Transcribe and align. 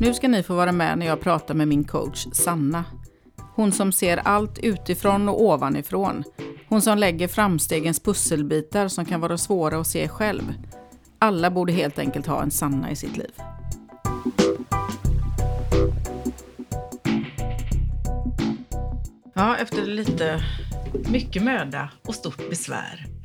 Nu 0.00 0.14
ska 0.14 0.28
ni 0.28 0.42
få 0.42 0.54
vara 0.54 0.72
med 0.72 0.98
när 0.98 1.06
jag 1.06 1.20
pratar 1.20 1.54
med 1.54 1.68
min 1.68 1.84
coach 1.84 2.26
Sanna. 2.32 2.84
Hon 3.54 3.72
som 3.72 3.92
ser 3.92 4.16
allt 4.16 4.58
utifrån 4.58 5.28
och 5.28 5.42
ovanifrån. 5.42 6.24
Hon 6.68 6.82
som 6.82 6.98
lägger 6.98 7.28
framstegens 7.28 8.00
pusselbitar 8.00 8.88
som 8.88 9.04
kan 9.04 9.20
vara 9.20 9.38
svåra 9.38 9.80
att 9.80 9.86
se 9.86 10.08
själv. 10.08 10.42
Alla 11.18 11.50
borde 11.50 11.72
helt 11.72 11.98
enkelt 11.98 12.26
ha 12.26 12.42
en 12.42 12.50
Sanna 12.50 12.90
i 12.90 12.96
sitt 12.96 13.16
liv. 13.16 13.32
Ja, 19.34 19.56
efter 19.56 19.86
lite 19.86 20.44
mycket 21.10 21.42
möda 21.42 21.90
och 22.02 22.14
stort 22.14 22.50
besvär 22.50 23.17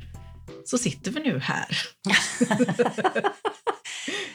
så 0.64 0.78
sitter 0.78 1.10
vi 1.10 1.20
nu 1.20 1.38
här. 1.38 1.78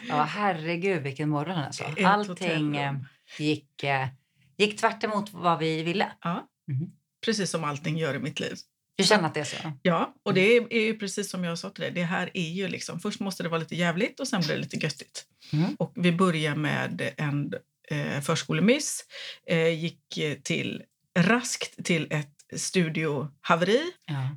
ja, 0.07 0.23
herregud 0.23 1.03
vilken 1.03 1.29
morgon 1.29 1.57
alltså. 1.57 1.83
Allting 2.03 2.77
eh, 2.77 2.93
gick, 3.37 3.83
eh, 3.83 4.07
gick 4.57 4.79
tvärt 4.79 5.03
emot 5.03 5.29
vad 5.33 5.59
vi 5.59 5.83
ville. 5.83 6.11
Ja, 6.21 6.47
mm. 6.71 6.91
precis 7.25 7.49
som 7.49 7.63
allting 7.63 7.97
gör 7.97 8.15
i 8.15 8.19
mitt 8.19 8.39
liv. 8.39 8.57
Du 8.95 9.03
känner 9.03 9.27
att 9.27 9.33
det 9.33 9.39
är 9.39 9.43
så? 9.43 9.55
Ja, 9.81 10.15
och 10.23 10.33
det 10.33 10.57
är, 10.57 10.73
är 10.73 10.93
precis 10.93 11.29
som 11.29 11.43
jag 11.43 11.59
sa 11.59 11.69
till 11.69 11.81
dig. 11.81 11.91
Det 11.91 12.03
här 12.03 12.29
är 12.33 12.49
ju 12.49 12.67
liksom, 12.67 12.99
först 12.99 13.19
måste 13.19 13.43
det 13.43 13.49
vara 13.49 13.59
lite 13.59 13.75
jävligt 13.75 14.19
och 14.19 14.27
sen 14.27 14.41
blir 14.41 14.55
det 14.55 14.61
lite 14.61 14.77
göttigt. 14.77 15.25
Mm. 15.53 15.75
Och 15.75 15.91
vi 15.95 16.11
börjar 16.11 16.55
med 16.55 17.13
en 17.17 17.53
eh, 17.91 18.21
förskolemiss, 18.21 19.05
eh, 19.47 19.79
gick 19.79 20.19
till 20.43 20.83
raskt 21.19 21.85
till 21.85 22.07
ett 22.09 22.59
studiohaveri 22.59 23.83
ja. 24.05 24.29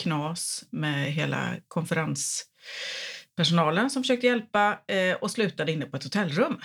Knas 0.00 0.64
med 0.70 1.12
hela 1.12 1.56
konferenspersonalen 1.68 3.90
som 3.90 4.02
försökte 4.02 4.26
hjälpa 4.26 4.78
eh, 4.86 5.14
och 5.14 5.30
slutade 5.30 5.72
inne 5.72 5.86
på 5.86 5.96
ett 5.96 6.04
hotellrum. 6.04 6.60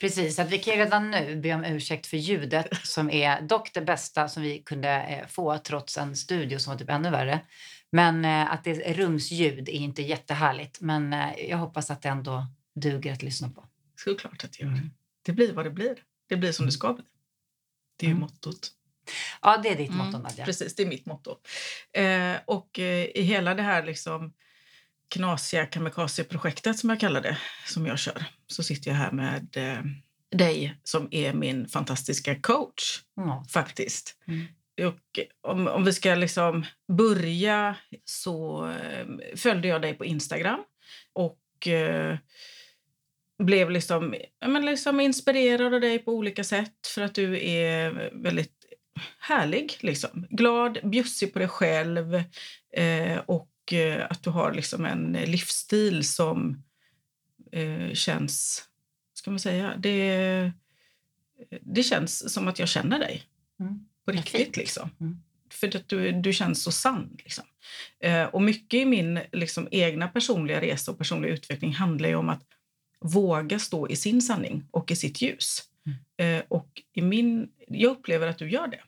Precis, 0.00 0.38
att 0.38 0.50
vi 0.50 0.58
kan 0.58 0.76
redan 0.76 1.10
nu 1.10 1.36
be 1.36 1.54
om 1.54 1.64
ursäkt 1.64 2.06
för 2.06 2.16
ljudet 2.16 2.68
som 2.82 3.10
är 3.10 3.40
dock 3.40 3.74
det 3.74 3.80
bästa 3.80 4.28
som 4.28 4.42
vi 4.42 4.58
kunde 4.58 4.88
eh, 4.88 5.26
få 5.26 5.58
trots 5.58 5.98
en 5.98 6.16
studio 6.16 6.58
som 6.58 6.72
var 6.72 6.78
typ 6.78 6.90
ännu 6.90 7.10
värre. 7.10 7.40
Men 7.92 8.24
eh, 8.24 8.52
att 8.52 8.64
det 8.64 8.90
är 8.90 8.94
rumsljud 8.94 9.68
är 9.68 9.72
inte 9.72 10.02
jättehärligt. 10.02 10.80
Men 10.80 11.16
jag 11.48 11.58
hoppas 11.58 11.90
att 11.90 12.02
det 12.02 12.08
ändå 12.08 12.46
duger 12.74 13.12
att 13.12 13.22
lyssna 13.22 13.50
på. 13.50 13.64
Såklart 13.96 14.44
att 14.44 14.52
det 14.52 14.64
gör. 14.64 14.72
Mm. 14.72 14.90
Det 15.22 15.32
blir 15.32 15.52
vad 15.52 15.66
det 15.66 15.70
blir. 15.70 15.96
Det 16.28 16.36
blir 16.36 16.52
som 16.52 16.66
det 16.66 16.72
ska 16.72 16.92
bli. 16.92 17.04
Det 17.96 18.06
är 18.06 18.10
mm. 18.10 18.20
mottot. 18.20 18.72
Ja, 19.42 19.60
det 19.62 19.68
är 19.68 19.76
ditt 19.76 19.90
mm, 19.90 20.06
motto, 20.06 20.18
Nadja. 20.18 20.44
Precis, 20.44 20.74
det 20.74 20.82
är 20.82 20.86
mitt 20.86 21.06
motto. 21.06 21.38
Eh, 21.92 22.36
och 22.44 22.78
eh, 22.78 23.04
i 23.14 23.22
hela 23.22 23.54
det 23.54 23.62
här 23.62 23.86
liksom 23.86 24.32
knasiga 25.08 25.66
kamikaze-projektet 25.66 26.78
som 26.78 26.90
jag 26.90 27.00
kallar 27.00 27.20
det, 27.20 27.38
som 27.66 27.86
jag 27.86 27.98
kör, 27.98 28.24
så 28.46 28.62
sitter 28.62 28.90
jag 28.90 28.98
här 28.98 29.12
med 29.12 29.56
eh, 29.56 29.84
dig 30.38 30.76
som 30.84 31.08
är 31.10 31.32
min 31.32 31.68
fantastiska 31.68 32.40
coach, 32.40 33.00
mm. 33.18 33.44
faktiskt. 33.44 34.16
Mm. 34.28 34.46
Och 34.88 35.18
om, 35.40 35.68
om 35.68 35.84
vi 35.84 35.92
ska 35.92 36.14
liksom 36.14 36.64
börja 36.88 37.76
så 38.04 38.66
eh, 38.70 39.06
följde 39.36 39.68
jag 39.68 39.82
dig 39.82 39.94
på 39.94 40.04
Instagram 40.04 40.60
och 41.12 41.68
eh, 41.68 42.18
blev 43.38 43.70
liksom, 43.70 44.14
men 44.46 44.66
liksom 44.66 45.00
inspirerad 45.00 45.74
av 45.74 45.80
dig 45.80 45.98
på 45.98 46.12
olika 46.12 46.44
sätt 46.44 46.86
för 46.94 47.02
att 47.02 47.14
du 47.14 47.48
är 47.48 48.10
väldigt 48.22 48.63
härlig. 49.18 49.76
Liksom. 49.80 50.26
Glad, 50.30 50.78
bjussig 50.82 51.32
på 51.32 51.38
dig 51.38 51.48
själv 51.48 52.14
eh, 52.76 53.18
och 53.26 53.72
eh, 53.72 54.06
att 54.10 54.22
du 54.22 54.30
har 54.30 54.52
liksom 54.52 54.84
en 54.84 55.12
livsstil 55.12 56.08
som 56.08 56.62
eh, 57.52 57.92
känns... 57.92 58.64
ska 59.14 59.30
man 59.30 59.40
säga? 59.40 59.74
Det, 59.78 60.52
det 61.60 61.82
känns 61.82 62.32
som 62.32 62.48
att 62.48 62.58
jag 62.58 62.68
känner 62.68 62.98
dig 62.98 63.22
mm. 63.60 63.86
på 64.04 64.12
riktigt. 64.12 64.56
Liksom. 64.56 64.90
Mm. 65.00 65.22
För 65.50 65.76
att 65.76 65.88
du, 65.88 66.12
du 66.12 66.32
känns 66.32 66.62
så 66.62 66.72
sann. 66.72 67.16
Liksom. 67.18 67.44
Eh, 68.00 68.24
och 68.24 68.42
mycket 68.42 68.78
i 68.78 68.84
min 68.84 69.20
liksom, 69.32 69.68
egna 69.70 70.08
personliga 70.08 70.60
resa 70.60 70.90
och 70.90 70.98
personliga 70.98 71.32
utveckling 71.32 71.74
handlar 71.74 72.14
om 72.14 72.28
att 72.28 72.42
våga 73.00 73.58
stå 73.58 73.88
i 73.88 73.96
sin 73.96 74.22
sanning 74.22 74.64
och 74.70 74.90
i 74.90 74.96
sitt 74.96 75.22
ljus. 75.22 75.62
Mm. 75.86 76.38
Eh, 76.38 76.44
och 76.48 76.68
i 76.94 77.02
min, 77.02 77.48
jag 77.68 77.90
upplever 77.90 78.26
att 78.26 78.38
du 78.38 78.50
gör 78.50 78.68
det. 78.68 78.80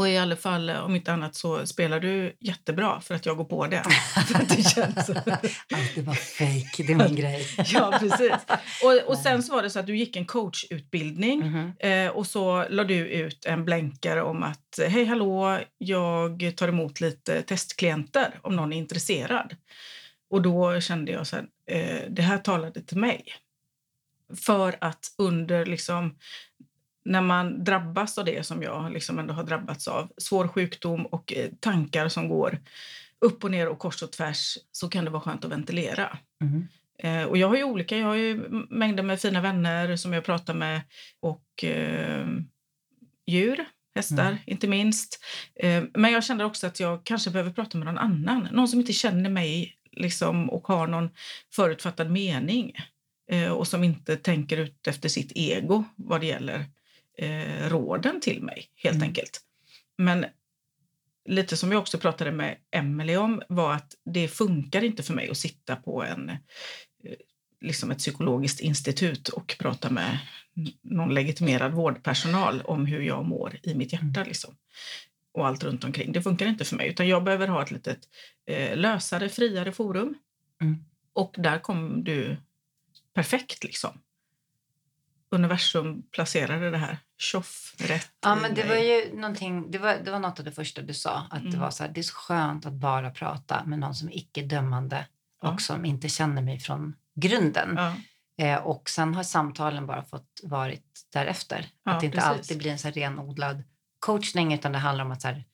Och 0.00 0.08
i 0.08 0.18
alla 0.18 0.36
fall, 0.36 0.70
om 0.70 0.96
inte 0.96 1.12
annat, 1.12 1.34
så 1.34 1.66
spelar 1.66 2.00
du 2.00 2.36
jättebra 2.40 3.00
för 3.00 3.14
att 3.14 3.26
jag 3.26 3.36
går 3.36 3.44
på 3.44 3.66
det. 3.66 3.82
det 4.48 4.62
känns 4.62 5.10
Allt 5.10 5.96
är 5.96 6.02
bara 6.02 6.16
fejk, 6.16 6.76
det 6.76 6.92
är 6.92 6.96
min 6.96 7.16
grej. 7.16 7.46
ja, 7.72 7.96
precis. 8.00 8.32
Och, 8.84 9.08
och 9.08 9.18
sen 9.18 9.42
så 9.42 9.52
var 9.52 9.62
det 9.62 9.70
så 9.70 9.78
att 9.80 9.86
du 9.86 9.96
gick 9.96 10.16
en 10.16 10.24
coachutbildning 10.24 11.42
mm 11.42 11.72
-hmm. 11.80 12.06
eh, 12.06 12.10
och 12.10 12.26
så 12.26 12.68
la 12.68 12.84
du 12.84 12.94
ut 12.94 13.44
en 13.44 13.64
blänkare 13.64 14.22
om 14.22 14.42
att 14.42 14.78
hej 14.88 15.04
hallå, 15.04 15.60
jag 15.78 16.52
tar 16.56 16.68
emot 16.68 17.00
lite 17.00 17.42
testklienter 17.42 18.38
om 18.42 18.56
någon 18.56 18.72
är 18.72 18.76
intresserad. 18.76 19.56
Och 20.30 20.42
då 20.42 20.80
kände 20.80 21.12
jag 21.12 21.26
så 21.26 21.36
här, 21.36 21.46
eh, 21.70 22.10
det 22.10 22.22
här 22.22 22.38
talade 22.38 22.82
till 22.82 22.98
mig. 22.98 23.24
För 24.36 24.76
att 24.80 25.14
under 25.18 25.66
liksom, 25.66 26.18
när 27.04 27.20
man 27.20 27.64
drabbas 27.64 28.18
av 28.18 28.24
det 28.24 28.46
som 28.46 28.62
jag 28.62 28.92
liksom 28.92 29.18
ändå 29.18 29.34
har 29.34 29.44
drabbats 29.44 29.88
av, 29.88 30.12
svår 30.16 30.48
sjukdom 30.48 31.06
och 31.06 31.32
eh, 31.32 31.50
tankar 31.60 32.08
som 32.08 32.28
går 32.28 32.58
upp 33.20 33.44
och 33.44 33.50
ner 33.50 33.68
och 33.68 33.78
kors 33.78 34.02
och 34.02 34.12
tvärs, 34.12 34.58
så 34.72 34.88
kan 34.88 35.04
det 35.04 35.10
vara 35.10 35.22
skönt 35.22 35.44
att 35.44 35.50
ventilera. 35.50 36.18
Mm. 36.42 36.66
Eh, 37.02 37.28
och 37.28 37.36
jag 37.36 37.48
har 37.48 37.56
ju 37.56 37.64
olika, 37.64 37.96
jag 37.96 38.06
har 38.06 38.14
ju 38.14 38.48
mängder 38.70 39.02
med 39.02 39.20
fina 39.20 39.40
vänner 39.40 39.96
som 39.96 40.12
jag 40.12 40.24
pratar 40.24 40.54
med 40.54 40.80
och 41.20 41.64
eh, 41.64 42.26
djur, 43.26 43.64
hästar 43.94 44.26
mm. 44.26 44.38
inte 44.46 44.68
minst. 44.68 45.24
Eh, 45.54 45.84
men 45.94 46.12
jag 46.12 46.24
känner 46.24 46.44
också 46.44 46.66
att 46.66 46.80
jag 46.80 47.04
kanske 47.04 47.30
behöver 47.30 47.52
prata 47.52 47.78
med 47.78 47.86
någon 47.86 47.98
annan, 47.98 48.48
någon 48.52 48.68
som 48.68 48.80
inte 48.80 48.92
känner 48.92 49.30
mig 49.30 49.76
liksom, 49.92 50.50
och 50.50 50.66
har 50.66 50.86
någon 50.86 51.10
förutfattad 51.54 52.10
mening 52.10 52.72
och 53.52 53.68
som 53.68 53.84
inte 53.84 54.16
tänker 54.16 54.56
ut 54.56 54.86
efter 54.86 55.08
sitt 55.08 55.32
ego 55.34 55.84
vad 55.96 56.20
det 56.20 56.26
gäller 56.26 56.64
eh, 57.18 57.68
råden 57.68 58.20
till 58.20 58.42
mig, 58.42 58.70
helt 58.74 58.96
mm. 58.96 59.08
enkelt. 59.08 59.40
Men 59.98 60.26
lite 61.24 61.56
som 61.56 61.72
jag 61.72 61.80
också 61.80 61.98
pratade 61.98 62.32
med 62.32 62.56
Emelie 62.70 63.16
om 63.16 63.42
var 63.48 63.74
att 63.74 63.94
det 64.04 64.28
funkar 64.28 64.84
inte 64.84 65.02
för 65.02 65.14
mig 65.14 65.30
att 65.30 65.36
sitta 65.36 65.76
på 65.76 66.04
en 66.04 66.30
eh, 66.30 66.36
liksom 67.60 67.90
ett 67.90 67.98
psykologiskt 67.98 68.60
institut 68.60 69.28
och 69.28 69.56
prata 69.58 69.90
med 69.90 70.18
någon 70.82 71.14
legitimerad 71.14 71.72
vårdpersonal 71.72 72.62
om 72.64 72.86
hur 72.86 73.00
jag 73.00 73.24
mår 73.24 73.58
i 73.62 73.74
mitt 73.74 73.92
hjärta. 73.92 74.20
Mm. 74.20 74.28
Liksom. 74.28 74.56
Och 75.32 75.46
allt 75.46 75.64
runt 75.64 75.84
omkring. 75.84 76.12
Det 76.12 76.22
funkar 76.22 76.46
inte 76.46 76.64
för 76.64 76.76
mig. 76.76 76.88
Utan 76.88 77.08
jag 77.08 77.24
behöver 77.24 77.48
ha 77.48 77.62
ett 77.62 77.70
litet 77.70 77.98
eh, 78.46 78.76
lösare, 78.76 79.28
friare 79.28 79.72
forum. 79.72 80.14
Mm. 80.60 80.84
Och 81.12 81.34
där 81.38 81.58
kom 81.58 82.04
du 82.04 82.36
perfekt. 83.22 83.64
liksom 83.64 84.00
universum 85.30 86.02
placerade 86.02 86.70
det 86.70 86.78
här 86.78 86.98
tjoff 87.18 87.74
rätt 87.78 88.12
Ja, 88.20 88.34
men 88.34 88.54
det 88.54 88.68
var 88.68 88.76
ju 88.76 89.16
någonting, 89.16 89.70
det 89.70 89.78
var, 89.78 89.96
det 90.04 90.10
var 90.10 90.18
något 90.18 90.38
av 90.38 90.44
det 90.44 90.52
första 90.52 90.82
du 90.82 90.94
sa. 90.94 91.26
Att 91.30 91.40
mm. 91.40 91.52
det 91.52 91.58
var 91.58 91.70
så 91.70 91.84
här, 91.84 91.90
det 91.90 92.00
är 92.00 92.02
så 92.02 92.14
skönt 92.14 92.66
att 92.66 92.72
bara 92.72 93.10
prata 93.10 93.64
med 93.64 93.78
någon 93.78 93.94
som 93.94 94.08
är 94.08 94.16
icke-dömande 94.16 95.06
ja. 95.42 95.52
och 95.52 95.60
som 95.60 95.84
inte 95.84 96.08
känner 96.08 96.42
mig 96.42 96.60
från 96.60 96.96
grunden. 97.14 97.74
Ja. 97.76 97.94
Eh, 98.44 98.58
och 98.58 98.90
sen 98.90 99.14
har 99.14 99.22
samtalen 99.22 99.86
bara 99.86 100.04
fått 100.04 100.40
varit 100.42 101.06
därefter. 101.12 101.66
Ja, 101.84 101.92
att 101.92 102.00
det 102.00 102.06
inte 102.06 102.18
precis. 102.18 102.30
alltid 102.30 102.58
blir 102.58 102.70
en 102.70 102.78
så 102.78 102.90
renodlad 102.90 103.62
coachning 103.98 104.54
utan 104.54 104.72
det 104.72 104.78
handlar 104.78 105.04
om 105.04 105.10
att 105.10 105.22
så 105.22 105.28
här, 105.28 105.44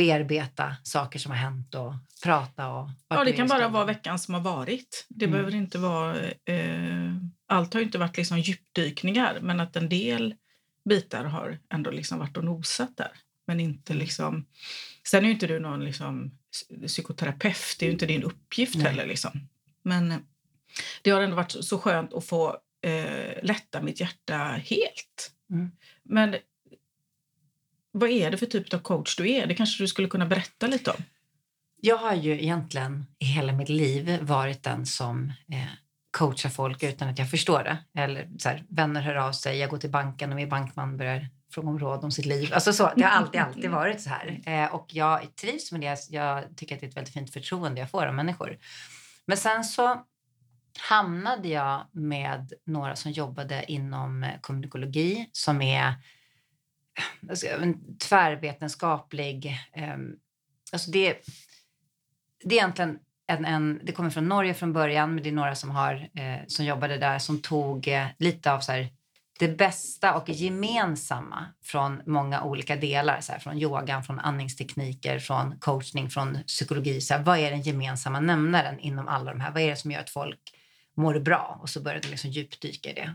bearbeta 0.00 0.76
saker 0.82 1.18
som 1.18 1.30
har 1.30 1.38
hänt 1.38 1.74
och 1.74 1.94
prata. 2.22 2.68
Och 2.68 2.88
ja, 3.08 3.24
det 3.24 3.32
kan 3.32 3.48
bara 3.48 3.68
vara 3.68 3.84
veckan 3.84 4.18
som 4.18 4.34
har 4.34 4.40
varit. 4.40 5.06
Det 5.08 5.24
mm. 5.24 5.32
behöver 5.32 5.54
inte 5.54 5.78
vara... 5.78 6.30
Eh, 6.30 7.12
allt 7.46 7.74
har 7.74 7.80
inte 7.80 7.98
varit 7.98 8.16
liksom 8.16 8.38
djupdykningar, 8.38 9.38
men 9.42 9.60
att 9.60 9.76
en 9.76 9.88
del 9.88 10.34
bitar 10.88 11.24
har 11.24 11.58
ändå 11.74 11.90
liksom 11.90 12.18
varit 12.18 12.36
och 12.36 12.44
nosat 12.44 12.96
där. 12.96 13.12
Men 13.46 13.60
inte 13.60 13.92
mm. 13.92 14.02
liksom... 14.02 14.46
Sen 15.08 15.24
är 15.24 15.28
ju 15.28 15.34
inte 15.34 15.46
du 15.46 15.60
någon 15.60 15.84
liksom 15.84 16.30
psykoterapeut, 16.86 17.76
det 17.78 17.84
är 17.84 17.86
ju 17.86 17.92
inte 17.92 18.06
din 18.06 18.22
uppgift 18.22 18.74
Nej. 18.74 18.86
heller. 18.86 19.06
Liksom. 19.06 19.48
Men 19.82 20.14
det 21.02 21.10
har 21.10 21.22
ändå 21.22 21.36
varit 21.36 21.64
så 21.64 21.78
skönt 21.78 22.14
att 22.14 22.26
få 22.26 22.58
eh, 22.82 23.42
lätta 23.42 23.82
mitt 23.82 24.00
hjärta 24.00 24.36
helt. 24.64 25.32
Mm. 25.50 25.70
Men 26.02 26.36
vad 27.92 28.10
är 28.10 28.30
det 28.30 28.36
för 28.36 28.46
typ 28.46 28.74
av 28.74 28.78
coach 28.78 29.16
du 29.16 29.30
är? 29.30 29.46
Det 29.46 29.54
kanske 29.54 29.82
du 29.82 29.88
skulle 29.88 30.08
kunna 30.08 30.26
berätta 30.26 30.66
lite 30.66 30.90
om? 30.90 31.02
Jag 31.82 31.96
har 31.96 32.14
ju 32.14 32.32
egentligen 32.32 33.06
i 33.18 33.24
hela 33.24 33.52
mitt 33.52 33.68
liv 33.68 34.18
varit 34.22 34.62
den 34.62 34.86
som 34.86 35.32
eh, 35.52 35.64
coachar 36.10 36.48
folk 36.48 36.82
utan 36.82 37.08
att 37.08 37.18
jag 37.18 37.30
förstår 37.30 37.64
det. 37.64 38.00
Eller 38.00 38.28
så 38.38 38.48
här, 38.48 38.64
vänner 38.68 39.00
hör 39.00 39.14
av 39.14 39.32
sig, 39.32 39.58
jag 39.58 39.70
går 39.70 39.78
till 39.78 39.90
banken 39.90 40.30
och 40.30 40.36
min 40.36 40.48
bankman 40.48 40.96
börjar 40.96 41.28
fråga 41.52 41.68
om 41.68 41.78
råd 41.78 42.04
om 42.04 42.10
sitt 42.10 42.26
liv. 42.26 42.50
Alltså 42.54 42.72
så, 42.72 42.92
det 42.96 43.02
har 43.02 43.10
alltid, 43.10 43.40
alltid 43.40 43.70
varit 43.70 44.00
så 44.00 44.10
här. 44.10 44.40
Eh, 44.46 44.74
och 44.74 44.86
jag 44.88 45.36
trivs 45.36 45.72
med 45.72 45.80
det. 45.80 46.10
Jag 46.10 46.56
tycker 46.56 46.74
att 46.74 46.80
det 46.80 46.86
är 46.86 46.88
ett 46.88 46.96
väldigt 46.96 47.14
fint 47.14 47.32
förtroende 47.32 47.80
jag 47.80 47.90
får 47.90 48.06
av 48.06 48.14
människor. 48.14 48.58
Men 49.26 49.36
sen 49.36 49.64
så 49.64 50.04
hamnade 50.88 51.48
jag 51.48 51.86
med 51.92 52.52
några 52.66 52.96
som 52.96 53.12
jobbade 53.12 53.64
inom 53.68 54.24
eh, 54.24 54.40
kommunikologi 54.40 55.28
som 55.32 55.62
är 55.62 55.94
alltså, 57.30 57.46
en 57.46 57.96
tvärvetenskaplig... 57.98 59.46
Eh, 59.72 59.96
alltså 60.72 60.90
det, 60.90 61.16
det 62.44 62.54
är 62.54 62.58
egentligen 62.58 62.98
en, 63.26 63.44
en, 63.44 63.80
det 63.82 63.92
kommer 63.92 64.10
från 64.10 64.28
Norge 64.28 64.54
från 64.54 64.72
början, 64.72 65.14
men 65.14 65.24
det 65.24 65.30
är 65.30 65.32
några 65.32 65.54
som, 65.54 65.70
har, 65.70 66.08
eh, 66.14 66.46
som 66.46 66.64
jobbade 66.64 66.98
där 66.98 67.18
som 67.18 67.42
tog 67.42 67.88
eh, 67.88 68.06
lite 68.18 68.52
av 68.52 68.60
så 68.60 68.72
här, 68.72 68.88
det 69.38 69.48
bästa 69.48 70.14
och 70.14 70.28
gemensamma 70.28 71.46
från 71.62 72.02
många 72.06 72.42
olika 72.42 72.76
delar. 72.76 73.20
Så 73.20 73.32
här, 73.32 73.38
från 73.38 73.58
yogan, 73.58 74.04
från 74.04 74.18
andningstekniker, 74.18 75.18
från 75.18 75.58
coachning, 75.58 76.10
från 76.10 76.38
psykologi. 76.46 77.00
Så 77.00 77.14
här, 77.14 77.22
vad 77.22 77.38
är 77.38 77.50
den 77.50 77.62
gemensamma 77.62 78.20
nämnaren 78.20 78.78
inom 78.78 79.08
alla 79.08 79.32
de 79.32 79.40
här? 79.40 79.50
Vad 79.50 79.62
är 79.62 79.70
det 79.70 79.76
som 79.76 79.90
gör 79.90 80.00
att 80.00 80.10
folk 80.10 80.40
mår 80.96 81.18
bra? 81.18 81.58
Och 81.62 81.68
så 81.68 81.80
började 81.80 82.00
de 82.00 82.10
liksom 82.10 82.30
djupdyka 82.30 82.90
i 82.90 82.92
det. 82.92 83.14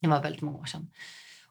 Det 0.00 0.08
var 0.08 0.22
väldigt 0.22 0.42
många 0.42 0.58
år 0.58 0.64
sedan. 0.64 0.90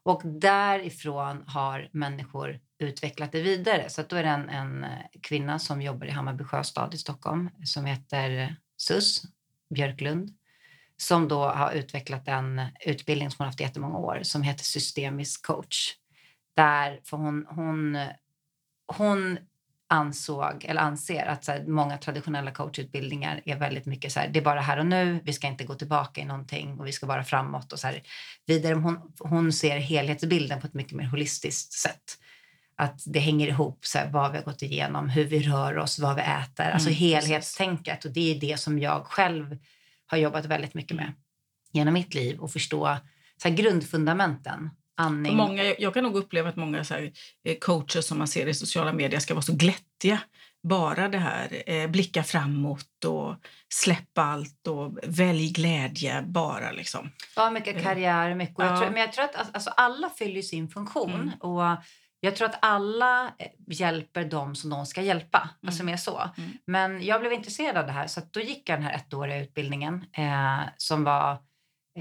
Och 0.03 0.21
därifrån 0.25 1.43
har 1.47 1.89
människor 1.91 2.59
utvecklat 2.79 3.31
det 3.31 3.41
vidare. 3.41 3.89
Så 3.89 4.01
då 4.01 4.15
är 4.15 4.23
det 4.23 4.29
en, 4.29 4.49
en 4.49 4.83
eh, 4.83 4.89
kvinna 5.21 5.59
som 5.59 5.81
jobbar 5.81 6.07
i 6.07 6.11
Hammarby 6.11 6.43
sjöstad 6.43 6.93
i 6.93 6.97
Stockholm 6.97 7.49
som 7.65 7.85
heter 7.85 8.55
Sus 8.77 9.21
Björklund 9.75 10.37
som 11.01 11.27
då 11.27 11.43
har 11.43 11.71
utvecklat 11.71 12.27
en 12.27 12.61
utbildning 12.85 13.31
som 13.31 13.35
hon 13.37 13.45
haft 13.45 13.59
i 13.59 13.63
jättemånga 13.63 13.97
år 13.97 14.19
som 14.23 14.41
heter 14.41 14.63
systemisk 14.63 15.45
coach. 15.45 15.95
Där, 16.55 16.99
för 17.03 17.17
hon, 17.17 17.45
hon, 17.49 17.97
hon 18.87 19.37
ansåg, 19.91 20.65
eller 20.65 20.81
anser 20.81 21.25
att 21.25 21.45
så 21.45 21.51
här, 21.51 21.65
många 21.67 21.97
traditionella 21.97 22.51
coachutbildningar 22.51 23.41
är 23.45 23.55
väldigt 23.55 23.85
mycket 23.85 24.11
så 24.11 24.19
här, 24.19 24.27
det 24.27 24.39
är 24.39 24.43
bara 24.43 24.61
här 24.61 24.79
och 24.79 24.85
nu, 24.85 25.19
vi 25.23 25.33
ska 25.33 25.47
inte 25.47 25.63
gå 25.63 25.73
tillbaka 25.73 26.21
i 26.21 26.25
någonting 26.25 26.79
och 26.79 26.87
vi 26.87 26.91
ska 26.91 27.05
vara 27.05 27.23
framåt 27.23 27.73
och 27.73 27.79
så 27.79 27.87
här, 27.87 28.03
vidare. 28.45 28.73
Hon, 28.73 29.13
hon 29.19 29.53
ser 29.53 29.77
helhetsbilden 29.77 30.61
på 30.61 30.67
ett 30.67 30.73
mycket 30.73 30.97
mer 30.97 31.05
holistiskt 31.05 31.73
sätt. 31.73 32.17
Att 32.75 33.03
det 33.05 33.19
hänger 33.19 33.47
ihop, 33.47 33.85
så 33.85 33.97
här, 33.97 34.09
vad 34.09 34.31
vi 34.31 34.37
har 34.37 34.45
gått 34.45 34.61
igenom, 34.61 35.09
hur 35.09 35.25
vi 35.25 35.39
rör 35.39 35.77
oss, 35.77 35.99
vad 35.99 36.15
vi 36.15 36.21
äter, 36.21 36.71
alltså 36.71 36.89
mm, 36.89 36.97
helhetstänket. 36.97 38.05
Och 38.05 38.11
det 38.11 38.35
är 38.35 38.39
det 38.39 38.59
som 38.59 38.79
jag 38.79 39.05
själv 39.05 39.57
har 40.07 40.17
jobbat 40.17 40.45
väldigt 40.45 40.73
mycket 40.73 40.97
med 40.97 41.13
genom 41.71 41.93
mitt 41.93 42.13
liv 42.13 42.39
och 42.39 42.51
förstå 42.51 42.97
så 43.43 43.49
grundfundamenten. 43.49 44.69
Andning. 44.97 45.35
Många, 45.35 45.63
jag 45.63 45.93
kan 45.93 46.03
nog 46.03 46.15
uppleva 46.15 46.49
att 46.49 46.55
många 46.55 46.83
så 46.83 46.93
här, 46.93 47.11
eh, 47.45 47.57
coacher 47.57 48.01
som 48.01 48.17
man 48.17 48.27
ser 48.27 48.47
i 48.47 48.53
sociala 48.53 48.93
medier 48.93 49.19
ska 49.19 49.33
vara 49.33 49.41
så 49.41 49.53
glättiga. 49.53 50.19
Bara 50.63 51.07
det 51.07 51.17
här, 51.17 51.63
eh, 51.65 51.87
blicka 51.87 52.23
framåt 52.23 53.05
och 53.05 53.35
släppa 53.73 54.21
allt 54.21 54.67
och 54.67 54.97
välj 55.03 55.51
glädje 55.51 56.21
bara. 56.21 56.71
Liksom. 56.71 57.11
Ja, 57.35 57.49
mycket 57.49 57.75
eh, 57.75 57.83
karriär. 57.83 58.35
Mycket. 58.35 58.55
Ja. 58.57 58.65
Jag 58.65 58.79
tror, 58.79 58.89
men 58.89 59.01
jag 59.01 59.13
tror 59.13 59.25
att 59.25 59.55
alltså, 59.55 59.69
alla 59.69 60.09
fyller 60.09 60.41
sin 60.41 60.69
funktion. 60.69 61.13
Mm. 61.13 61.33
Och 61.39 61.77
jag 62.23 62.35
tror 62.35 62.49
att 62.49 62.57
alla 62.61 63.33
eh, 63.37 63.47
hjälper 63.67 64.25
dem 64.25 64.55
som 64.55 64.69
de 64.69 64.85
ska 64.85 65.01
hjälpa. 65.01 65.39
Mm. 65.39 65.67
Alltså 65.67 65.83
mer 65.83 65.97
så. 65.97 66.21
Mm. 66.37 66.51
Men 66.65 67.05
jag 67.05 67.21
blev 67.21 67.33
intresserad 67.33 67.77
av 67.77 67.85
det 67.85 67.91
här 67.91 68.07
så 68.07 68.21
då 68.31 68.39
gick 68.39 68.69
jag 68.69 68.79
den 68.79 68.83
här 68.83 68.93
ettåriga 68.93 69.41
utbildningen 69.41 70.05
eh, 70.17 70.59
som 70.77 71.03
var 71.03 71.37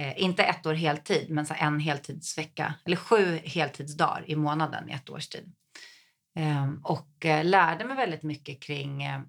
eh, 0.00 0.22
inte 0.22 0.42
ett 0.42 0.66
år 0.66 0.74
heltid 0.74 1.30
men 1.30 1.46
så 1.46 1.54
en 1.58 1.80
heltidsvecka 1.80 2.74
eller 2.84 2.96
sju 2.96 3.40
heltidsdagar 3.44 4.24
i 4.26 4.36
månaden 4.36 4.88
i 4.90 4.92
ett 4.92 5.10
års 5.10 5.28
tid. 5.28 5.52
Eh, 6.36 6.72
och 6.82 7.26
eh, 7.26 7.44
lärde 7.44 7.84
mig 7.84 7.96
väldigt 7.96 8.22
mycket 8.22 8.62
kring 8.62 9.02
eh, 9.02 9.20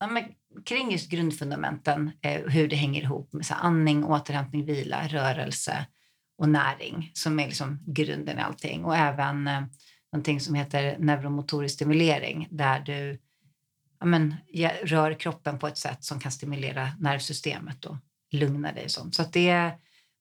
ja, 0.00 0.22
kring 0.64 0.90
just 0.90 1.10
grundfundamenten, 1.10 2.10
eh, 2.22 2.40
hur 2.40 2.68
det 2.68 2.76
hänger 2.76 3.02
ihop 3.02 3.32
med 3.32 3.46
så 3.46 3.54
andning, 3.54 4.04
återhämtning, 4.04 4.64
vila, 4.64 5.08
rörelse 5.08 5.86
och 6.38 6.48
näring 6.48 7.10
som 7.14 7.40
är 7.40 7.46
liksom 7.46 7.84
grunden 7.86 8.38
i 8.38 8.42
allting. 8.42 8.84
Och 8.84 8.96
även 8.96 9.46
eh, 9.46 9.62
någonting 10.12 10.40
som 10.40 10.54
heter 10.54 10.96
neuromotorisk 10.98 11.74
stimulering 11.74 12.48
där 12.50 12.80
du 12.80 13.18
ja, 14.00 14.06
men, 14.06 14.34
rör 14.82 15.14
kroppen 15.14 15.58
på 15.58 15.66
ett 15.66 15.78
sätt 15.78 16.04
som 16.04 16.20
kan 16.20 16.32
stimulera 16.32 16.92
nervsystemet 16.98 17.84
och 17.84 17.96
lugna 18.30 18.72
dig 18.72 18.84
och 18.84 18.90
sånt. 18.90 19.14
Så 19.14 19.22
att 19.22 19.32
det, 19.32 19.72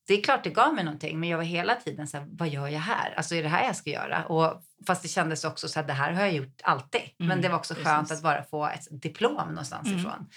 det 0.08 0.14
är 0.14 0.24
klart 0.24 0.44
det 0.44 0.50
gav 0.50 0.74
mig 0.74 0.84
någonting 0.84 1.20
men 1.20 1.30
jag 1.30 1.38
var 1.38 1.46
hela 1.46 1.76
tiden 1.76 2.08
så 2.08 2.18
här, 2.18 2.26
vad 2.30 2.50
gör 2.50 2.68
jag 2.68 2.80
här? 2.80 3.14
Alltså 3.18 3.36
är 3.36 3.44
det 3.44 3.50
här 3.50 3.66
jag 3.66 3.76
ska 3.76 3.90
göra? 3.90 4.26
Och, 4.26 4.64
fast 4.88 5.02
det 5.02 5.08
kändes 5.08 5.44
också 5.44 5.68
så 5.68 5.80
att 5.80 5.88
det 5.88 5.94
här 5.94 6.12
har 6.12 6.22
jag 6.22 6.34
gjort 6.34 6.62
alltid. 6.64 7.02
Mm, 7.02 7.28
men 7.28 7.42
det 7.42 7.50
var 7.50 7.58
också 7.58 7.74
precis. 7.74 7.88
skönt 7.88 8.12
att 8.12 8.22
bara 8.22 8.44
få 8.44 8.68
ett 8.68 8.88
diplom 8.92 9.48
någonstans 9.48 9.88
mm. 9.88 10.00
ifrån. 10.00 10.30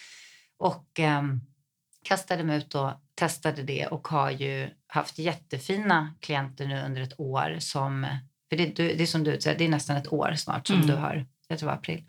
Och 0.58 0.98
um, 0.98 1.40
kastade 2.02 2.44
mig 2.44 2.58
ut 2.58 2.74
och 2.74 2.90
testade 3.14 3.62
det 3.62 3.86
och 3.86 4.08
har 4.08 4.30
ju 4.30 4.70
haft 4.86 5.18
jättefina 5.18 6.14
klienter 6.20 6.66
nu 6.66 6.82
under 6.82 7.02
ett 7.02 7.20
år 7.20 7.56
som 7.58 8.06
för 8.48 8.56
det, 8.56 8.66
det 8.66 9.02
är 9.02 9.06
som 9.06 9.24
du 9.24 9.40
säger, 9.40 9.58
det 9.58 9.64
är 9.64 9.68
nästan 9.68 9.96
ett 9.96 10.12
år 10.12 10.34
snart 10.36 10.66
som 10.66 10.76
mm. 10.76 10.86
du 10.86 10.94
har, 10.94 11.26
jag 11.48 11.58
tror 11.58 11.68
det 11.68 11.72
var 11.72 11.78
april, 11.78 12.04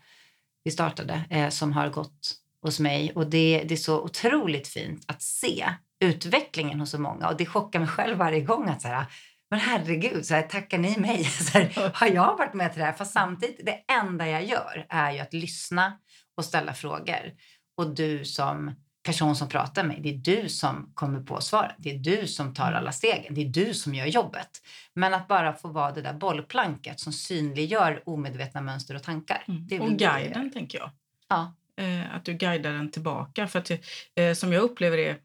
vi 0.64 0.72
startade, 0.72 1.24
eh, 1.30 1.50
som 1.50 1.74
har 1.74 1.90
gått 1.90 2.36
hos 2.62 2.80
mig. 2.80 3.12
Och 3.16 3.28
det, 3.28 3.64
det 3.68 3.74
är 3.74 3.78
så 3.78 4.02
otroligt 4.02 4.68
fint 4.68 5.04
att 5.08 5.22
se 5.22 5.66
utvecklingen 6.02 6.80
hos 6.80 6.92
så 6.92 7.00
många. 7.00 7.28
Och 7.28 7.38
det 7.38 7.46
chockar 7.46 7.80
mig 7.80 7.88
själv 7.88 8.18
varje 8.18 8.42
gång 8.42 8.70
att 8.70 8.82
så 8.82 8.88
här, 8.88 9.06
men 9.50 9.60
herregud, 9.60 10.26
så 10.26 10.34
här, 10.34 10.42
tackar 10.42 10.78
ni 10.78 10.98
mig? 10.98 11.24
Så 11.24 11.58
här, 11.58 11.92
har 11.94 12.08
jag 12.08 12.38
varit 12.38 12.54
med 12.54 12.72
till 12.72 12.80
det 12.80 12.86
här? 12.86 12.94
Fast 12.94 13.14
samtidigt, 13.14 13.66
det 13.66 13.94
enda 13.94 14.28
jag 14.28 14.46
gör 14.46 14.86
är 14.90 15.12
ju 15.12 15.20
att 15.20 15.34
lyssna 15.34 15.98
och 16.38 16.46
ställa 16.46 16.74
frågor. 16.74 17.34
Och 17.78 17.96
du 17.96 18.26
som 18.26 18.76
person 19.04 19.36
som 19.36 19.50
pratar 19.50 19.84
med. 19.84 20.02
Det 20.02 20.10
är 20.10 20.14
du 20.14 20.50
som 20.50 20.92
kommer 20.94 21.22
på 21.22 21.42
svaren. 21.42 21.76
Det 21.78 21.92
är 21.92 21.98
du 21.98 22.28
som 22.28 22.54
tar 22.54 22.68
mm. 22.68 22.78
alla 22.78 22.92
stegen. 22.92 23.34
Det 23.34 23.42
är 23.42 23.50
du 23.50 23.74
som 23.74 23.96
gör 23.96 24.06
jobbet. 24.06 24.50
Men 24.94 25.14
att 25.14 25.28
bara 25.28 25.54
få 25.54 25.68
vara 25.68 25.92
det 25.92 26.02
där 26.02 26.14
bollplanket 26.14 27.00
som 27.00 27.14
synliggör 27.14 28.04
omedvetna 28.06 28.62
mönster 28.62 28.96
och 28.96 29.04
tankar. 29.04 29.44
Mm. 29.48 29.82
Och 29.82 30.00
guiden, 30.00 30.52
tänker 30.52 30.78
jag. 30.78 30.90
Ja. 31.30 31.54
Eh, 31.78 32.16
att 32.16 32.26
du 32.26 32.34
guidar 32.34 32.72
den 32.72 32.92
tillbaka. 32.92 33.48
För 33.48 33.60
att, 33.60 33.72
eh, 34.16 34.34
som 34.34 34.54
jag 34.54 34.64
upplever 34.64 34.98
det, 34.98 35.18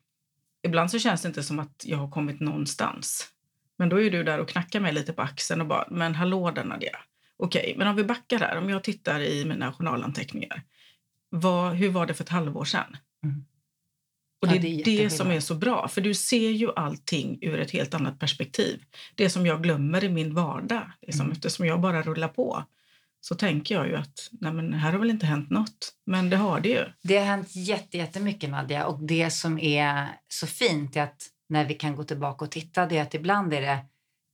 ibland 0.66 0.90
så 0.90 0.98
känns 0.98 1.22
det 1.22 1.28
inte 1.28 1.42
som 1.42 1.58
att 1.58 1.84
jag 1.86 1.98
har 1.98 2.10
kommit 2.10 2.40
någonstans. 2.40 3.28
Men 3.78 3.88
då 3.88 4.00
är 4.00 4.10
du 4.10 4.22
där 4.22 4.38
och 4.38 4.48
knackar 4.48 4.80
mig 4.80 4.92
lite 4.92 5.12
på 5.12 5.22
axeln 5.22 5.60
och 5.60 5.66
bara, 5.66 5.84
men 5.90 6.14
hallå 6.14 6.50
där 6.50 6.64
Nadia. 6.64 6.98
Okej, 7.36 7.74
men 7.78 7.88
om 7.88 7.96
vi 7.96 8.04
backar 8.04 8.38
här, 8.38 8.58
om 8.58 8.70
jag 8.70 8.84
tittar 8.84 9.20
i 9.20 9.44
mina 9.44 9.72
journalanteckningar. 9.72 10.62
Vad, 11.28 11.72
hur 11.74 11.90
var 11.90 12.06
det 12.06 12.14
för 12.14 12.24
ett 12.24 12.28
halvår 12.28 12.64
sedan? 12.64 12.96
Mm. 13.24 13.44
Och 14.40 14.48
det, 14.48 14.54
ja, 14.54 14.82
det 14.84 14.98
är 14.98 15.04
det 15.04 15.10
som 15.10 15.30
är 15.30 15.40
så 15.40 15.54
bra, 15.54 15.88
för 15.88 16.00
du 16.00 16.14
ser 16.14 16.50
ju 16.50 16.70
allting 16.76 17.38
ur 17.40 17.60
ett 17.60 17.70
helt 17.70 17.94
annat 17.94 18.18
perspektiv. 18.18 18.82
Det 19.14 19.30
som 19.30 19.46
jag 19.46 19.62
glömmer 19.62 20.04
i 20.04 20.08
min 20.08 20.34
vardag, 20.34 20.90
liksom, 21.02 21.20
mm. 21.20 21.32
eftersom 21.32 21.66
jag 21.66 21.80
bara 21.80 22.02
rullar 22.02 22.28
på, 22.28 22.64
så 23.28 23.34
tänker 23.34 23.74
jag 23.74 23.88
ju 23.88 23.96
att 23.96 24.28
nej 24.40 24.52
men 24.52 24.72
här 24.72 24.92
har 24.92 24.98
väl 24.98 25.10
inte 25.10 25.26
hänt 25.26 25.50
något. 25.50 25.92
Men 26.06 26.30
det 26.30 26.36
har 26.36 26.60
det 26.60 26.68
ju. 26.68 26.84
Det 27.02 27.18
har 27.18 27.24
hänt 27.24 27.56
jättemycket 27.92 28.50
Nadja 28.50 28.86
och 28.86 29.06
det 29.06 29.30
som 29.30 29.58
är 29.58 30.08
så 30.28 30.46
fint 30.46 30.96
är 30.96 31.02
att 31.02 31.22
när 31.48 31.64
vi 31.64 31.74
kan 31.74 31.96
gå 31.96 32.04
tillbaka 32.04 32.44
och 32.44 32.50
titta 32.50 32.86
det 32.86 32.98
är 32.98 33.02
att 33.02 33.14
ibland 33.14 33.54
är 33.54 33.60
det 33.60 33.78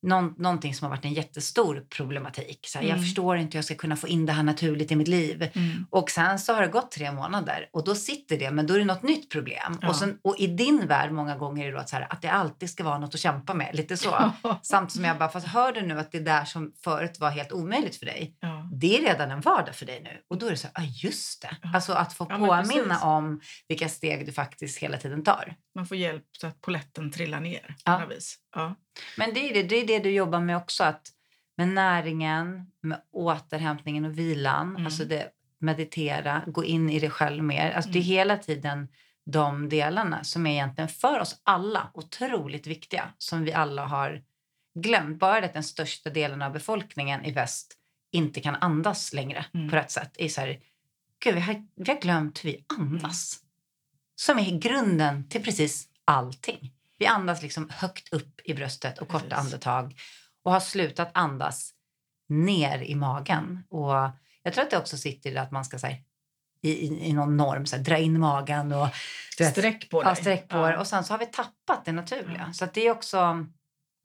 någon, 0.02 0.34
någonting 0.38 0.74
som 0.74 0.84
har 0.84 0.90
varit 0.96 1.04
en 1.04 1.12
jättestor 1.12 1.84
problematik. 1.96 2.58
Så 2.66 2.78
här, 2.78 2.84
mm. 2.84 2.96
Jag 2.96 3.04
förstår 3.04 3.36
inte 3.36 3.54
hur 3.54 3.58
jag 3.58 3.64
ska 3.64 3.74
kunna 3.74 3.96
få 3.96 4.08
in 4.08 4.26
det 4.26 4.32
här 4.32 4.42
naturligt 4.42 4.92
i 4.92 4.96
mitt 4.96 5.08
liv. 5.08 5.50
Mm. 5.54 5.86
Och 5.90 6.10
sen 6.10 6.38
så 6.38 6.54
har 6.54 6.62
det 6.62 6.68
gått 6.68 6.90
tre 6.90 7.12
månader 7.12 7.68
och 7.72 7.84
då 7.84 7.94
sitter 7.94 8.38
det, 8.38 8.50
men 8.50 8.66
då 8.66 8.74
är 8.74 8.78
det 8.78 8.84
något 8.84 9.02
nytt 9.02 9.30
problem. 9.30 9.78
Ja. 9.80 9.88
Och, 9.88 9.96
sen, 9.96 10.18
och 10.22 10.36
i 10.38 10.46
din 10.46 10.86
värld 10.86 11.12
många 11.12 11.36
gånger 11.36 11.68
är 11.68 11.72
det 11.72 11.80
att, 11.80 11.88
så 11.88 11.96
här, 11.96 12.06
att 12.10 12.22
det 12.22 12.28
alltid 12.28 12.70
ska 12.70 12.84
vara 12.84 12.98
något 12.98 13.14
att 13.14 13.20
kämpa 13.20 13.54
med. 13.54 13.70
Lite 13.74 13.96
så. 13.96 14.32
Samtidigt 14.62 14.92
som 14.92 15.04
jag 15.04 15.18
bara, 15.18 15.28
fast 15.28 15.46
hör 15.46 15.72
du 15.72 15.82
nu 15.82 15.98
att 15.98 16.12
det 16.12 16.20
där 16.20 16.44
som 16.44 16.72
förut 16.84 17.20
var 17.20 17.30
helt 17.30 17.52
omöjligt 17.52 17.96
för 17.96 18.06
dig, 18.06 18.36
ja. 18.40 18.68
det 18.72 18.98
är 18.98 19.02
redan 19.02 19.30
en 19.30 19.40
vardag 19.40 19.74
för 19.74 19.86
dig 19.86 20.00
nu. 20.04 20.20
Och 20.30 20.38
då 20.38 20.46
är 20.46 20.50
det 20.50 20.56
så 20.56 20.68
här, 20.74 20.84
ja 20.84 20.92
just 20.94 21.42
det. 21.42 21.56
Alltså 21.74 21.92
att 21.92 22.12
få 22.12 22.26
ja, 22.30 22.38
påminna 22.38 23.00
om 23.00 23.40
vilka 23.68 23.88
steg 23.88 24.26
du 24.26 24.32
faktiskt 24.32 24.78
hela 24.78 24.96
tiden 24.96 25.24
tar. 25.24 25.54
Man 25.74 25.86
får 25.86 25.96
hjälp 25.96 26.26
så 26.32 26.46
att 26.46 26.60
poletten 26.60 27.10
trillar 27.10 27.40
ner. 27.40 27.74
Ja. 27.84 28.08
Ja. 28.54 28.74
Men 29.16 29.34
det 29.34 29.50
är 29.50 29.54
det, 29.54 29.62
det 29.62 29.76
är 29.76 29.86
det 29.86 29.98
du 29.98 30.10
jobbar 30.10 30.40
med 30.40 30.56
också. 30.56 30.84
Att 30.84 31.12
med 31.56 31.68
näringen, 31.68 32.66
med 32.80 33.02
återhämtningen 33.12 34.04
och 34.04 34.18
vilan. 34.18 34.68
Mm. 34.68 34.86
Alltså 34.86 35.04
det, 35.04 35.30
meditera, 35.58 36.42
gå 36.46 36.64
in 36.64 36.90
i 36.90 37.00
dig 37.00 37.10
själv 37.10 37.44
mer. 37.44 37.70
Alltså 37.70 37.88
mm. 37.88 37.92
Det 37.92 37.98
är 37.98 38.02
mm. 38.02 38.08
hela 38.08 38.36
tiden 38.36 38.88
de 39.24 39.68
delarna 39.68 40.24
som 40.24 40.46
är 40.46 40.52
egentligen 40.52 40.88
för 40.88 41.20
oss 41.20 41.40
alla 41.42 41.90
otroligt 41.94 42.66
viktiga. 42.66 43.08
Som 43.18 43.44
vi 43.44 43.52
alla 43.52 43.86
har 43.86 44.22
glömt. 44.74 45.18
Bara 45.18 45.40
det 45.40 45.46
att 45.46 45.52
den 45.52 45.64
största 45.64 46.10
delen 46.10 46.42
av 46.42 46.52
befolkningen 46.52 47.24
i 47.24 47.32
väst 47.32 47.78
inte 48.12 48.40
kan 48.40 48.54
andas 48.54 49.12
längre 49.12 49.44
mm. 49.54 49.70
på 49.70 49.76
rätt 49.76 49.90
sätt. 49.90 50.12
Är 50.18 50.28
så 50.28 50.40
här, 50.40 50.58
Gud, 51.24 51.34
vi, 51.34 51.40
har, 51.40 51.66
vi 51.74 51.92
har 51.92 52.00
glömt 52.00 52.44
hur 52.44 52.50
vi 52.50 52.64
andas. 52.78 53.40
Mm. 54.28 54.44
Som 54.44 54.54
är 54.54 54.58
grunden 54.58 55.28
till 55.28 55.44
precis 55.44 55.88
allting. 56.04 56.72
Vi 56.98 57.06
andas 57.06 57.42
liksom 57.42 57.70
högt 57.70 58.12
upp 58.12 58.40
i 58.44 58.54
bröstet 58.54 58.98
och 58.98 59.08
korta 59.08 59.36
andetag 59.36 60.00
och 60.44 60.52
har 60.52 60.60
slutat 60.60 61.10
andas 61.14 61.74
ner 62.28 62.82
i 62.82 62.94
magen. 62.94 63.64
Och 63.68 64.10
jag 64.42 64.54
tror 64.54 64.64
att 64.64 64.70
det 64.70 64.78
också 64.78 64.96
sitter 64.96 65.30
i 65.30 65.38
att 65.38 65.50
man 65.50 65.64
ska 65.64 65.76
här, 65.76 66.02
i, 66.62 66.86
i, 67.08 67.12
någon 67.12 67.36
norm, 67.36 67.66
så 67.66 67.76
här, 67.76 67.82
dra 67.82 67.98
in 67.98 68.20
magen 68.20 68.72
och 68.72 68.88
sträck 69.50 69.90
på 69.90 70.02
dig. 70.02 70.10
Ja, 70.10 70.14
sträck 70.14 70.48
på 70.48 70.56
ja. 70.56 70.78
Och 70.78 70.86
sen 70.86 71.04
så 71.04 71.12
har 71.12 71.18
vi 71.18 71.26
tappat 71.26 71.84
det 71.84 71.92
naturliga. 71.92 72.44
Ja. 72.46 72.52
Så 72.52 72.66
det 72.74 72.86
är 72.86 72.90
också 72.90 73.46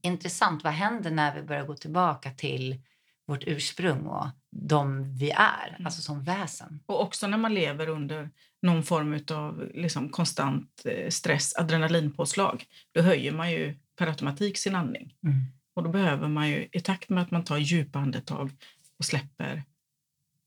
intressant. 0.01 0.63
Vad 0.63 0.73
händer 0.73 1.11
när 1.11 1.35
vi 1.35 1.41
börjar 1.41 1.65
gå 1.65 1.75
tillbaka 1.75 2.31
till 2.31 2.81
vårt 3.27 3.43
ursprung 3.47 4.05
och 4.05 4.27
de 4.59 5.17
vi 5.17 5.31
är, 5.31 5.69
mm. 5.69 5.85
alltså 5.85 6.01
som 6.01 6.23
väsen. 6.23 6.79
Och 6.85 7.01
också 7.01 7.27
när 7.27 7.37
man 7.37 7.53
lever 7.53 7.89
under 7.89 8.29
någon 8.61 8.83
form 8.83 9.19
av 9.31 9.71
liksom 9.73 10.09
konstant 10.09 10.81
eh, 10.85 11.09
stress, 11.09 11.55
adrenalinpåslag, 11.55 12.65
då 12.91 13.01
höjer 13.01 13.31
man 13.31 13.51
ju 13.51 13.75
per 13.95 14.07
automatik 14.07 14.57
sin 14.57 14.75
andning. 14.75 15.13
Mm. 15.23 15.35
Och 15.73 15.83
då 15.83 15.89
behöver 15.89 16.27
man 16.27 16.49
ju, 16.49 16.67
i 16.71 16.79
takt 16.79 17.09
med 17.09 17.23
att 17.23 17.31
man 17.31 17.43
tar 17.43 17.57
djupa 17.57 17.99
andetag 17.99 18.51
och 18.97 19.05
släpper, 19.05 19.63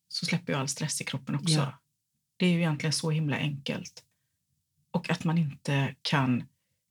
så 0.08 0.26
släpper 0.26 0.52
ju 0.52 0.58
all 0.58 0.68
stress 0.68 1.00
i 1.00 1.04
kroppen 1.04 1.34
också. 1.34 1.58
Ja. 1.58 1.78
Det 2.36 2.46
är 2.46 2.50
ju 2.50 2.58
egentligen 2.58 2.92
så 2.92 3.10
himla 3.10 3.36
enkelt. 3.36 4.04
Och 4.90 5.10
att 5.10 5.24
man 5.24 5.38
inte 5.38 5.94
kan 6.02 6.44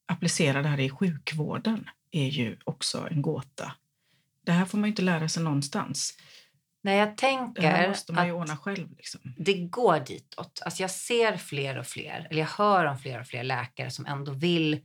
applicera 0.05 0.61
det 0.61 0.69
här 0.69 0.79
i 0.79 0.89
sjukvården 0.89 1.89
är 2.11 2.27
ju 2.27 2.57
också 2.63 3.07
en 3.11 3.21
gåta. 3.21 3.71
Det 4.45 4.51
här 4.51 4.65
får 4.65 4.77
man 4.77 4.89
inte 4.89 5.01
lära 5.01 5.29
sig 5.29 5.43
någonstans. 5.43 6.17
Nej, 6.81 6.97
jag 6.97 7.17
tänker 7.17 7.81
det 7.81 7.87
måste 7.87 8.13
man 8.13 8.27
ju 8.27 8.33
ordna 8.33 8.57
själv. 8.57 8.87
Liksom. 8.97 9.21
Det 9.37 9.53
går 9.53 9.99
ditåt. 9.99 10.61
Alltså 10.65 10.83
jag 10.83 10.91
ser 10.91 11.37
fler 11.37 11.77
och 11.77 11.85
fler, 11.85 12.27
eller 12.29 12.39
jag 12.39 12.47
hör 12.47 12.85
om 12.85 12.97
fler 12.97 13.19
och 13.19 13.27
fler 13.27 13.43
läkare 13.43 13.91
som 13.91 14.05
ändå 14.05 14.31
vill 14.31 14.79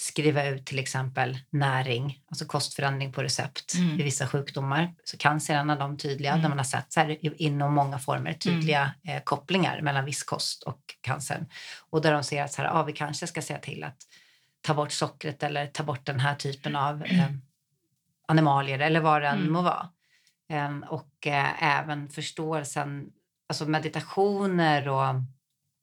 skriva 0.00 0.46
ut 0.46 0.66
till 0.66 0.78
exempel 0.78 1.38
näring, 1.50 2.20
alltså 2.28 2.44
kostförändring 2.44 3.12
på 3.12 3.22
recept 3.22 3.74
mm. 3.74 3.96
vid 3.96 4.04
vissa 4.04 4.28
sjukdomar. 4.28 4.94
Så 5.04 5.16
cancer 5.16 5.54
är 5.54 5.58
en 5.58 5.70
av 5.70 5.78
de 5.78 5.98
tydliga, 5.98 6.30
mm. 6.30 6.42
där 6.42 6.48
man 6.48 6.58
har 6.58 6.64
sett 6.64 6.92
så 6.92 7.00
här, 7.00 7.42
inom 7.42 7.74
många 7.74 7.98
former 7.98 8.32
tydliga 8.32 8.92
mm. 9.04 9.16
eh, 9.16 9.22
kopplingar 9.22 9.80
mellan 9.80 10.04
viss 10.04 10.22
kost 10.22 10.62
och 10.62 10.80
cancer. 11.00 11.46
Och 11.90 12.02
där 12.02 12.12
de 12.12 12.24
ser 12.24 12.42
att 12.42 12.52
så 12.52 12.62
här, 12.62 12.68
ah, 12.68 12.82
vi 12.82 12.92
kanske 12.92 13.26
ska 13.26 13.42
se 13.42 13.58
till 13.58 13.84
att 13.84 13.96
ta 14.60 14.74
bort 14.74 14.92
sockret 14.92 15.42
eller 15.42 15.66
ta 15.66 15.82
bort 15.82 16.06
den 16.06 16.20
här 16.20 16.34
typen 16.34 16.76
av 16.76 17.04
eh, 17.04 17.30
animalier 18.28 18.78
eller 18.78 19.00
vad 19.00 19.22
det 19.22 19.28
än 19.28 19.38
mm. 19.38 19.52
må 19.52 19.62
vara. 19.62 19.88
Eh, 20.50 20.78
och 20.88 21.26
eh, 21.26 21.62
även 21.62 22.08
förståelsen, 22.08 23.12
alltså 23.48 23.66
meditationer 23.66 24.88
och 24.88 25.14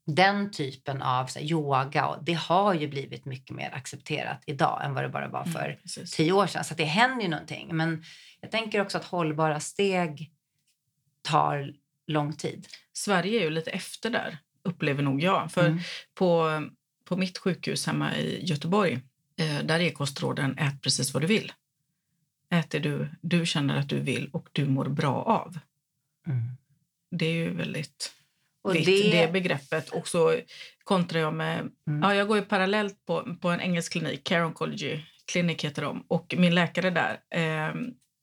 den 0.08 0.52
typen 0.52 1.02
av 1.02 1.30
yoga, 1.40 2.20
det 2.22 2.34
har 2.34 2.74
ju 2.74 2.88
blivit 2.88 3.26
mycket 3.26 3.56
mer 3.56 3.74
accepterat 3.74 4.44
idag 4.46 4.86
än 4.86 4.94
vad 4.94 5.04
det 5.04 5.10
bara 5.10 5.28
var 5.28 5.42
mm, 5.42 5.54
för 5.54 5.66
mm, 5.66 6.08
tio 6.12 6.32
år 6.32 6.48
sedan. 6.48 6.64
Så 6.64 6.74
det 6.74 6.84
händer 6.84 7.24
ju 7.24 7.30
någonting. 7.30 7.76
Men 7.76 8.04
jag 8.42 8.52
tänker 8.52 8.82
också 8.82 8.98
att 8.98 9.04
hållbara 9.04 9.60
steg 9.60 10.32
tar 11.22 11.74
lång 12.08 12.34
tid. 12.34 12.68
Sverige 12.94 13.40
är 13.40 13.44
ju 13.44 13.50
lite 13.50 13.72
efter 13.72 14.10
där, 14.10 14.38
upplever 14.64 15.04
nog 15.04 15.22
jag. 15.22 15.52
För 15.52 15.66
mm. 15.68 15.80
på, 16.14 16.62
på 17.06 17.18
mitt 17.18 17.38
sjukhus 17.38 17.86
hemma 17.86 18.16
i 18.16 18.46
Göteborg, 18.46 18.94
eh, 19.38 19.60
där 19.64 19.80
är 19.80 19.92
kostråden 19.92 20.58
ät 20.58 20.82
precis 20.82 21.14
vad 21.14 21.24
du 21.24 21.28
vill. 21.28 21.52
Ät 22.50 22.70
det 22.70 22.80
du, 22.80 23.10
du 23.22 23.46
känner 23.46 23.80
att 23.80 23.90
du 23.90 24.00
vill 24.00 24.30
och 24.34 24.50
du 24.52 24.66
mår 24.66 24.86
bra 24.86 25.24
av. 25.24 25.60
Mm. 26.28 26.42
Det 27.12 27.26
är 27.26 27.34
ju 27.34 27.54
väldigt 27.54 28.14
och 28.62 28.76
vitt, 28.76 28.86
det... 28.86 29.12
det 29.12 29.32
begreppet. 29.32 29.90
Och 29.90 30.08
så 30.08 30.40
kontrar 30.84 31.20
jag 31.20 31.34
med... 31.34 31.60
Mm. 31.60 32.02
Ja, 32.02 32.16
jag 32.16 32.28
går 32.28 32.38
ju 32.38 32.46
parallellt 32.46 33.06
på, 33.06 33.38
på 33.42 33.50
en 33.50 33.62
engelsk 33.62 33.92
klinik, 33.92 34.24
Care 34.24 34.46
Oncology 34.46 35.02
Clinic 35.32 35.64
heter 35.64 35.82
de. 35.82 36.06
Och 36.08 36.36
min 36.38 36.56
läkare 36.56 36.90
där, 36.90 37.20
eh, 37.30 37.76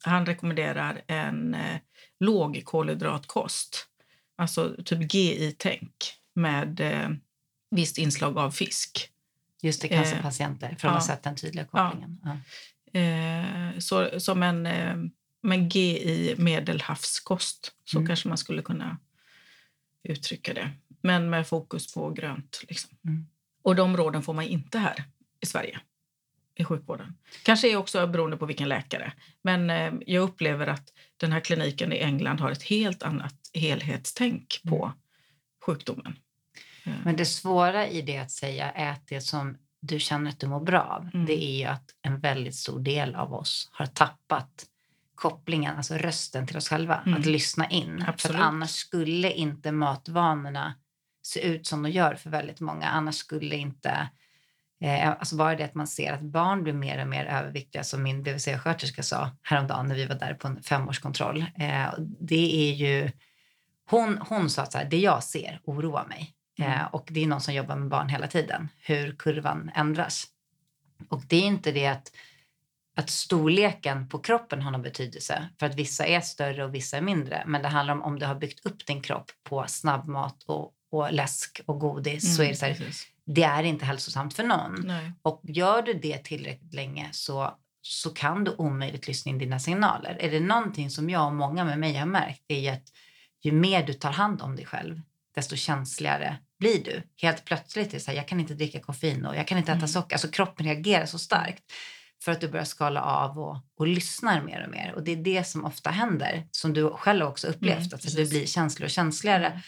han 0.05 0.27
rekommenderar 0.27 1.03
en 1.07 1.55
eh, 1.55 1.81
låg 2.21 2.63
kolhydratkost. 2.65 3.87
Alltså 4.37 4.77
typ 4.85 5.15
GI-tänk 5.15 5.95
med 6.35 6.81
eh, 6.81 7.09
visst 7.71 7.99
inslag 7.99 8.39
av 8.39 8.51
fisk. 8.51 9.11
Just 9.63 9.83
det, 9.83 9.89
cancerpatienter, 9.89 10.77
för 10.79 10.89
de 10.89 10.95
har 10.95 11.01
sett 11.01 11.23
den 11.23 11.37
tydliga 11.37 11.65
kopplingen. 11.65 12.21
Ja. 12.25 12.37
Eh, 12.95 13.79
så, 13.79 14.21
som 14.21 14.43
en, 14.43 14.67
eh, 14.67 14.97
en 15.53 15.69
GI 15.69 16.35
medelhavskost, 16.39 17.73
så 17.85 17.99
mm. 17.99 18.07
kanske 18.07 18.29
man 18.29 18.39
skulle 18.39 18.63
kunna 18.63 18.99
uttrycka 20.03 20.55
det. 20.55 20.71
Men 21.01 21.31
med 21.31 21.47
fokus 21.47 21.95
på 21.95 22.11
grönt. 22.11 22.65
Liksom. 22.69 22.97
Mm. 23.05 23.27
Och 23.63 23.77
de 23.77 23.97
råden 23.97 24.23
får 24.23 24.35
man 24.35 24.45
inte 24.45 24.79
här 24.79 25.05
i 25.41 25.47
Sverige 25.47 25.81
i 26.55 26.65
sjukvården. 26.65 27.15
Kanske 27.43 27.73
är 27.73 27.77
också 27.77 28.07
beroende 28.07 28.37
på 28.37 28.47
vilken 28.47 28.69
läkare. 28.69 29.13
Men 29.43 29.71
eh, 29.71 29.93
jag 30.07 30.23
upplever 30.23 30.67
att 30.67 30.93
den 31.17 31.33
här 31.33 31.41
kliniken 31.41 31.93
i 31.93 31.99
England 31.99 32.41
har 32.41 32.51
ett 32.51 32.63
helt 32.63 33.03
annat 33.03 33.35
helhetstänk 33.53 34.61
på 34.69 34.85
mm. 34.85 34.97
sjukdomen. 35.67 36.17
Men 37.05 37.17
det 37.17 37.27
svåra 37.27 37.89
i 37.89 38.03
det 38.03 38.19
att 38.19 38.31
säga 38.31 38.71
ät 38.71 39.03
det 39.07 39.21
som 39.21 39.57
du 39.87 39.99
känner 39.99 40.31
att 40.31 40.41
du 40.41 40.47
mår 40.47 40.61
bra 40.61 40.83
av, 40.83 41.11
mm. 41.15 41.27
det 41.27 41.45
är 41.45 41.59
ju 41.59 41.65
att 41.65 41.91
en 42.03 42.21
väldigt 42.21 42.55
stor 42.55 42.81
del 42.81 43.15
av 43.15 43.35
oss 43.35 43.69
har 43.73 43.87
tappat 43.87 44.67
kopplingen, 45.15 45.77
alltså 45.77 45.95
rösten 45.95 46.47
till 46.47 46.57
oss 46.57 46.69
själva. 46.69 47.03
Mm. 47.07 47.21
Att 47.21 47.27
lyssna 47.27 47.69
in. 47.69 48.05
Absolut. 48.09 48.37
För 48.37 48.45
annars 48.45 48.71
skulle 48.71 49.33
inte 49.33 49.73
matvanorna 49.73 50.75
se 51.23 51.41
ut 51.41 51.67
som 51.67 51.83
de 51.83 51.91
gör 51.91 52.15
för 52.15 52.31
väldigt 52.31 52.61
många. 52.61 52.89
Annars 52.89 53.15
skulle 53.15 53.57
inte... 53.57 54.09
Eh, 54.81 55.09
alltså 55.09 55.37
bara 55.37 55.57
det 55.57 55.65
att 55.65 55.75
man 55.75 55.87
ser 55.87 56.13
att 56.13 56.21
barn 56.21 56.63
blir 56.63 56.73
mer 56.73 57.03
och 57.03 57.09
mer 57.09 57.25
överviktiga, 57.25 57.85
som 57.85 58.03
min 58.03 58.23
BVC-sköterska 58.23 59.03
sa 59.03 59.31
häromdagen 59.43 59.89
när 59.89 59.95
vi 59.95 60.07
var 60.07 60.15
där 60.15 60.35
på 60.35 60.49
en 60.49 60.63
femårskontroll. 60.63 61.45
Eh, 61.57 61.89
det 62.21 62.71
är 62.71 62.75
ju... 62.75 63.11
Hon, 63.91 64.19
hon 64.29 64.51
sa 64.51 64.63
att 64.63 64.91
det 64.91 64.99
jag 64.99 65.25
ser 65.25 65.61
oroar 65.65 66.07
mig. 66.07 66.35
Mm. 66.59 66.73
Eh, 66.73 66.87
och 66.87 67.09
det 67.11 67.23
är 67.23 67.27
någon 67.27 67.41
som 67.41 67.55
jobbar 67.55 67.77
med 67.77 67.89
barn 67.89 68.09
hela 68.09 68.27
tiden, 68.27 68.69
hur 68.79 69.17
kurvan 69.17 69.71
ändras. 69.75 70.27
Och 71.09 71.23
det 71.29 71.37
är 71.37 71.47
inte 71.47 71.73
det 71.73 71.87
att 71.87 72.11
att 72.97 73.11
storleken 73.11 74.09
på 74.09 74.19
kroppen 74.19 74.63
har 74.63 74.71
någon 74.71 74.83
betydelse. 74.83 75.49
För 75.59 75.67
att 75.67 75.75
vissa 75.75 76.07
är 76.07 76.21
större 76.21 76.65
och 76.65 76.75
vissa 76.75 76.97
är 76.97 77.01
mindre. 77.01 77.43
Men 77.47 77.63
det 77.63 77.69
handlar 77.69 77.95
om 77.95 78.03
om 78.03 78.19
du 78.19 78.27
har 78.27 78.35
byggt 78.35 78.67
upp 78.67 78.87
din 78.87 79.03
kropp 79.03 79.31
på 79.43 79.65
snabbmat 79.69 80.43
och, 80.47 80.73
och 80.91 81.13
läsk 81.13 81.61
och 81.67 81.81
godis 81.81 82.25
mm, 82.25 82.37
så 82.37 82.43
är 82.43 82.49
det 82.49 82.77
så 82.77 82.85
här, 82.85 82.95
det 83.27 83.43
är 83.43 83.63
inte 83.63 83.85
hälsosamt 83.85 84.35
för 84.35 84.45
någon. 84.45 84.83
Nej. 84.87 85.13
Och 85.23 85.41
gör 85.45 85.83
du 85.83 85.95
det 85.95 86.19
tillräckligt 86.19 86.75
länge 86.75 87.09
så, 87.13 87.59
så 87.83 88.11
kan 88.11 88.45
du 88.45 88.55
omöjligt 88.59 89.09
lyssna 89.09 89.31
in 89.31 89.39
dina 89.39 89.59
signaler. 89.59 90.17
Är 90.21 90.31
det 90.31 90.41
någonting 90.41 90.91
som 90.91 91.11
jag 91.11 91.27
och 91.27 91.35
många 91.35 91.65
med 91.65 91.79
mig 91.79 91.95
har 91.95 92.07
märkt 92.07 92.43
är 92.49 92.73
att 92.73 92.93
ju 93.43 93.53
mer 93.53 93.87
du 93.87 93.93
tar 93.93 94.13
hand 94.13 94.43
om 94.43 94.57
dig 94.57 94.67
själv 94.67 95.01
desto 95.35 95.57
känsligare 95.57 96.37
blir 96.59 96.85
du. 96.85 97.03
Helt 97.23 97.45
plötsligt 97.45 97.95
är 97.95 97.99
så 97.99 98.11
här, 98.11 98.19
jag 98.19 98.29
kan 98.29 98.41
inte 98.41 98.55
dricka 98.55 98.81
koffein 98.81 99.27
och 99.27 99.37
jag 99.37 99.49
kan 99.49 99.59
inte 99.59 99.73
äta 99.73 99.79
mm. 99.79 99.89
socker. 99.89 100.15
Alltså 100.15 100.29
kroppen 100.29 100.67
reagerar 100.67 101.07
så 101.07 101.19
starkt 101.19 101.63
för 102.25 102.33
att 102.33 102.41
du 102.41 102.49
börjar 102.49 102.65
skala 102.65 103.03
av 103.03 103.39
och, 103.39 103.57
och 103.79 103.87
lyssnar 103.87 104.43
mer 104.43 104.65
och 104.65 104.71
mer. 104.71 104.93
Och 104.97 105.05
det 105.05 105.13
är 105.13 105.17
det 105.17 105.45
som 105.45 105.65
ofta 105.65 105.91
händer, 105.91 106.47
som 106.51 106.73
du 106.73 106.91
själv 106.91 107.27
också 107.27 107.47
upplevt, 107.47 107.79
mm, 107.79 107.91
att 107.95 108.17
du 108.17 108.29
blir 108.29 108.47
känsligare 108.47 108.87
och 108.87 108.91
känsligare. 108.91 109.47
Mm. 109.47 109.61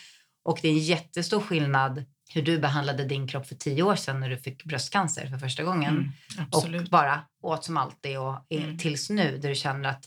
Och 0.44 0.58
det 0.62 0.68
är 0.68 0.72
en 0.72 0.78
jättestor 0.78 1.40
skillnad 1.40 2.04
hur 2.34 2.42
du 2.42 2.58
behandlade 2.58 3.04
din 3.04 3.28
kropp 3.28 3.46
för 3.46 3.54
tio 3.54 3.82
år 3.82 3.96
sedan 3.96 4.20
när 4.20 4.30
du 4.30 4.38
fick 4.38 4.64
bröstcancer 4.64 5.26
för 5.26 5.38
första 5.38 5.62
gången. 5.62 6.12
Mm, 6.36 6.48
och 6.52 6.88
bara 6.90 7.20
åt 7.42 7.64
som 7.64 7.76
alltid 7.76 8.18
och 8.18 8.46
mm. 8.50 8.78
tills 8.78 9.10
nu 9.10 9.38
där 9.38 9.48
du 9.48 9.54
känner 9.54 9.88
att 9.88 10.04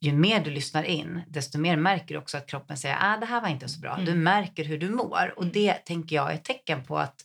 ju 0.00 0.12
mer 0.12 0.44
du 0.44 0.50
lyssnar 0.50 0.82
in, 0.82 1.22
desto 1.28 1.58
mer 1.58 1.76
märker 1.76 2.14
du 2.14 2.18
också 2.18 2.36
att 2.36 2.46
kroppen 2.46 2.76
säger 2.76 2.94
att 2.94 3.02
ah, 3.02 3.20
det 3.20 3.26
här 3.26 3.40
var 3.40 3.48
inte 3.48 3.68
så 3.68 3.80
bra. 3.80 3.96
Du 3.96 4.10
mm. 4.10 4.22
märker 4.22 4.64
hur 4.64 4.78
du 4.78 4.90
mår 4.90 5.34
och 5.36 5.46
det 5.46 5.72
tänker 5.72 6.16
jag 6.16 6.30
är 6.30 6.34
ett 6.34 6.44
tecken 6.44 6.84
på 6.84 6.98
att 6.98 7.24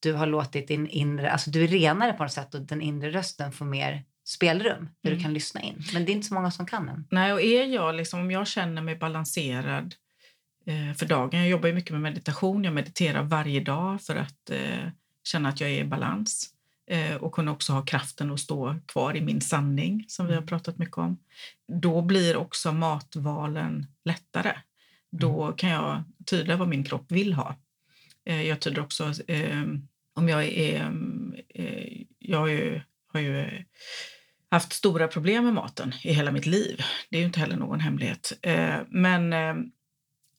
du 0.00 0.12
har 0.12 0.26
låtit 0.26 0.68
din 0.68 0.88
inre, 0.88 1.30
alltså 1.30 1.50
du 1.50 1.64
är 1.64 1.68
renare 1.68 2.12
på 2.12 2.22
något 2.22 2.32
sätt 2.32 2.54
och 2.54 2.60
den 2.60 2.80
inre 2.80 3.10
rösten 3.10 3.52
får 3.52 3.64
mer 3.64 4.04
spelrum 4.24 4.88
där 5.00 5.10
mm. 5.10 5.18
du 5.18 5.22
kan 5.22 5.34
lyssna 5.34 5.62
in. 5.62 5.82
Men 5.92 6.04
det 6.04 6.12
är 6.12 6.14
inte 6.14 6.26
så 6.26 6.34
många 6.34 6.50
som 6.50 6.66
kan 6.66 6.88
än. 6.88 7.06
Nej, 7.10 7.32
och 7.32 7.42
är 7.42 7.64
jag 7.64 7.94
liksom, 7.94 8.20
om 8.20 8.30
jag 8.30 8.46
känner 8.46 8.82
mig 8.82 8.96
balanserad 8.96 9.94
eh, 10.66 10.96
för 10.96 11.06
dagen, 11.06 11.40
jag 11.40 11.48
jobbar 11.48 11.72
mycket 11.72 11.90
med 11.90 12.00
meditation, 12.00 12.64
jag 12.64 12.74
mediterar 12.74 13.22
varje 13.22 13.60
dag 13.60 14.02
för 14.02 14.16
att 14.16 14.50
eh, 14.50 14.88
känna 15.24 15.48
att 15.48 15.60
jag 15.60 15.70
är 15.70 15.80
i 15.80 15.84
balans 15.84 16.50
och 17.20 17.32
kunna 17.32 17.52
också 17.52 17.72
ha 17.72 17.82
kraften 17.82 18.30
att 18.30 18.40
stå 18.40 18.76
kvar 18.86 19.16
i 19.16 19.20
min 19.20 19.40
sanning 19.40 20.04
som 20.08 20.26
vi 20.26 20.32
har 20.32 20.38
mm. 20.38 20.48
pratat 20.48 20.78
mycket 20.78 20.98
om. 20.98 21.18
Då 21.68 22.02
blir 22.02 22.36
också 22.36 22.72
matvalen 22.72 23.86
lättare. 24.04 24.52
Då 25.10 25.42
mm. 25.42 25.56
kan 25.56 25.70
jag 25.70 26.04
tyda 26.26 26.56
vad 26.56 26.68
min 26.68 26.84
kropp 26.84 27.12
vill 27.12 27.32
ha. 27.32 27.56
Eh, 28.24 28.42
jag 28.42 28.60
tyder 28.60 28.82
också 28.82 29.12
eh, 29.28 29.62
om 30.14 30.28
jag 30.28 30.44
är... 30.44 30.92
Eh, 31.48 32.02
jag 32.18 32.38
har 32.38 32.46
ju, 32.46 32.80
har 33.12 33.20
ju 33.20 33.64
haft 34.50 34.72
stora 34.72 35.08
problem 35.08 35.44
med 35.44 35.54
maten 35.54 35.94
i 36.02 36.12
hela 36.12 36.32
mitt 36.32 36.46
liv. 36.46 36.80
Det 37.10 37.16
är 37.16 37.20
ju 37.20 37.26
inte 37.26 37.40
heller 37.40 37.56
någon 37.56 37.80
hemlighet. 37.80 38.32
Eh, 38.42 38.76
men 38.88 39.32
eh, 39.32 39.54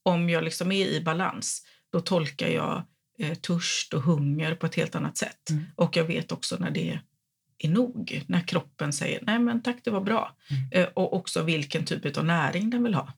om 0.04 0.30
jag 0.30 0.44
liksom 0.44 0.72
är 0.72 0.88
i 0.88 1.02
balans, 1.02 1.66
då 1.90 2.00
tolkar 2.00 2.48
jag 2.48 2.84
törst 3.42 3.94
och 3.94 4.02
hunger 4.02 4.56
på 4.56 4.66
ett 4.66 4.76
helt 4.76 4.96
annat 4.96 5.18
sätt. 5.18 5.50
Mm. 5.50 5.64
Och 5.76 5.98
jag 5.98 6.04
vet 6.04 6.32
också 6.32 6.58
när 6.60 6.72
det 6.72 7.02
är 7.58 7.70
nog. 7.70 8.24
När 8.28 8.42
kroppen 8.42 8.94
säger 8.94 9.20
nej 9.22 9.40
men 9.40 9.62
tack 9.62 9.78
det 9.84 9.92
var 9.92 10.02
bra. 10.02 10.36
Mm. 10.50 10.64
Eh, 10.72 10.90
och 10.94 11.14
också 11.14 11.44
vilken 11.44 11.86
typ 11.86 12.18
av 12.18 12.26
näring 12.26 12.70
den 12.70 12.84
vill 12.84 12.94
ha. 12.94 13.14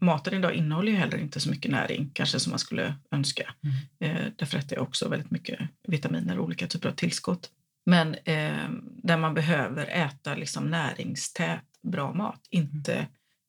Maten 0.00 0.34
idag 0.34 0.54
innehåller 0.54 0.92
ju 0.92 0.98
heller 0.98 1.18
inte 1.18 1.40
så 1.40 1.50
mycket 1.50 1.70
näring 1.70 2.10
kanske 2.14 2.40
som 2.40 2.50
man 2.50 2.58
skulle 2.58 2.94
önska. 3.10 3.54
Mm. 3.62 4.16
Eh, 4.16 4.32
därför 4.36 4.58
att 4.58 4.68
det 4.68 4.74
är 4.74 4.80
också 4.80 5.08
väldigt 5.08 5.30
mycket 5.30 5.60
vitaminer 5.88 6.38
och 6.38 6.44
olika 6.44 6.66
typer 6.66 6.88
av 6.88 6.92
tillskott. 6.92 7.50
Men 7.86 8.14
eh, 8.14 8.68
där 9.02 9.16
man 9.16 9.34
behöver 9.34 9.86
äta 9.86 10.34
liksom 10.34 10.64
näringstät, 10.64 11.64
bra 11.82 12.14
mat, 12.14 12.40
inte 12.50 12.94
mm. 12.94 13.06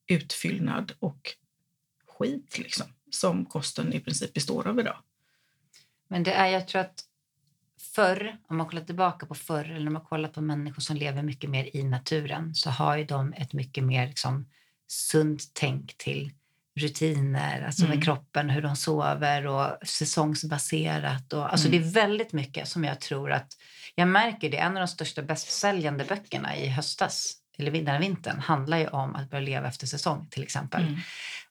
utfyllnad 0.08 0.92
och 1.00 1.32
skit 2.08 2.58
liksom, 2.58 2.88
som 3.12 3.46
kosten 3.46 3.94
i 3.94 4.00
princip 4.00 4.34
består 4.34 4.68
av 4.68 4.80
idag. 4.80 4.98
Men 6.08 6.24
det 6.24 6.34
är, 6.34 6.48
jag 6.48 6.68
tror 6.68 6.82
att 6.82 7.04
förr, 7.96 8.38
om 8.48 8.58
man 8.58 8.68
kollar 8.68 8.84
tillbaka 8.84 9.26
på 9.26 9.36
förr 9.36 9.72
eller 9.72 9.88
om 9.88 9.94
man 9.94 10.06
kollar 10.06 10.30
på 10.30 10.42
människor 10.42 10.82
som 10.82 10.96
lever 10.96 11.24
mycket 11.24 11.50
mer 11.50 11.76
i 11.76 11.84
naturen 11.84 12.56
så 12.56 12.70
har 12.70 12.98
ju 12.98 13.04
de 13.04 13.34
ett 13.34 13.54
mycket 13.54 13.84
mer 13.84 14.08
liksom, 14.08 14.46
sunt 14.88 15.42
tänk 15.54 15.98
till 15.98 16.32
rutiner, 16.80 17.66
alltså 17.66 17.86
mm. 17.86 17.96
med 17.96 18.06
kroppen, 18.06 18.50
hur 18.50 18.62
de 18.62 18.76
sover 18.76 19.48
och 19.48 19.88
säsongsbaserat. 19.88 21.34
Och, 21.34 21.52
alltså 21.52 21.68
mm. 21.68 21.82
Det 21.82 21.88
är 21.88 21.92
väldigt 21.92 22.34
mycket 22.34 22.68
som 22.68 22.84
jag 22.84 23.02
tror 23.02 23.32
att... 23.32 23.54
Jag 23.96 24.08
märker 24.08 24.50
det, 24.50 24.58
en 24.58 24.78
av 24.78 24.82
de 24.82 24.88
största 24.88 25.22
bästsäljande 25.22 26.06
böckerna 26.06 26.58
i 26.58 26.68
höstas, 26.68 27.34
eller 27.58 27.72
den 27.72 28.02
vintern, 28.02 28.40
handlar 28.40 28.78
ju 28.78 28.88
om 28.88 29.16
att 29.16 29.30
börja 29.30 29.44
leva 29.44 29.68
efter 29.68 29.88
säsong 29.88 30.28
till 30.32 30.44
exempel. 30.44 30.84
Mm. 30.84 31.00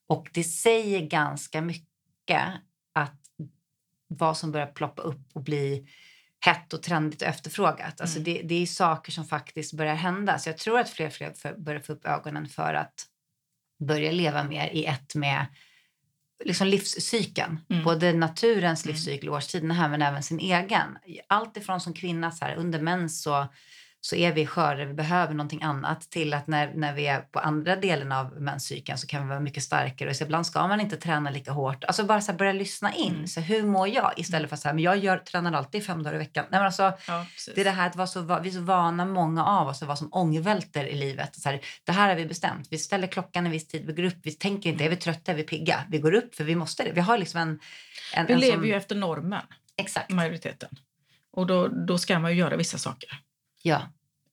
Och 0.06 0.28
det 0.32 0.44
säger 0.44 1.00
ganska 1.00 1.60
mycket 1.60 2.44
vad 4.08 4.36
som 4.36 4.52
börjar 4.52 4.66
ploppa 4.66 5.02
upp 5.02 5.30
och 5.32 5.42
bli 5.42 5.88
hett 6.40 6.72
och 6.72 6.82
trendigt 6.82 7.22
och 7.22 7.28
efterfrågat. 7.28 8.00
Alltså 8.00 8.18
mm. 8.18 8.24
det, 8.24 8.42
det, 8.42 8.62
är 8.62 8.66
saker 8.66 9.12
som 9.12 9.24
faktiskt 9.24 9.72
börjar 9.72 9.94
hända. 9.94 10.38
Så 10.38 10.48
jag 10.48 10.58
tror 10.58 10.78
att 10.78 10.90
fler 10.90 11.06
och 11.06 11.12
fler 11.12 11.58
börjar 11.58 11.80
få 11.80 11.92
upp 11.92 12.06
ögonen 12.06 12.48
för 12.48 12.74
att 12.74 13.06
börja 13.78 14.12
leva 14.12 14.44
mer 14.44 14.68
i 14.68 14.84
ett 14.84 15.14
med 15.14 15.46
liksom 16.44 16.66
livscykeln. 16.66 17.60
Mm. 17.70 17.84
Både 17.84 18.12
naturens 18.12 18.84
mm. 18.84 18.94
livscykel, 18.94 19.28
årstiderna 19.28 19.74
här, 19.74 19.88
men 19.88 20.02
även 20.02 20.22
sin 20.22 20.40
egen. 20.40 20.98
Allt 21.28 21.56
ifrån 21.56 21.80
som 21.80 21.92
kvinna 21.92 22.30
så 22.30 22.44
här, 22.44 22.54
under 22.54 22.80
mens 22.80 23.22
så 23.22 23.48
så 24.04 24.16
är 24.16 24.32
vi 24.32 24.46
sköra, 24.46 24.84
vi 24.84 24.94
behöver 24.94 25.34
någonting 25.34 25.62
annat 25.62 26.10
till 26.10 26.34
att 26.34 26.46
när, 26.46 26.74
när 26.74 26.94
vi 26.94 27.06
är 27.06 27.20
på 27.20 27.38
andra 27.38 27.76
delen 27.76 28.12
av 28.12 28.40
menscykeln 28.40 28.98
så 28.98 29.06
kan 29.06 29.22
vi 29.22 29.28
vara 29.28 29.40
mycket 29.40 29.62
starkare. 29.62 30.14
Så 30.14 30.24
ibland 30.24 30.46
ska 30.46 30.66
man 30.68 30.80
inte 30.80 30.96
träna 30.96 31.30
lika 31.30 31.52
hårt. 31.52 31.84
Alltså 31.84 32.04
bara 32.04 32.20
så 32.20 32.32
börja 32.32 32.52
lyssna 32.52 32.94
in. 32.94 33.14
Mm. 33.14 33.26
Så 33.26 33.40
hur 33.40 33.62
mår 33.62 33.88
jag? 33.88 34.12
Istället 34.16 34.48
för 34.48 34.54
att 34.54 34.60
säga, 34.60 34.74
men 34.74 34.84
jag 34.84 34.96
gör, 34.96 35.18
tränar 35.18 35.52
alltid 35.52 35.86
fem 35.86 36.02
dagar 36.02 36.14
i 36.14 36.18
veckan. 36.18 36.44
Nej, 36.50 36.60
men 36.60 36.66
alltså, 36.66 36.92
ja, 37.06 37.26
det 37.54 37.60
är 37.60 37.64
det 37.64 37.70
här 37.70 37.86
att 37.86 37.96
vara 37.96 38.06
så, 38.06 38.20
vi 38.20 38.48
är 38.48 38.52
så 38.52 38.60
vana, 38.60 39.04
många 39.04 39.44
av 39.44 39.68
oss, 39.68 39.82
att 39.82 39.88
vara 39.88 39.96
som 39.96 40.08
ångvälter 40.12 40.84
i 40.84 40.94
livet. 40.94 41.36
Så 41.36 41.48
här, 41.48 41.60
det 41.84 41.92
här 41.92 42.08
har 42.08 42.16
vi 42.16 42.26
bestämt. 42.26 42.68
Vi 42.70 42.78
ställer 42.78 43.06
klockan 43.06 43.46
en 43.46 43.52
viss 43.52 43.68
tid, 43.68 43.86
vi 43.86 43.92
går 43.92 44.04
upp, 44.04 44.18
vi 44.22 44.32
tänker 44.32 44.70
inte, 44.70 44.84
är 44.84 44.90
vi 44.90 44.96
trötta, 44.96 45.32
är 45.32 45.36
vi 45.36 45.42
pigga? 45.42 45.80
Vi 45.88 45.98
går 45.98 46.14
upp 46.14 46.34
för 46.34 46.44
vi 46.44 46.54
måste 46.54 46.84
det. 46.84 46.92
Vi 46.92 47.00
har 47.00 47.18
liksom 47.18 47.40
en... 47.40 47.60
en 48.14 48.26
vi 48.26 48.32
en 48.32 48.40
lever 48.40 48.56
som... 48.56 48.66
ju 48.66 48.74
efter 48.74 48.94
normen. 48.94 49.42
Exakt. 49.76 50.10
Majoriteten. 50.10 50.68
Och 51.32 51.46
då, 51.46 51.68
då 51.68 51.98
ska 51.98 52.18
man 52.18 52.30
ju 52.30 52.38
göra 52.38 52.56
vissa 52.56 52.78
saker. 52.78 53.20
Ja. 53.66 53.82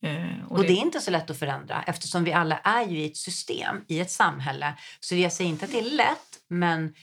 Eh, 0.02 0.46
och, 0.46 0.52
och 0.52 0.62
det... 0.62 0.68
det... 0.68 0.74
är 0.74 0.82
inte 0.82 1.02
så 1.02 1.12
lätt 1.12 1.30
att 1.30 1.40
förändra 1.40 1.84
eftersom 1.88 2.24
vi 2.24 2.34
alla 2.34 2.58
är 2.58 2.86
ju 2.88 3.00
i 3.00 3.06
ett 3.06 3.18
system, 3.18 3.86
i 3.88 4.00
ett 4.00 4.12
samhälle. 4.12 4.74
Så 5.00 5.16
jag 5.16 5.34
säger 5.34 5.50
inte 5.50 5.66
att 5.66 5.72
det 5.72 5.80
är 5.80 5.92
lätt, 5.92 6.40
men 6.48 6.94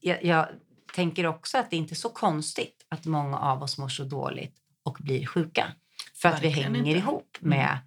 jag, 0.00 0.24
jag 0.24 0.48
tänker 0.94 1.26
också 1.26 1.58
att 1.58 1.70
det 1.70 1.76
inte 1.76 1.92
är 1.92 1.96
så 1.96 2.08
konstigt 2.08 2.86
att 2.88 3.06
många 3.06 3.38
av 3.38 3.62
oss 3.62 3.78
mår 3.78 3.88
så 3.88 4.04
dåligt 4.04 4.56
och 4.82 4.96
blir 5.00 5.26
sjuka. 5.26 5.72
För 6.14 6.28
att 6.28 6.34
Verkligen 6.34 6.72
vi 6.72 6.78
hänger 6.78 6.96
inte. 6.96 6.98
ihop 6.98 7.38
mm. 7.40 7.58
med 7.58 7.70
mm. 7.70 7.78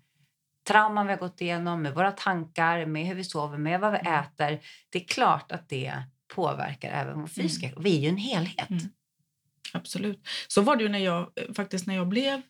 trauman 0.68 1.08
vi 1.08 1.14
har 1.14 1.20
gått 1.20 1.42
igenom, 1.42 1.82
med 1.82 1.94
våra 1.94 2.12
tankar, 2.12 2.86
med 2.86 3.06
hur 3.06 3.16
vi 3.16 3.24
sover, 3.24 3.58
med 3.58 3.80
vad 3.80 3.92
vi 3.92 4.00
mm. 4.00 4.20
äter. 4.20 4.60
Det 4.90 5.04
är 5.04 5.08
klart 5.08 5.52
att 5.52 5.70
det 5.70 5.94
påverkar 6.36 6.92
även 6.92 7.22
vår 7.22 7.28
fysiska 7.28 7.68
mm. 7.68 7.84
Vi 7.84 7.98
är 7.98 8.02
ju 8.02 8.10
en 8.10 8.18
helhet. 8.18 8.70
Mm. 8.70 8.84
Absolut. 9.74 10.28
Så 10.48 10.62
var 10.62 10.76
det 10.76 10.84
ju 10.84 10.90
när 10.90 11.00
jag, 11.00 11.30
faktiskt 11.56 11.88
när 11.88 11.96
jag 11.96 12.08
blev 12.08 12.42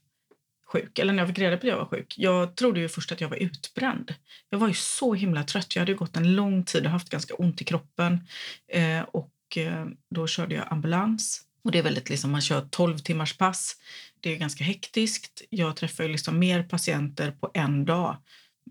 sjuk, 0.73 0.99
eller 0.99 1.13
när 1.13 1.19
jag 1.19 1.27
fick 1.27 1.39
reda 1.39 1.57
på 1.57 1.67
att 1.67 1.71
jag 1.71 1.77
var 1.77 1.85
sjuk. 1.85 2.13
Jag 2.17 2.55
trodde 2.55 2.79
ju 2.79 2.89
först 2.89 3.11
att 3.11 3.21
jag 3.21 3.29
var 3.29 3.37
utbränd. 3.37 4.13
Jag 4.49 4.59
var 4.59 4.67
ju 4.67 4.73
så 4.73 5.13
himla 5.13 5.43
trött. 5.43 5.75
Jag 5.75 5.81
hade 5.81 5.93
gått 5.93 6.17
en 6.17 6.35
lång 6.35 6.63
tid 6.63 6.85
och 6.85 6.91
haft 6.91 7.09
ganska 7.09 7.33
ont 7.33 7.61
i 7.61 7.63
kroppen. 7.63 8.27
Eh, 8.67 9.01
och 9.01 9.57
eh, 9.57 9.85
då 10.09 10.27
körde 10.27 10.55
jag 10.55 10.65
ambulans. 10.69 11.41
Och 11.63 11.71
det 11.71 11.79
är 11.79 11.83
väldigt 11.83 12.09
liksom, 12.09 12.31
man 12.31 12.41
kör 12.41 12.67
12 12.69 12.97
timmars 12.97 13.37
pass. 13.37 13.75
Det 14.19 14.29
är 14.33 14.37
ganska 14.37 14.63
hektiskt. 14.63 15.41
Jag 15.49 15.75
träffar 15.75 16.03
ju 16.03 16.09
liksom 16.09 16.39
mer 16.39 16.63
patienter 16.63 17.31
på 17.31 17.51
en 17.53 17.85
dag 17.85 18.17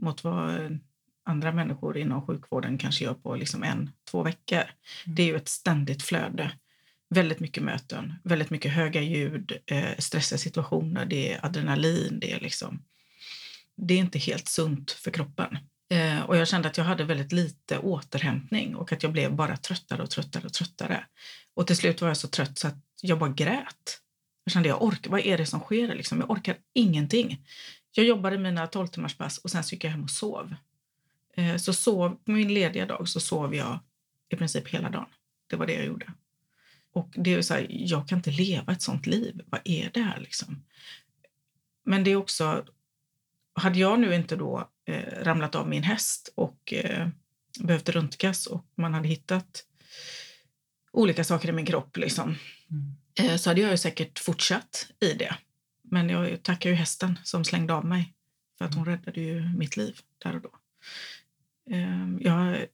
mot 0.01 0.25
vad 0.25 0.79
andra 1.25 1.53
människor 1.53 1.99
inom 1.99 2.27
sjukvården 2.27 2.79
kanske 2.79 3.05
gör 3.05 3.15
på 3.15 3.37
liksom 3.37 3.63
en, 3.63 3.91
två 4.11 4.23
veckor. 4.23 4.59
Mm. 4.59 5.15
Det 5.15 5.23
är 5.23 5.27
ju 5.27 5.37
ett 5.37 5.49
ständigt 5.49 6.03
flöde 6.03 6.51
väldigt 7.13 7.41
mycket 7.41 7.63
möten, 7.63 8.15
väldigt 8.23 8.51
mycket 8.51 8.73
höga 8.73 9.01
ljud, 9.01 9.59
eh, 9.67 9.99
stressiga 9.99 10.39
situationer, 10.39 11.05
det 11.05 11.33
är 11.33 11.47
adrenalin, 11.47 12.19
det 12.21 12.33
är 12.33 12.41
liksom... 12.41 12.83
Det 13.77 13.95
är 13.95 13.99
inte 13.99 14.19
helt 14.19 14.49
sunt 14.49 14.91
för 14.91 15.11
kroppen. 15.11 15.59
Eh, 15.91 16.21
och 16.21 16.37
jag 16.37 16.49
kände 16.49 16.69
att 16.69 16.77
jag 16.77 16.85
hade 16.85 17.05
väldigt 17.05 17.33
lite 17.33 17.79
återhämtning 17.79 18.77
och 18.77 18.93
att 18.93 19.03
jag 19.03 19.13
blev 19.13 19.35
bara 19.35 19.57
tröttare 19.57 20.03
och 20.03 20.11
tröttare 20.11 20.45
och 20.45 20.53
tröttare. 20.53 21.05
Och 21.55 21.67
till 21.67 21.77
slut 21.77 22.01
var 22.01 22.09
jag 22.09 22.17
så 22.17 22.29
trött 22.29 22.59
så 22.59 22.69
att 22.69 22.79
jag 23.03 23.19
bara 23.19 23.31
grät. 23.31 24.01
Jag 24.45 24.53
kände, 24.53 24.69
jag 24.69 24.83
orkar, 24.83 25.11
vad 25.11 25.21
är 25.21 25.39
det 25.39 25.47
som 25.47 25.61
sker? 25.61 25.95
Liksom? 25.95 26.21
Jag 26.21 26.31
orkar 26.31 26.57
ingenting. 26.75 27.47
Jag 27.93 28.07
jobbade 28.07 28.39
mina 28.39 28.67
12 28.67 28.87
timmars 28.87 29.17
pass 29.17 29.39
och 29.39 29.51
sen 29.51 29.65
så 29.65 29.75
gick 29.75 29.85
jag 29.85 29.91
hem 29.91 30.05
och 30.05 30.11
sov. 30.11 30.55
Eh, 31.37 31.57
så 31.57 31.73
sov, 31.73 32.11
på 32.25 32.31
min 32.31 32.55
lediga 32.55 32.87
dag 32.87 33.09
så 33.09 33.21
sov 33.21 33.55
jag 33.55 33.79
i 34.29 34.37
princip 34.37 34.69
hela 34.69 34.91
dagen. 34.91 35.09
Det 35.47 35.57
var 35.57 35.67
det 35.67 35.75
jag 35.75 35.87
gjorde. 35.87 36.13
Och 36.93 37.15
det 37.15 37.35
är 37.35 37.43
så 37.43 37.55
här, 37.55 37.67
jag 37.71 38.09
kan 38.09 38.19
inte 38.19 38.31
leva 38.31 38.73
ett 38.73 38.83
sånt 38.83 39.07
liv. 39.07 39.41
Vad 39.47 39.61
är 39.65 39.91
det 39.95 40.03
här 40.03 40.21
liksom? 40.21 40.65
Men 41.85 42.05
det 42.05 42.11
är 42.11 42.17
också, 42.17 42.65
hade 43.55 43.79
jag 43.79 44.01
nu 44.01 44.15
inte 44.15 44.37
då 44.37 44.71
eh, 44.85 45.25
ramlat 45.25 45.55
av 45.55 45.69
min 45.69 45.83
häst 45.83 46.33
och 46.35 46.73
eh, 46.73 47.09
behövt 47.61 47.89
röntgas 47.89 48.47
och 48.47 48.67
man 48.75 48.95
hade 48.95 49.09
hittat 49.09 49.65
olika 50.93 51.25
saker 51.25 51.49
i 51.49 51.53
min 51.53 51.67
kropp 51.67 51.97
liksom, 51.97 52.37
mm. 52.71 53.31
eh, 53.31 53.37
så 53.37 53.51
hade 53.51 53.61
jag 53.61 53.71
ju 53.71 53.77
säkert 53.77 54.19
fortsatt 54.19 54.87
i 55.01 55.13
det. 55.13 55.35
Men 55.83 56.09
jag 56.09 56.43
tackar 56.43 56.71
ju 56.71 56.77
hästen 56.77 57.19
som 57.25 57.45
slängde 57.45 57.75
av 57.75 57.85
mig 57.85 58.15
för 58.59 58.65
att 58.65 58.75
hon 58.75 58.89
mm. 58.89 58.97
räddade 58.97 59.21
ju 59.21 59.49
mitt 59.57 59.77
liv 59.77 59.99
där 60.19 60.37
och 60.37 60.43
då. 60.43 60.51
Eh, 61.71 62.09
jag 62.21 62.67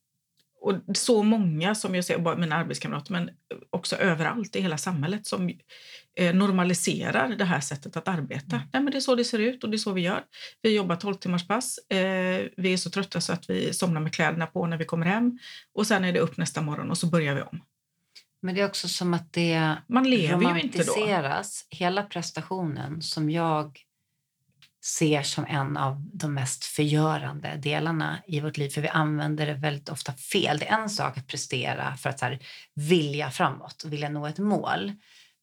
och 0.60 0.74
så 0.94 1.22
många 1.22 1.74
som 1.74 1.94
jag 1.94 2.04
ser, 2.04 2.18
bara 2.18 2.36
mina 2.36 2.56
arbetskamrater, 2.56 3.12
men 3.12 3.30
också 3.70 3.96
överallt 3.96 4.56
i 4.56 4.60
hela 4.60 4.78
samhället 4.78 5.26
som 5.26 5.52
eh, 6.18 6.34
normaliserar 6.34 7.28
det 7.28 7.44
här 7.44 7.60
sättet 7.60 7.96
att 7.96 8.08
arbeta. 8.08 8.56
Mm. 8.56 8.68
Nej, 8.72 8.82
men 8.82 8.90
det 8.90 8.98
är 8.98 9.00
så 9.00 9.14
det 9.14 9.24
ser 9.24 9.38
ut 9.38 9.64
och 9.64 9.70
det 9.70 9.76
är 9.76 9.78
så 9.78 9.92
vi 9.92 10.00
gör. 10.00 10.22
Vi 10.62 10.76
jobbar 10.76 10.96
12 10.96 11.14
timmars 11.14 11.48
pass. 11.48 11.78
Eh, 11.78 12.46
vi 12.56 12.72
är 12.72 12.76
så 12.76 12.90
trötta 12.90 13.20
så 13.20 13.32
att 13.32 13.50
vi 13.50 13.72
somnar 13.72 14.00
med 14.00 14.14
kläderna 14.14 14.46
på 14.46 14.66
när 14.66 14.76
vi 14.76 14.84
kommer 14.84 15.06
hem 15.06 15.38
och 15.74 15.86
sen 15.86 16.04
är 16.04 16.12
det 16.12 16.20
upp 16.20 16.36
nästa 16.36 16.60
morgon 16.60 16.90
och 16.90 16.98
så 16.98 17.06
börjar 17.06 17.34
vi 17.34 17.42
om. 17.42 17.60
Men 18.42 18.54
det 18.54 18.60
är 18.60 18.66
också 18.66 18.88
som 18.88 19.14
att 19.14 19.32
det 19.32 19.74
Man 19.86 20.10
lever 20.10 20.54
ju 20.54 20.60
inte 20.60 20.84
då. 20.84 21.42
Hela 21.70 22.02
prestationen 22.02 23.02
som 23.02 23.30
jag 23.30 23.78
ser 24.88 25.22
som 25.22 25.46
en 25.48 25.76
av 25.76 26.10
de 26.12 26.34
mest 26.34 26.64
förgörande 26.64 27.56
delarna 27.56 28.18
i 28.26 28.40
vårt 28.40 28.56
liv. 28.56 28.68
För 28.68 28.80
vi 28.80 28.88
använder 28.88 29.46
det 29.46 29.54
väldigt 29.54 29.88
ofta 29.88 30.12
fel. 30.12 30.58
Det 30.58 30.68
är 30.68 30.78
en 30.78 30.90
sak 30.90 31.18
att 31.18 31.26
prestera 31.26 31.96
för 31.96 32.10
att 32.10 32.18
så 32.18 32.24
här, 32.24 32.38
vilja 32.74 33.30
framåt 33.30 33.82
och 33.82 33.92
vilja 33.92 34.08
nå 34.08 34.26
ett 34.26 34.38
mål. 34.38 34.92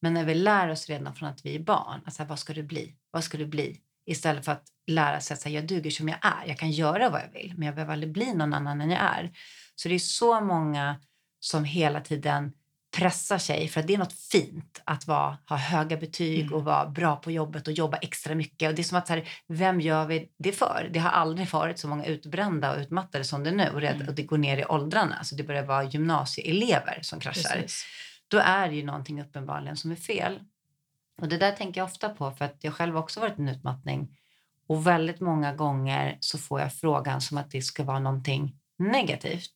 Men 0.02 0.14
när 0.14 0.24
vi 0.24 0.36
lär 0.36 0.70
oss 0.70 0.90
redan 0.90 1.16
från 1.16 1.30
att 1.30 1.46
vi 1.46 1.56
är 1.56 1.60
barn, 1.60 2.02
att 2.06 2.14
så 2.14 2.24
här, 2.24 2.30
vad 2.30 2.40
ska 2.40 2.54
du 2.54 2.64
bli? 2.64 2.96
Vad 3.12 3.24
ska 3.24 3.38
du 3.38 3.46
bli? 3.46 3.80
Istället 4.06 4.46
för 4.46 4.52
att 4.52 4.66
lära 4.88 5.22
sig 5.22 5.34
att 5.34 5.42
så 5.42 5.50
här, 5.50 5.56
jag 5.56 5.68
duger 5.68 5.92
som 5.92 6.10
jag 6.10 6.18
är. 6.22 6.48
Jag 6.48 6.58
kan 6.58 6.72
göra 6.72 7.10
vad 7.10 7.22
jag 7.22 7.42
vill, 7.42 7.54
men 7.58 7.66
jag 7.66 7.76
behöver 7.76 7.94
aldrig 7.94 8.12
bli 8.12 8.34
någon 8.34 8.54
annan 8.54 8.82
än 8.82 8.90
jag 8.90 9.02
är. 9.02 9.32
Så 9.76 9.90
det 9.90 9.96
är 9.96 10.00
så 10.00 10.42
många 10.42 11.00
som 11.40 11.64
hela 11.64 12.02
tiden 12.02 12.54
pressar 12.96 13.38
sig 13.38 13.68
för 13.68 13.80
att 13.80 13.88
det 13.88 13.94
är 13.94 13.98
något 13.98 14.14
fint 14.14 14.82
att 14.84 15.08
vara, 15.08 15.38
ha 15.50 15.58
höga 15.58 15.98
betyg 15.98 16.42
mm. 16.42 16.54
och 16.54 16.64
vara 16.64 16.90
bra 16.90 17.16
på 17.16 17.32
jobbet 17.32 17.68
och 17.68 17.74
jobba 17.74 17.98
extra 17.98 18.36
mycket. 18.36 18.70
Och 18.70 18.76
det 18.76 18.82
är 18.82 18.84
som 18.84 18.98
att 18.98 19.08
så 19.08 19.14
här, 19.14 19.30
vem 19.48 19.82
gör 19.82 20.06
vi 20.06 20.30
det 20.38 20.52
för? 20.52 20.90
Det 20.94 21.00
har 21.00 21.10
aldrig 21.10 21.50
varit 21.50 21.80
så 21.80 21.88
många 21.88 22.06
utbrända 22.06 22.74
och 22.74 22.80
utmattade 22.80 23.24
som 23.24 23.44
det 23.44 23.52
nu 23.52 23.70
och 23.70 23.82
det, 23.82 23.88
mm. 23.88 24.08
och 24.08 24.14
det 24.14 24.24
går 24.24 24.38
ner 24.38 24.58
i 24.58 24.66
åldrarna. 24.66 25.24
Så 25.24 25.36
det 25.36 25.44
börjar 25.44 25.64
vara 25.64 25.84
gymnasieelever 25.84 27.00
som 27.02 27.20
kraschar. 27.20 27.56
Precis. 27.56 27.86
Då 28.28 28.38
är 28.38 28.68
det 28.68 28.76
ju 28.76 28.84
någonting 28.84 29.22
uppenbarligen 29.22 29.78
som 29.78 29.92
är 29.92 29.96
fel. 29.96 30.40
Och 31.22 31.28
det 31.28 31.38
där 31.38 31.52
tänker 31.52 31.82
jag 31.82 31.86
ofta 31.86 32.10
på 32.10 32.32
för 32.32 32.46
att 32.46 32.58
jag 32.62 32.74
själv 32.74 32.98
också 32.98 33.20
varit 33.20 33.40
en 33.40 33.50
utmattning. 33.50 34.18
Och 34.68 34.88
väldigt 34.88 35.20
många 35.20 35.54
gånger 35.54 36.18
så 36.20 36.38
får 36.38 36.62
jag 36.62 36.74
frågan 36.74 37.22
som 37.22 37.38
att 37.38 37.52
det 37.52 37.62
ska 37.62 37.84
vara 37.84 38.00
någonting 38.00 38.56
negativt. 38.78 39.54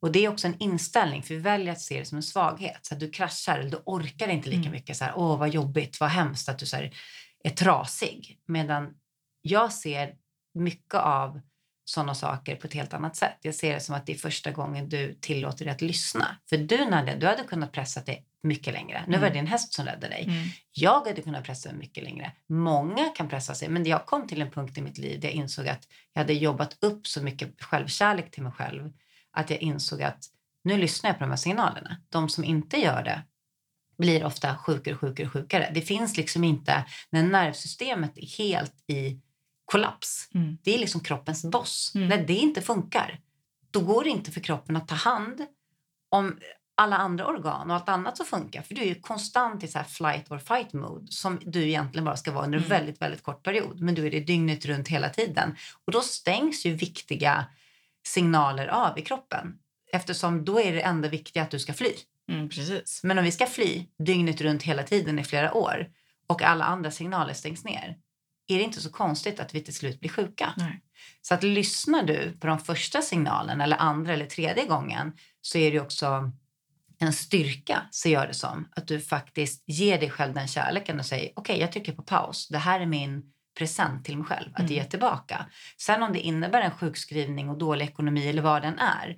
Och 0.00 0.12
det 0.12 0.24
är 0.24 0.28
också 0.28 0.46
en 0.46 0.58
inställning, 0.58 1.22
för 1.22 1.34
vi 1.34 1.40
väljer 1.40 1.72
att 1.72 1.80
se 1.80 1.98
det 1.98 2.04
som 2.04 2.16
en 2.16 2.22
svaghet. 2.22 2.78
Så 2.86 2.94
du 2.94 3.10
kraschar 3.10 3.58
eller 3.58 3.70
du 3.70 3.78
orkar 3.84 4.28
inte 4.28 4.48
lika 4.48 4.60
mm. 4.60 4.72
mycket. 4.72 4.96
Så 4.96 5.04
här, 5.04 5.12
Åh, 5.16 5.38
vad 5.38 5.48
jobbigt, 5.48 6.00
vad 6.00 6.10
hemskt 6.10 6.48
att 6.48 6.58
du 6.58 6.66
så 6.66 6.76
här, 6.76 6.94
är 7.44 7.50
trasig. 7.50 8.38
Medan 8.46 8.94
jag 9.42 9.72
ser 9.72 10.14
mycket 10.54 10.94
av 10.94 11.40
sådana 11.84 12.14
saker 12.14 12.56
på 12.56 12.66
ett 12.66 12.74
helt 12.74 12.94
annat 12.94 13.16
sätt. 13.16 13.36
Jag 13.42 13.54
ser 13.54 13.74
det 13.74 13.80
som 13.80 13.94
att 13.94 14.06
det 14.06 14.12
är 14.12 14.16
första 14.16 14.50
gången 14.50 14.88
du 14.88 15.14
tillåter 15.20 15.64
dig 15.64 15.74
att 15.74 15.80
lyssna. 15.80 16.36
För 16.48 16.56
du 16.56 16.84
Nadja, 16.84 17.16
du 17.16 17.26
hade 17.26 17.42
kunnat 17.42 17.72
pressa 17.72 18.00
dig 18.00 18.26
mycket 18.42 18.72
längre. 18.72 19.04
Nu 19.06 19.16
mm. 19.16 19.20
var 19.20 19.28
det 19.28 19.34
din 19.34 19.46
häst 19.46 19.72
som 19.72 19.86
räddade 19.86 20.08
dig. 20.08 20.24
Mm. 20.24 20.48
Jag 20.72 21.06
hade 21.06 21.22
kunnat 21.22 21.44
pressa 21.44 21.68
mig 21.68 21.78
mycket 21.78 22.04
längre. 22.04 22.32
Många 22.46 23.08
kan 23.08 23.28
pressa 23.28 23.54
sig, 23.54 23.68
men 23.68 23.84
jag 23.84 24.06
kom 24.06 24.26
till 24.26 24.42
en 24.42 24.50
punkt 24.50 24.78
i 24.78 24.82
mitt 24.82 24.98
liv 24.98 25.20
där 25.20 25.28
jag 25.28 25.34
insåg 25.34 25.68
att 25.68 25.88
jag 26.12 26.20
hade 26.20 26.32
jobbat 26.32 26.76
upp 26.80 27.06
så 27.06 27.22
mycket 27.22 27.62
självkärlek 27.62 28.30
till 28.30 28.42
mig 28.42 28.52
själv 28.52 28.92
att 29.32 29.50
jag 29.50 29.62
insåg 29.62 30.02
att 30.02 30.24
nu 30.64 30.76
lyssnar 30.76 31.10
jag 31.10 31.18
på 31.18 31.24
de 31.24 31.30
här 31.30 31.36
signalerna. 31.36 31.96
De 32.08 32.28
som 32.28 32.44
inte 32.44 32.76
gör 32.76 33.02
det 33.02 33.22
blir 33.98 34.24
ofta 34.24 34.56
sjukare, 34.56 34.96
sjukare, 34.96 35.28
sjukare. 35.28 35.70
Det 35.74 35.80
finns 35.80 36.16
liksom 36.16 36.44
inte, 36.44 36.84
när 37.10 37.22
nervsystemet 37.22 38.18
är 38.18 38.26
helt 38.26 38.74
i 38.86 39.20
kollaps, 39.64 40.28
mm. 40.34 40.58
det 40.62 40.74
är 40.74 40.78
liksom 40.78 41.00
kroppens 41.00 41.44
boss. 41.44 41.92
Mm. 41.94 42.08
När 42.08 42.26
det 42.26 42.34
inte 42.34 42.62
funkar, 42.62 43.20
då 43.70 43.80
går 43.80 44.04
det 44.04 44.10
inte 44.10 44.30
för 44.30 44.40
kroppen 44.40 44.76
att 44.76 44.88
ta 44.88 44.94
hand 44.94 45.46
om 46.08 46.38
alla 46.74 46.96
andra 46.96 47.26
organ 47.26 47.70
och 47.70 47.76
allt 47.76 47.88
annat 47.88 48.16
som 48.16 48.26
funkar. 48.26 48.62
För 48.62 48.74
du 48.74 48.82
är 48.82 48.86
ju 48.86 48.94
konstant 48.94 49.64
i 49.64 49.68
så 49.68 49.78
flight 49.88 50.30
or 50.30 50.38
fight 50.38 50.72
mode 50.72 51.12
som 51.12 51.38
du 51.44 51.62
egentligen 51.62 52.04
bara 52.04 52.16
ska 52.16 52.32
vara 52.32 52.44
under 52.44 52.58
en 52.58 52.64
mm. 52.64 52.78
väldigt, 52.78 53.02
väldigt 53.02 53.22
kort 53.22 53.42
period. 53.42 53.80
Men 53.80 53.94
du 53.94 54.06
är 54.06 54.10
det 54.10 54.20
dygnet 54.20 54.66
runt 54.66 54.88
hela 54.88 55.08
tiden. 55.08 55.56
Och 55.84 55.92
då 55.92 56.00
stängs 56.00 56.66
ju 56.66 56.74
viktiga 56.74 57.46
signaler 58.06 58.66
av 58.66 58.98
i 58.98 59.02
kroppen. 59.02 59.58
Eftersom 59.92 60.44
då 60.44 60.60
är 60.60 60.72
det 60.72 60.80
enda 60.80 61.08
viktiga 61.08 61.42
att 61.42 61.50
du 61.50 61.58
ska 61.58 61.72
fly. 61.72 61.92
Mm, 62.32 62.48
precis. 62.48 63.00
Men 63.04 63.18
om 63.18 63.24
vi 63.24 63.32
ska 63.32 63.46
fly 63.46 63.86
dygnet 63.98 64.40
runt 64.40 64.62
hela 64.62 64.82
tiden 64.82 65.18
i 65.18 65.24
flera 65.24 65.54
år 65.54 65.88
och 66.26 66.42
alla 66.42 66.64
andra 66.64 66.90
signaler 66.90 67.34
stängs 67.34 67.64
ner 67.64 67.96
är 68.54 68.58
det 68.58 68.64
inte 68.64 68.80
så 68.80 68.90
konstigt 68.90 69.40
att 69.40 69.54
vi 69.54 69.60
till 69.60 69.74
slut 69.74 70.00
blir 70.00 70.10
sjuka. 70.10 70.54
Nej. 70.56 70.82
Så 71.22 71.34
att 71.34 71.42
lyssnar 71.42 72.02
du 72.02 72.38
på 72.40 72.46
de 72.46 72.58
första 72.58 73.02
signalerna 73.02 73.64
eller 73.64 73.76
andra 73.76 74.14
eller 74.14 74.26
tredje 74.26 74.66
gången 74.66 75.12
så 75.40 75.58
är 75.58 75.72
det 75.72 75.80
också 75.80 76.32
en 76.98 77.12
styrka, 77.12 77.82
ser 77.92 78.12
jag 78.12 78.28
det 78.28 78.34
som. 78.34 78.68
Att 78.76 78.88
du 78.88 79.00
faktiskt 79.00 79.62
ger 79.66 79.98
dig 79.98 80.10
själv 80.10 80.34
den 80.34 80.48
kärleken 80.48 80.98
och 80.98 81.06
säger 81.06 81.32
okej, 81.36 81.40
okay, 81.40 81.60
jag 81.60 81.72
trycker 81.72 81.92
på 81.92 82.02
paus. 82.02 82.48
Det 82.48 82.58
här 82.58 82.80
är 82.80 82.86
min 82.86 83.32
present 83.60 84.04
till 84.04 84.16
mig 84.16 84.26
själv, 84.26 84.50
att 84.52 84.60
mm. 84.60 84.72
ge 84.72 84.84
tillbaka. 84.84 85.46
Sen 85.78 86.02
om 86.02 86.12
det 86.12 86.20
innebär 86.20 86.62
en 86.62 86.70
sjukskrivning 86.70 87.50
och 87.50 87.58
dålig 87.58 87.84
ekonomi 87.84 88.28
eller 88.28 88.42
vad 88.42 88.62
den 88.62 88.78
är, 88.78 89.16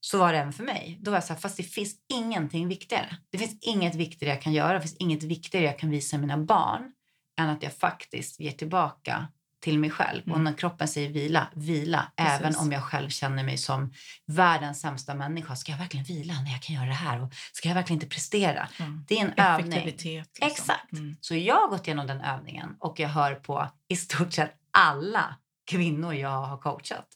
så 0.00 0.18
var 0.18 0.32
det 0.32 0.38
även 0.38 0.52
för 0.52 0.64
mig. 0.64 0.98
Då 1.00 1.10
var 1.10 1.16
jag 1.16 1.24
så 1.24 1.32
här, 1.32 1.40
fast 1.40 1.56
det 1.56 1.62
finns 1.62 1.94
ingenting 2.12 2.68
viktigare. 2.68 3.16
Det 3.30 3.38
finns 3.38 3.58
inget 3.60 3.94
viktigare 3.94 4.34
jag 4.34 4.42
kan 4.42 4.52
göra, 4.52 4.72
det 4.72 4.80
finns 4.80 4.96
inget 4.96 5.22
viktigare 5.22 5.64
jag 5.64 5.78
kan 5.78 5.90
visa 5.90 6.18
mina 6.18 6.38
barn 6.38 6.92
än 7.38 7.48
att 7.48 7.62
jag 7.62 7.72
faktiskt 7.72 8.40
ger 8.40 8.52
tillbaka 8.52 9.28
till 9.60 9.78
mig 9.78 9.90
själv. 9.90 10.22
Mm. 10.26 10.34
Och 10.34 10.40
när 10.40 10.52
kroppen 10.52 10.88
säger 10.88 11.08
vila, 11.08 11.48
vila. 11.54 12.12
Precis. 12.16 12.40
Även 12.40 12.56
om 12.56 12.72
jag 12.72 12.82
själv 12.82 13.08
känner 13.08 13.44
mig 13.44 13.58
som 13.58 13.92
världens 14.26 14.80
sämsta 14.80 15.14
människa. 15.14 15.56
Ska 15.56 15.72
jag 15.72 15.78
verkligen 15.78 16.06
vila 16.06 16.34
när 16.34 16.50
jag 16.50 16.62
kan 16.62 16.76
göra 16.76 16.86
det 16.86 16.92
här? 16.92 17.22
Och 17.22 17.32
ska 17.52 17.68
jag 17.68 17.74
verkligen 17.74 17.96
inte 17.96 18.14
prestera? 18.14 18.68
Mm. 18.78 19.04
Det 19.08 19.18
är 19.18 19.24
en 19.24 19.32
övning. 19.36 19.84
Liksom. 19.84 20.46
Exakt. 20.46 20.92
Mm. 20.92 21.16
Så 21.20 21.34
jag 21.34 21.54
har 21.54 21.68
gått 21.68 21.86
igenom 21.86 22.06
den 22.06 22.20
övningen 22.20 22.76
och 22.78 23.00
jag 23.00 23.08
hör 23.08 23.34
på 23.34 23.68
i 23.88 23.96
stort 23.96 24.32
sett 24.32 24.54
alla 24.70 25.36
kvinnor 25.70 26.14
jag 26.14 26.42
har 26.42 26.58
coachat. 26.58 27.06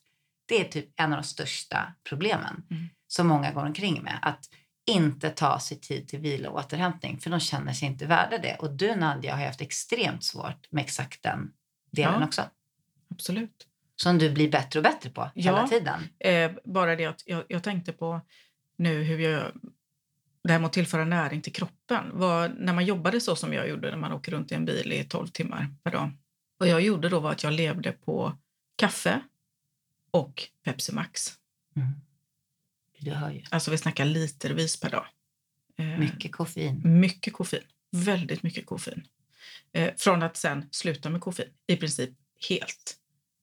Det 0.48 0.60
är 0.60 0.64
typ 0.64 1.00
en 1.00 1.12
av 1.12 1.18
de 1.18 1.24
största 1.24 1.94
problemen 2.08 2.62
mm. 2.70 2.88
som 3.08 3.26
många 3.26 3.52
går 3.52 3.66
omkring 3.66 4.02
med. 4.02 4.18
Att 4.22 4.48
inte 4.86 5.30
ta 5.30 5.60
sig 5.60 5.80
tid 5.80 6.08
till 6.08 6.18
vila 6.18 6.50
och 6.50 6.58
återhämtning 6.58 7.20
för 7.20 7.30
de 7.30 7.40
känner 7.40 7.72
sig 7.72 7.88
inte 7.88 8.06
värda 8.06 8.38
det. 8.38 8.56
Och 8.58 8.70
du 8.70 8.96
Nadja 8.96 9.36
har 9.36 9.46
haft 9.46 9.60
extremt 9.60 10.24
svårt 10.24 10.66
med 10.70 10.84
exakt 10.84 11.22
den 11.22 11.52
delen 11.92 12.20
ja, 12.20 12.26
också. 12.26 12.42
Absolut. 13.10 13.66
Som 13.96 14.18
du 14.18 14.30
blir 14.30 14.50
bättre 14.50 14.78
och 14.78 14.84
bättre 14.84 15.10
på 15.10 15.30
hela 15.34 15.60
ja, 15.60 15.68
tiden. 15.68 16.00
Eh, 16.18 16.52
bara 16.64 16.96
det 16.96 17.06
att 17.06 17.22
jag, 17.26 17.44
jag, 17.48 17.62
tänkte 17.62 17.92
på 17.92 18.20
nu 18.76 19.02
hur 19.02 19.18
jag... 19.18 19.52
Det 20.44 20.52
här 20.52 20.58
med 20.58 20.66
att 20.66 20.72
tillföra 20.72 21.04
näring 21.04 21.42
till 21.42 21.52
kroppen. 21.52 22.04
Var, 22.12 22.48
när 22.48 22.72
man 22.72 22.84
jobbade 22.84 23.20
så 23.20 23.36
som 23.36 23.52
jag 23.52 23.68
gjorde 23.68 23.90
när 23.90 23.96
man 23.96 24.12
åker 24.12 24.32
runt 24.32 24.52
i 24.52 24.54
en 24.54 24.64
bil 24.64 24.92
i 24.92 25.04
12 25.04 25.26
timmar 25.26 25.66
per 25.82 25.92
dag. 25.92 26.10
Vad 26.58 26.68
jag 26.68 26.80
gjorde 26.80 27.08
då 27.08 27.20
var 27.20 27.32
att 27.32 27.42
jag 27.42 27.52
levde 27.52 27.92
på 27.92 28.38
kaffe 28.76 29.20
och 30.10 30.48
Pepsi 30.64 30.92
Max. 30.92 31.32
Mm. 31.76 31.88
Du 32.98 33.10
hör 33.10 33.30
ju. 33.30 33.42
Alltså 33.50 33.70
vi 33.70 33.78
snackar 33.78 34.04
litervis 34.04 34.80
per 34.80 34.90
dag. 34.90 35.06
Eh, 35.78 35.98
mycket 35.98 36.32
koffein. 36.32 36.80
Mycket 36.84 37.32
koffein. 37.32 37.62
Väldigt 37.90 38.42
mycket 38.42 38.66
koffein. 38.66 39.06
Eh, 39.72 39.90
från 39.96 40.22
att 40.22 40.36
sen 40.36 40.68
sluta 40.70 41.10
med 41.10 41.20
koffein, 41.20 41.48
i 41.66 41.76
princip 41.76 42.10
helt. 42.48 42.96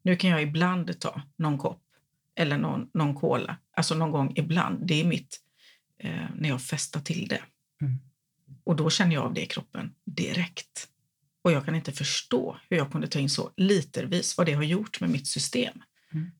Nu 0.03 0.15
kan 0.15 0.29
jag 0.29 0.41
ibland 0.41 0.99
ta 0.99 1.21
någon 1.35 1.57
kopp 1.57 1.83
eller 2.35 2.57
någon, 2.57 2.89
någon 2.93 3.15
cola, 3.15 3.57
alltså 3.71 3.95
någon 3.95 4.11
gång 4.11 4.33
ibland. 4.35 4.87
Det 4.87 5.01
är 5.01 5.05
mitt, 5.05 5.39
eh, 5.97 6.25
när 6.35 6.49
jag 6.49 6.61
festar 6.61 6.99
till 6.99 7.27
det. 7.27 7.41
Mm. 7.81 7.99
Och 8.63 8.75
då 8.75 8.89
känner 8.89 9.15
jag 9.15 9.23
av 9.23 9.33
det 9.33 9.41
i 9.41 9.45
kroppen 9.45 9.95
direkt. 10.05 10.87
Och 11.41 11.51
jag 11.51 11.65
kan 11.65 11.75
inte 11.75 11.91
förstå 11.91 12.57
hur 12.69 12.77
jag 12.77 12.91
kunde 12.91 13.07
ta 13.07 13.19
in 13.19 13.29
så 13.29 13.51
litervis, 13.57 14.37
vad 14.37 14.45
det 14.45 14.53
har 14.53 14.63
gjort 14.63 15.01
med 15.01 15.09
mitt 15.09 15.27
system. 15.27 15.83
Mm. 16.13 16.31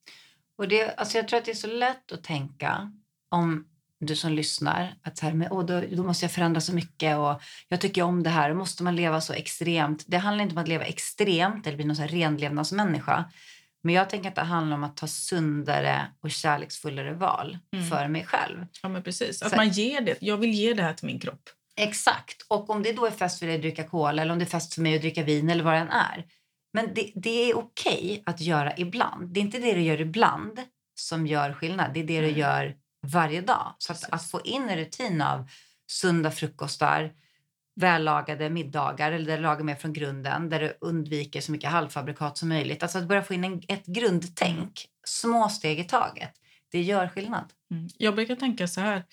Och 0.56 0.68
det, 0.68 0.94
alltså 0.96 1.18
jag 1.18 1.28
tror 1.28 1.40
att 1.40 1.46
det 1.46 1.52
är 1.52 1.56
så 1.56 1.68
lätt 1.68 2.12
att 2.12 2.24
tänka 2.24 2.92
om 3.30 3.68
du 4.00 4.16
som 4.16 4.32
lyssnar, 4.32 4.96
att 5.04 5.18
så 5.18 5.26
här, 5.26 5.34
men, 5.34 5.48
oh, 5.48 5.66
då, 5.66 5.82
då, 5.92 6.04
måste 6.04 6.26
jag 6.26 6.32
förändra 6.32 6.62
så 6.62 6.74
mycket 6.74 7.18
och 7.18 7.42
jag 7.68 7.82
tycker 7.82 8.02
om 8.02 8.24
det 8.24 8.30
här. 8.30 8.54
Måste 8.54 8.84
man 8.84 8.96
leva 8.96 9.22
så 9.22 9.34
extremt? 9.34 10.04
Det 10.08 10.18
handlar 10.18 10.44
inte 10.44 10.56
om 10.56 10.62
att 10.62 10.68
leva 10.68 10.84
extremt 10.84 11.68
eller 11.68 11.78
bli 11.78 11.86
någon 11.86 11.96
så 11.96 12.02
här 12.02 12.10
renlevnadsmänniska. 12.10 13.26
Men 13.82 13.96
jag 13.96 14.10
tänker 14.10 14.30
att 14.30 14.36
det 14.36 14.42
handlar 14.42 14.78
om 14.78 14.84
att 14.84 14.98
ta 14.98 15.08
sundare 15.08 16.08
och 16.22 16.32
kärleksfullare 16.32 17.14
val 17.14 17.58
mm. 17.74 17.90
för 17.90 18.08
mig 18.08 18.26
själv. 18.26 18.66
Ja, 18.84 18.90
men 18.90 19.04
precis. 19.04 19.42
Att 19.42 19.50
så, 19.50 19.56
man 19.56 19.70
ger 19.70 20.02
det. 20.02 20.18
Jag 20.22 20.38
vill 20.38 20.54
ge 20.54 20.74
det 20.74 20.84
här 20.84 20.94
till 20.94 21.06
min 21.06 21.20
kropp. 21.20 21.50
Exakt. 21.76 22.46
Och 22.48 22.70
om 22.70 22.84
det 22.84 22.94
då 22.94 23.06
är 23.06 23.12
fest 23.12 23.40
för 23.40 23.46
dig 23.46 23.56
att 23.56 23.62
dricka 23.62 23.84
cola 23.84 24.22
eller 24.22 24.32
om 24.32 24.40
det 24.40 24.46
är 24.46 24.50
fest 24.50 24.74
för 24.74 24.82
mig 24.82 24.96
att 24.96 25.02
dricka 25.02 25.24
vin 25.24 25.50
eller 25.50 25.64
vad 25.64 25.74
det 25.74 25.80
än 25.80 25.90
är. 25.90 26.26
Men 26.74 26.94
det, 26.94 27.12
det 27.16 27.50
är 27.50 27.58
okej 27.58 27.98
okay 27.98 28.24
att 28.26 28.42
göra 28.42 28.74
ibland. 28.78 29.34
Det 29.34 29.40
är 29.40 29.42
inte 29.42 29.60
det 29.60 29.74
du 29.74 29.82
gör 29.82 30.02
ibland 30.02 30.60
som 30.96 31.28
gör 31.28 31.54
skillnad. 31.54 31.94
Det 31.94 32.00
är 32.00 32.04
det 32.04 32.18
mm. 32.18 32.34
du 32.34 32.40
gör 32.40 32.76
varje 33.14 33.42
dag. 33.42 33.76
Så 33.78 33.92
att, 33.92 34.04
att, 34.12 34.26
få 34.26 34.42
in 34.42 34.70
en 34.70 34.78
rutin 34.78 35.22
av 35.22 35.50
sunda 35.88 36.32
frukostar, 36.32 37.14
vällagade 37.76 38.50
middagar 38.50 39.12
eller 39.12 39.26
där 39.26 39.38
du 39.38 39.44
lagar 39.44 39.64
mer 39.64 39.76
från 39.76 39.94
grunden, 39.94 40.50
där 40.50 40.60
du 40.60 40.78
undviker 40.82 41.42
så 41.42 41.52
mycket 41.52 41.70
halvfabrikat 41.70 42.38
som 42.38 42.50
möjligt. 42.50 42.84
Alltså 42.84 42.98
att 42.98 43.08
börja 43.08 43.24
få 43.24 43.34
in 43.34 43.44
en, 43.44 43.62
ett 43.68 43.86
grundtänk, 43.86 44.86
små 45.04 45.50
steg 45.50 45.80
i 45.80 45.84
taget. 45.84 46.32
Det 46.72 46.82
gör 46.82 47.08
skillnad. 47.08 47.54
Mm. 47.72 47.90
Jag 47.98 48.16
brukar 48.16 48.36
tänka 48.36 48.68
så 48.68 48.82
här 48.82 49.04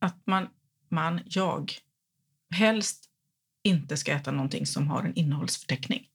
att 0.00 0.26
man, 0.26 0.48
man, 0.88 1.20
jag, 1.24 1.72
helst 2.54 3.04
inte 3.62 3.96
ska 3.96 4.12
äta 4.12 4.30
någonting 4.30 4.66
som 4.66 4.88
har 4.88 5.02
en 5.02 5.14
innehållsförteckning. 5.14 6.08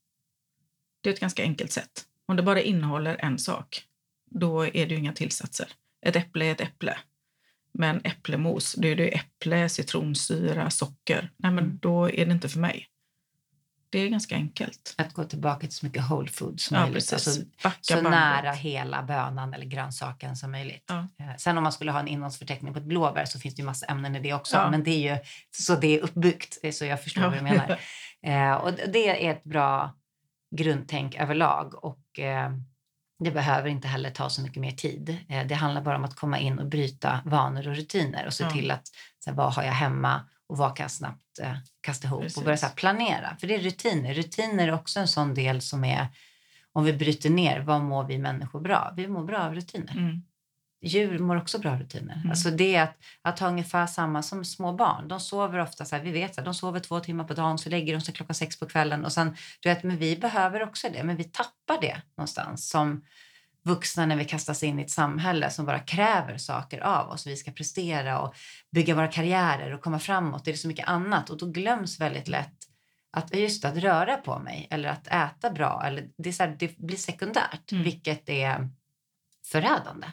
Det 1.02 1.10
är 1.10 1.14
ett 1.14 1.20
ganska 1.20 1.44
enkelt 1.44 1.72
sätt. 1.72 2.06
Om 2.26 2.36
det 2.36 2.44
bara 2.44 2.62
innehåller 2.62 3.16
en 3.20 3.40
sak, 3.40 3.86
då 4.30 4.66
är 4.66 4.86
det 4.86 4.94
ju 4.94 4.98
inga 4.98 5.14
tillsatser. 5.14 5.68
Ett 6.02 6.16
äpple 6.16 6.46
är 6.46 6.52
ett 6.52 6.62
äpple. 6.62 6.98
Men 7.74 8.02
äpplemos, 8.04 8.74
då 8.74 8.88
är 8.88 8.96
det 8.96 9.08
äpple, 9.08 9.70
citronsyra, 9.70 10.70
socker. 10.70 11.32
Nej, 11.38 11.52
men 11.52 11.64
mm. 11.64 11.80
då 11.82 12.10
är 12.10 12.26
det 12.26 12.32
inte 12.32 12.50
för 12.50 12.60
mig. 12.60 12.88
Det 13.92 14.00
är 14.00 14.10
ganska 14.10 14.36
enkelt. 14.36 14.96
Att 14.98 15.14
gå 15.14 15.24
tillbaka 15.24 15.60
till 15.60 15.76
så 15.76 15.86
mycket 15.86 16.10
whole 16.10 16.30
food 16.30 16.60
som 16.60 16.78
ja, 16.78 16.84
möjligt. 16.84 17.14
Alltså, 17.14 17.32
så 17.82 17.94
bandet. 17.94 18.12
nära 18.12 18.52
hela 18.52 19.04
bönan 19.04 19.54
eller 19.54 19.66
grönsaken 19.66 20.36
som 20.36 20.52
möjligt. 20.52 20.84
Ja. 20.88 20.98
Eh, 20.98 21.36
sen 21.38 21.58
om 21.58 21.64
man 21.64 21.72
skulle 21.72 21.92
ha 21.92 22.00
en 22.00 22.08
innehållsförteckning 22.08 22.74
på 22.74 22.80
ett 22.80 22.86
blåbär 22.86 23.26
så 23.26 23.40
finns 23.40 23.56
det 23.56 23.60
ju 23.60 23.66
massa 23.66 23.86
ämnen 23.86 24.16
i 24.16 24.20
det 24.20 24.34
också. 24.34 24.58
Ja. 24.58 24.72
Men 24.72 24.84
det 24.84 24.92
är 24.92 25.16
ju 25.16 25.24
så 25.52 25.76
det 25.76 26.00
är 26.00 26.04
uppbyggt, 26.04 26.58
eh, 26.64 26.72
så 26.72 26.86
jag 26.86 27.04
förstår 27.04 27.22
vad 27.22 27.34
du 27.34 27.42
menar. 27.42 27.80
eh, 28.24 28.54
och 28.54 28.74
det 28.74 29.28
är 29.28 29.32
ett 29.32 29.44
bra 29.44 29.96
grundtänk 30.56 31.16
överlag. 31.16 31.84
Och, 31.84 32.20
eh, 32.20 32.52
det 33.24 33.32
behöver 33.32 33.70
inte 33.70 33.88
heller 33.88 34.10
ta 34.10 34.30
så 34.30 34.42
mycket 34.42 34.62
mer 34.62 34.72
tid. 34.72 35.18
Eh, 35.30 35.48
det 35.48 35.56
handlar 35.56 35.82
bara 35.82 35.96
om 35.96 36.04
att 36.04 36.16
komma 36.16 36.40
in 36.40 36.60
och 36.60 36.66
bryta 36.66 37.20
vanor 37.26 37.68
och 37.68 37.76
rutiner 37.76 38.26
och 38.26 38.34
se 38.34 38.44
ja. 38.44 38.50
till 38.50 38.72
att 38.72 38.88
så 39.20 39.30
här, 39.30 39.38
vad 39.38 39.54
har 39.54 39.64
jag 39.64 39.72
hemma 39.72 40.22
och 40.48 40.58
vad 40.58 40.76
kan 40.76 40.84
jag 40.84 40.92
snabbt 40.92 41.40
eh, 41.42 41.56
kasta 41.82 42.08
ihop 42.08 42.22
Precis. 42.22 42.38
och 42.38 42.44
börja 42.44 42.58
så 42.58 42.66
här, 42.66 42.74
planera. 42.74 43.36
För 43.40 43.48
det 43.48 43.56
är 43.56 43.60
rutiner. 43.60 44.14
Rutiner 44.14 44.68
är 44.68 44.74
också 44.74 45.00
en 45.00 45.08
sån 45.08 45.34
del 45.34 45.62
som 45.62 45.84
är, 45.84 46.08
om 46.74 46.84
vi 46.84 46.94
bryter 46.94 47.30
ner, 47.30 47.60
vad 47.60 47.82
mår 47.82 48.04
vi 48.04 48.18
människor 48.18 48.62
bra? 48.62 48.94
Vi 48.96 49.08
mår 49.08 49.24
bra 49.24 49.40
av 49.40 49.56
rutiner. 49.56 49.98
Mm. 49.98 50.22
Djur 50.82 51.20
mår 51.20 51.36
också 51.36 51.60
bra 51.60 51.76
rutiner. 51.76 52.16
Mm. 52.16 52.30
Alltså 52.30 52.52
det 52.52 52.78
att, 52.78 52.98
att 53.22 53.40
ha 53.40 53.48
ungefär 53.48 53.88
samma 53.88 54.24
som 54.24 54.46
små 54.46 54.74
barn. 54.74 55.08
De 55.08 55.20
sover 55.20 55.60
ofta 55.60 55.86
så 55.86 55.96
här, 55.96 56.04
vi 56.04 56.12
vet 56.12 56.38
att 56.38 56.46
de 56.46 56.54
sover 56.54 56.80
två 56.80 57.00
timmar 57.00 57.24
på 57.24 57.34
dagen 57.34 57.58
så 57.58 57.70
lägger 57.70 57.94
de 57.94 58.02
sig 58.02 58.14
klockan 58.14 58.36
sex 58.36 58.60
på 58.60 58.66
kvällen 58.66 59.06
och 59.06 59.12
sen, 59.12 59.36
du 59.60 59.70
vet, 59.70 59.84
men 59.84 59.98
vi 59.98 60.18
behöver 60.18 60.64
också 60.64 60.88
det, 60.94 61.04
men 61.04 61.16
vi 61.16 61.24
tappar 61.24 61.82
det 61.82 62.02
någonstans 62.18 62.70
som 62.70 63.04
vuxna 63.64 64.06
när 64.06 64.16
vi 64.16 64.26
kastas 64.26 64.64
in 64.64 64.80
i 64.80 64.82
ett 64.82 64.92
samhälle 64.92 65.50
som 65.50 65.66
bara 65.66 65.80
kräver 65.80 66.38
saker 66.38 66.80
av 66.80 67.10
oss. 67.10 67.28
Vi 67.28 67.36
ska 67.36 67.52
prestera 67.52 68.20
och 68.20 68.36
bygga 68.72 68.96
våra 68.96 69.08
karriärer 69.08 69.74
och 69.74 69.82
komma 69.82 70.00
framåt. 70.00 70.46
Det 70.46 70.52
är 70.52 70.56
så 70.56 70.68
mycket 70.68 70.88
annat 70.88 71.30
och 71.30 71.38
då 71.38 71.46
glöms 71.46 72.00
väldigt 72.00 72.28
lätt 72.28 72.56
att 73.12 73.36
just 73.36 73.66
att 73.66 73.78
röra 73.78 74.18
på 74.18 74.40
mig 74.40 74.68
eller 74.72 74.90
att 74.90 75.08
äta 75.08 75.52
bra, 75.52 75.84
eller 75.86 76.10
det, 76.18 76.30
är 76.30 76.34
så 76.34 76.44
här, 76.44 76.56
det 76.60 76.78
blir 76.78 76.98
sekundärt, 76.98 77.72
mm. 77.72 77.84
vilket 77.84 78.30
är 78.30 78.70
förödande. 79.46 80.08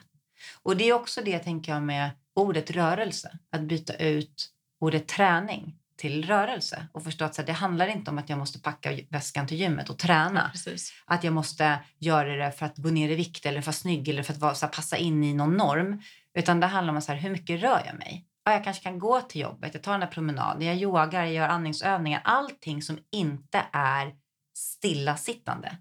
Och 0.63 0.77
det 0.77 0.89
är 0.89 0.93
också 0.93 1.21
det, 1.21 1.39
tänker 1.39 1.71
jag, 1.71 1.83
med 1.83 2.11
ordet 2.35 2.71
rörelse. 2.71 3.37
Att 3.51 3.61
byta 3.61 3.93
ut 3.93 4.49
ordet 4.79 5.07
träning 5.07 5.75
till 5.97 6.27
rörelse 6.27 6.87
och 6.91 7.03
förstå 7.03 7.25
att 7.25 7.35
så 7.35 7.41
här, 7.41 7.47
det 7.47 7.53
handlar 7.53 7.87
inte 7.87 8.11
om 8.11 8.17
att 8.17 8.29
jag 8.29 8.39
måste 8.39 8.59
packa 8.59 8.99
väskan 9.09 9.47
till 9.47 9.57
gymmet 9.57 9.89
och 9.89 9.97
träna. 9.97 10.51
Ja, 10.65 10.71
att 11.05 11.23
jag 11.23 11.33
måste 11.33 11.79
göra 11.97 12.35
det 12.35 12.51
för 12.51 12.65
att 12.65 12.77
gå 12.77 12.89
ner 12.89 13.09
i 13.09 13.15
vikt 13.15 13.45
eller 13.45 13.61
för 13.61 13.61
att 13.61 13.65
vara 13.65 13.73
snygg 13.73 14.07
eller 14.07 14.23
för 14.23 14.33
att 14.33 14.39
vara, 14.39 14.53
här, 14.61 14.67
passa 14.67 14.97
in 14.97 15.23
i 15.23 15.33
någon 15.33 15.57
norm. 15.57 16.01
Utan 16.33 16.59
det 16.59 16.67
handlar 16.67 16.93
om 16.93 17.01
så 17.01 17.11
här, 17.11 17.19
hur 17.19 17.29
mycket 17.29 17.61
rör 17.61 17.81
jag 17.85 17.97
mig? 17.97 18.25
Ja, 18.43 18.51
jag 18.51 18.63
kanske 18.63 18.83
kan 18.83 18.99
gå 18.99 19.21
till 19.21 19.41
jobbet, 19.41 19.73
jag 19.73 19.83
tar 19.83 19.91
den 19.91 19.99
där 19.99 20.07
promenaden, 20.07 20.61
jag 20.61 20.75
yogar, 20.75 21.23
jag 21.23 21.33
gör 21.33 21.47
andningsövningar. 21.47 22.21
Allting 22.23 22.81
som 22.81 22.99
inte 23.11 23.65
är 23.71 24.15
stillasittande 24.53 25.77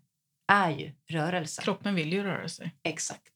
är 0.52 0.70
ju 0.70 0.94
rörelse. 1.08 1.62
Kroppen 1.62 1.94
vill 1.94 2.12
ju 2.12 2.22
röra 2.22 2.48
sig. 2.48 2.74
Exakt. 2.82 3.32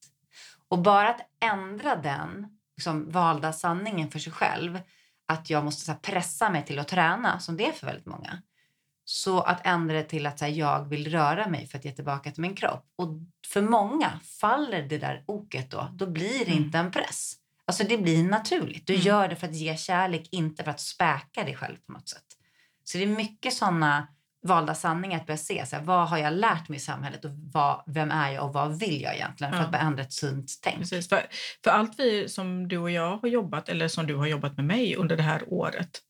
Och 0.69 0.79
bara 0.79 1.11
att 1.11 1.21
ändra 1.41 1.97
den 1.97 2.59
liksom, 2.77 3.11
valda 3.11 3.53
sanningen 3.53 4.11
för 4.11 4.19
sig 4.19 4.33
själv, 4.33 4.81
att 5.27 5.51
jag 5.51 5.65
måste 5.65 5.93
här, 5.93 5.99
pressa 5.99 6.51
mig 6.51 6.65
till 6.65 6.79
att 6.79 6.89
träna, 6.89 7.41
som 7.41 7.57
det 7.57 7.67
är 7.67 7.73
för 7.73 7.87
väldigt 7.87 8.07
många. 8.07 8.43
Så 9.05 9.41
att 9.41 9.67
ändra 9.67 9.95
det 9.95 10.03
till 10.03 10.27
att 10.27 10.41
här, 10.41 10.49
jag 10.49 10.85
vill 10.85 11.11
röra 11.11 11.49
mig 11.49 11.67
för 11.67 11.79
att 11.79 11.85
ge 11.85 11.93
tillbaka 11.93 12.31
till 12.31 12.43
min 12.43 12.55
kropp. 12.55 12.87
Och 12.97 13.09
för 13.47 13.63
många 13.63 14.21
faller 14.41 14.83
det 14.83 14.99
där 14.99 15.25
oket 15.27 15.71
då. 15.71 15.89
Då 15.93 16.07
blir 16.07 16.39
det 16.39 16.53
mm. 16.53 16.65
inte 16.65 16.79
en 16.79 16.91
press. 16.91 17.35
Alltså 17.65 17.85
det 17.85 17.99
blir 17.99 18.25
naturligt. 18.25 18.87
Du 18.87 18.95
mm. 18.95 19.07
gör 19.07 19.29
det 19.29 19.37
för 19.37 19.47
att 19.47 19.55
ge 19.55 19.77
kärlek, 19.77 20.29
inte 20.31 20.65
för 20.65 20.71
att 20.71 20.81
späka 20.81 21.45
dig 21.45 21.57
själv 21.57 21.77
på 21.87 21.93
något 21.93 22.09
sätt. 22.09 22.25
Så 22.85 22.99
det 22.99 23.05
är 23.05 23.09
mycket 23.09 23.55
sådana 23.55 24.09
valda 24.43 24.75
sanningar 24.75 25.21
att 25.21 25.27
börja 25.27 25.39
se. 25.39 25.67
Så 25.67 25.77
här, 25.77 25.83
vad 25.83 26.09
har 26.09 26.19
jag 26.19 26.33
lärt 26.33 26.69
mig 26.69 26.77
i 26.77 26.81
samhället 26.81 27.25
och 27.25 27.31
vad, 27.53 27.83
vem 27.87 28.11
är 28.11 28.31
jag 28.31 28.45
och 28.47 28.53
vad 28.53 28.79
vill 28.79 29.03
jag 29.03 29.15
egentligen? 29.15 29.53
För 29.53 29.61
ja. 29.61 29.67
att 29.67 29.75
ändra 29.75 30.03
ett 30.03 30.13
sunt 30.13 30.53
tänk. 30.63 30.79
Precis. 30.79 31.09
För, 31.09 31.27
för 31.65 31.71
allt 31.71 31.99
vi 31.99 32.29
som 32.29 32.69
du 32.69 32.79
och 32.79 32.91
jag 32.91 33.17
har 33.17 33.29
jobbat, 33.29 33.69
eller 33.69 33.89
som 33.89 34.07
du 34.07 34.15
har 34.15 34.27
jobbat 34.27 34.57
med 34.57 34.65
mig 34.67 34.97
under 34.97 35.17
det 35.17 35.23
här 35.23 35.45
året, 35.47 36.01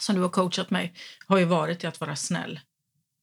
som 0.00 0.14
du 0.14 0.22
har 0.22 0.28
coachat 0.28 0.70
mig, 0.70 0.94
har 1.26 1.38
ju 1.38 1.44
varit 1.44 1.84
i 1.84 1.86
att 1.86 2.00
vara 2.00 2.16
snäll 2.16 2.60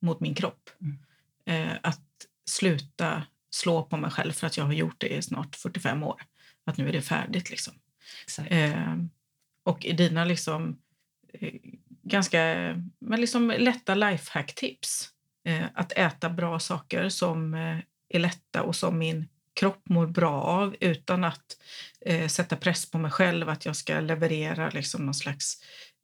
mot 0.01 0.19
min 0.19 0.36
kropp. 0.36 0.69
Mm. 0.82 0.99
Eh, 1.45 1.77
att 1.84 2.01
sluta 2.49 3.23
slå 3.51 3.84
på 3.84 3.97
mig 3.97 4.12
själv 4.12 4.32
för 4.32 4.47
att 4.47 4.58
jag 4.58 4.65
har 4.65 4.73
gjort 4.73 4.95
det 4.97 5.08
i 5.08 5.21
snart 5.21 5.55
45 5.55 6.03
år. 6.03 6.21
Att 6.65 6.77
nu 6.77 6.89
är 6.89 6.93
det 6.93 7.01
färdigt 7.01 7.49
liksom. 7.49 7.73
Eh, 8.47 8.95
och 9.63 9.86
i 9.86 9.93
dina 9.93 10.25
liksom 10.25 10.79
eh, 11.34 11.53
ganska 12.10 12.39
men 13.00 13.22
liksom 13.22 13.54
lätta 13.58 13.95
lifehack-tips. 13.95 15.10
Eh, 15.45 15.65
att 15.74 15.91
äta 15.91 16.30
bra 16.30 16.60
saker 16.60 17.10
som 17.10 17.54
eh, 17.54 17.78
är 18.10 18.19
lätta 18.19 18.63
och 18.63 18.76
som 18.76 18.98
min 18.98 19.28
kropp 19.60 19.89
mår 19.89 20.08
bra 20.08 20.41
av 20.41 20.76
utan 20.80 21.24
att 21.24 21.58
eh, 22.06 22.28
sätta 22.28 22.56
press 22.56 22.91
på 22.91 22.98
mig 22.98 23.12
själv 23.12 23.50
att 23.50 23.65
jag 23.65 23.76
ska 23.76 24.00
leverera 24.00 24.69
liksom 24.69 25.06
någon 25.06 25.13
slags 25.13 25.58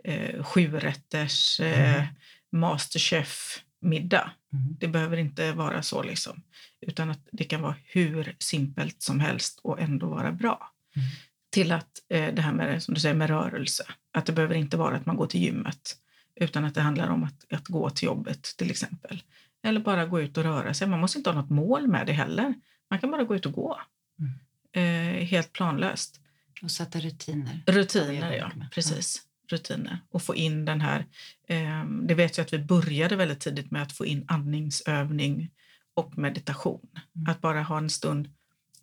eh, 0.04 0.44
sjurätters 0.44 1.60
eh, 1.60 1.96
mm. 1.96 2.08
masterchef-middag. 2.52 4.32
Mm. 4.54 4.76
Det 4.80 4.88
behöver 4.88 5.18
inte 5.18 5.52
vara 5.52 5.82
så, 5.82 6.04
liksom. 6.04 6.42
utan 6.82 7.12
att 7.12 7.28
det 7.32 7.44
kan 7.44 7.62
vara 7.62 7.76
hur 7.86 8.36
simpelt 8.40 9.02
som 9.02 9.20
helst 9.20 9.60
och 9.64 9.82
ändå 9.82 10.08
vara 10.08 10.32
bra. 10.32 10.72
Mm 10.96 11.08
till 11.56 11.72
att 11.72 11.90
eh, 12.10 12.34
det 12.34 12.42
här 12.42 12.54
med, 12.54 12.84
som 12.84 12.94
du 12.94 13.00
säger, 13.00 13.16
med 13.16 13.30
rörelse. 13.30 13.84
Att 14.16 14.26
det 14.26 14.34
behöver 14.34 14.56
inte 14.56 14.78
vara 14.78 14.96
att 14.96 15.06
man 15.06 15.18
går 15.18 15.28
till 15.28 15.42
gymmet 15.42 15.98
utan 16.36 16.66
att 16.66 16.76
det 16.76 16.82
handlar 16.82 17.08
om 17.08 17.24
att, 17.24 17.54
att 17.54 17.68
gå 17.68 17.90
till 17.90 18.06
jobbet 18.06 18.44
till 18.58 18.72
exempel. 18.72 19.24
Eller 19.64 19.80
bara 19.80 20.06
gå 20.06 20.22
ut 20.22 20.38
och 20.38 20.44
röra 20.44 20.74
sig. 20.74 20.88
Man 20.88 21.00
måste 21.00 21.18
inte 21.18 21.30
ha 21.30 21.42
något 21.42 21.50
mål 21.50 21.88
med 21.88 22.08
det 22.08 22.14
heller. 22.14 22.54
Man 22.90 23.00
kan 23.00 23.12
bara 23.12 23.24
gå 23.24 23.36
ut 23.36 23.46
och 23.46 23.54
gå. 23.54 23.82
Mm. 24.20 25.20
Eh, 25.20 25.26
helt 25.26 25.54
planlöst. 25.54 26.20
Och 26.62 26.72
sätta 26.72 27.00
rutiner. 27.00 27.64
Rutiner, 27.68 28.34
ja. 28.34 28.52
Precis. 28.72 29.22
Rutiner. 29.48 30.00
Och 30.10 30.22
få 30.22 30.36
in 30.36 30.66
den 30.66 30.82
här... 30.82 31.06
Eh, 31.48 31.86
det 31.86 32.14
vet 32.14 32.38
jag 32.38 32.46
att 32.46 32.54
vi 32.54 32.60
började 32.60 33.16
väldigt 33.16 33.40
tidigt 33.40 33.72
med 33.72 33.82
att 33.82 33.92
få 33.92 34.06
in 34.06 34.26
andningsövning 34.28 35.52
och 35.94 36.18
meditation. 36.18 36.88
Mm. 37.16 37.30
Att 37.32 37.42
bara 37.42 37.64
ha 37.64 37.78
en 37.78 37.90
stund 37.90 38.30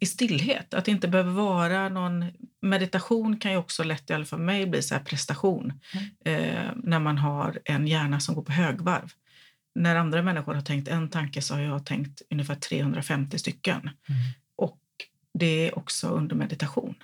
i 0.02 0.06
stillhet. 0.06 0.74
Att 0.74 0.84
det 0.84 0.90
inte 0.90 1.08
behöver 1.08 1.32
vara 1.32 1.88
någon... 1.88 2.24
Meditation 2.60 3.36
kan 3.36 3.50
ju 3.50 3.56
också 3.56 3.84
lätt, 3.84 4.10
i 4.10 4.12
alla 4.12 4.24
fall 4.24 4.38
för 4.38 4.44
mig, 4.44 4.66
bli 4.66 4.82
så 4.82 4.98
prestation. 4.98 5.72
Mm. 5.94 6.44
Eh, 6.44 6.70
när 6.76 6.98
man 6.98 7.18
har 7.18 7.58
en 7.64 7.86
hjärna 7.86 8.20
som 8.20 8.34
går 8.34 8.42
på 8.42 8.52
högvarv. 8.52 9.12
När 9.74 9.96
andra 9.96 10.22
människor 10.22 10.54
har 10.54 10.62
tänkt 10.62 10.88
en 10.88 11.08
tanke 11.08 11.42
så 11.42 11.54
har 11.54 11.60
jag 11.60 11.86
tänkt 11.86 12.22
ungefär 12.30 12.54
350 12.54 13.38
stycken. 13.38 13.80
Mm. 13.80 14.20
Och 14.56 14.80
det 15.38 15.68
är 15.68 15.78
också 15.78 16.08
under 16.08 16.36
meditation. 16.36 16.94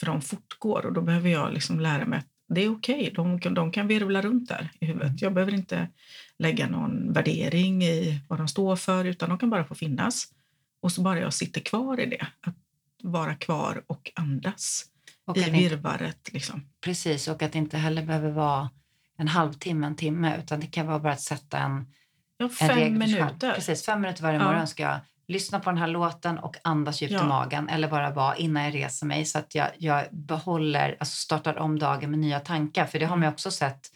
För 0.00 0.06
de 0.06 0.22
fortgår 0.22 0.86
och 0.86 0.92
då 0.92 1.00
behöver 1.00 1.30
jag 1.30 1.52
liksom 1.52 1.80
lära 1.80 2.04
mig 2.04 2.18
att 2.18 2.28
det 2.54 2.64
är 2.64 2.72
okej. 2.72 3.00
Okay. 3.00 3.10
De, 3.10 3.54
de 3.54 3.72
kan 3.72 3.86
virvla 3.86 4.22
runt 4.22 4.48
där 4.48 4.70
i 4.80 4.86
huvudet. 4.86 5.08
Mm. 5.08 5.18
Jag 5.20 5.34
behöver 5.34 5.54
inte 5.54 5.88
lägga 6.38 6.68
någon 6.68 7.12
värdering 7.12 7.82
i 7.82 8.20
vad 8.28 8.38
de 8.38 8.48
står 8.48 8.76
för 8.76 9.04
utan 9.04 9.28
de 9.28 9.38
kan 9.38 9.50
bara 9.50 9.64
få 9.64 9.74
finnas. 9.74 10.28
Och 10.80 10.92
så 10.92 11.02
bara 11.02 11.20
jag 11.20 11.34
sitter 11.34 11.60
kvar 11.60 12.00
i 12.00 12.06
det, 12.06 12.26
att 12.40 12.54
vara 13.02 13.34
kvar 13.34 13.82
och 13.86 14.12
andas 14.14 14.84
och 15.24 15.36
i 15.36 15.50
virvaret. 15.50 16.32
Liksom. 16.32 16.66
Precis, 16.80 17.28
och 17.28 17.42
att 17.42 17.52
det 17.52 17.58
inte 17.58 17.78
heller 17.78 18.02
behöver 18.02 18.30
vara 18.30 18.70
en 19.18 19.28
halvtimme, 19.28 19.86
en 19.86 19.96
timme, 19.96 20.38
utan 20.38 20.60
det 20.60 20.66
kan 20.66 20.86
vara 20.86 20.98
bara 20.98 21.12
att 21.12 21.20
sätta 21.20 21.58
en, 21.58 21.86
ja, 22.36 22.48
fem 22.48 22.78
en 22.78 22.98
minuter. 22.98 23.54
Precis, 23.54 23.84
fem 23.84 24.00
minuter 24.00 24.22
varje 24.22 24.38
morgon 24.38 24.66
ska 24.66 24.82
jag 24.82 24.98
lyssna 25.30 25.60
på 25.60 25.70
den 25.70 25.78
här 25.78 25.86
låten 25.86 26.38
och 26.38 26.56
andas 26.64 27.02
djupt 27.02 27.12
ja. 27.12 27.24
i 27.24 27.28
magen 27.28 27.68
eller 27.68 27.88
bara 27.88 28.10
vara 28.10 28.36
innan 28.36 28.64
jag 28.64 28.74
reser 28.74 29.06
mig 29.06 29.24
så 29.24 29.38
att 29.38 29.54
jag, 29.54 29.68
jag 29.78 30.04
behåller, 30.10 30.96
alltså 31.00 31.16
startar 31.16 31.58
om 31.58 31.78
dagen 31.78 32.10
med 32.10 32.18
nya 32.18 32.40
tankar. 32.40 32.86
För 32.86 32.98
det 32.98 33.04
har 33.04 33.16
man 33.16 33.22
mm. 33.22 33.32
också 33.32 33.50
sett, 33.50 33.86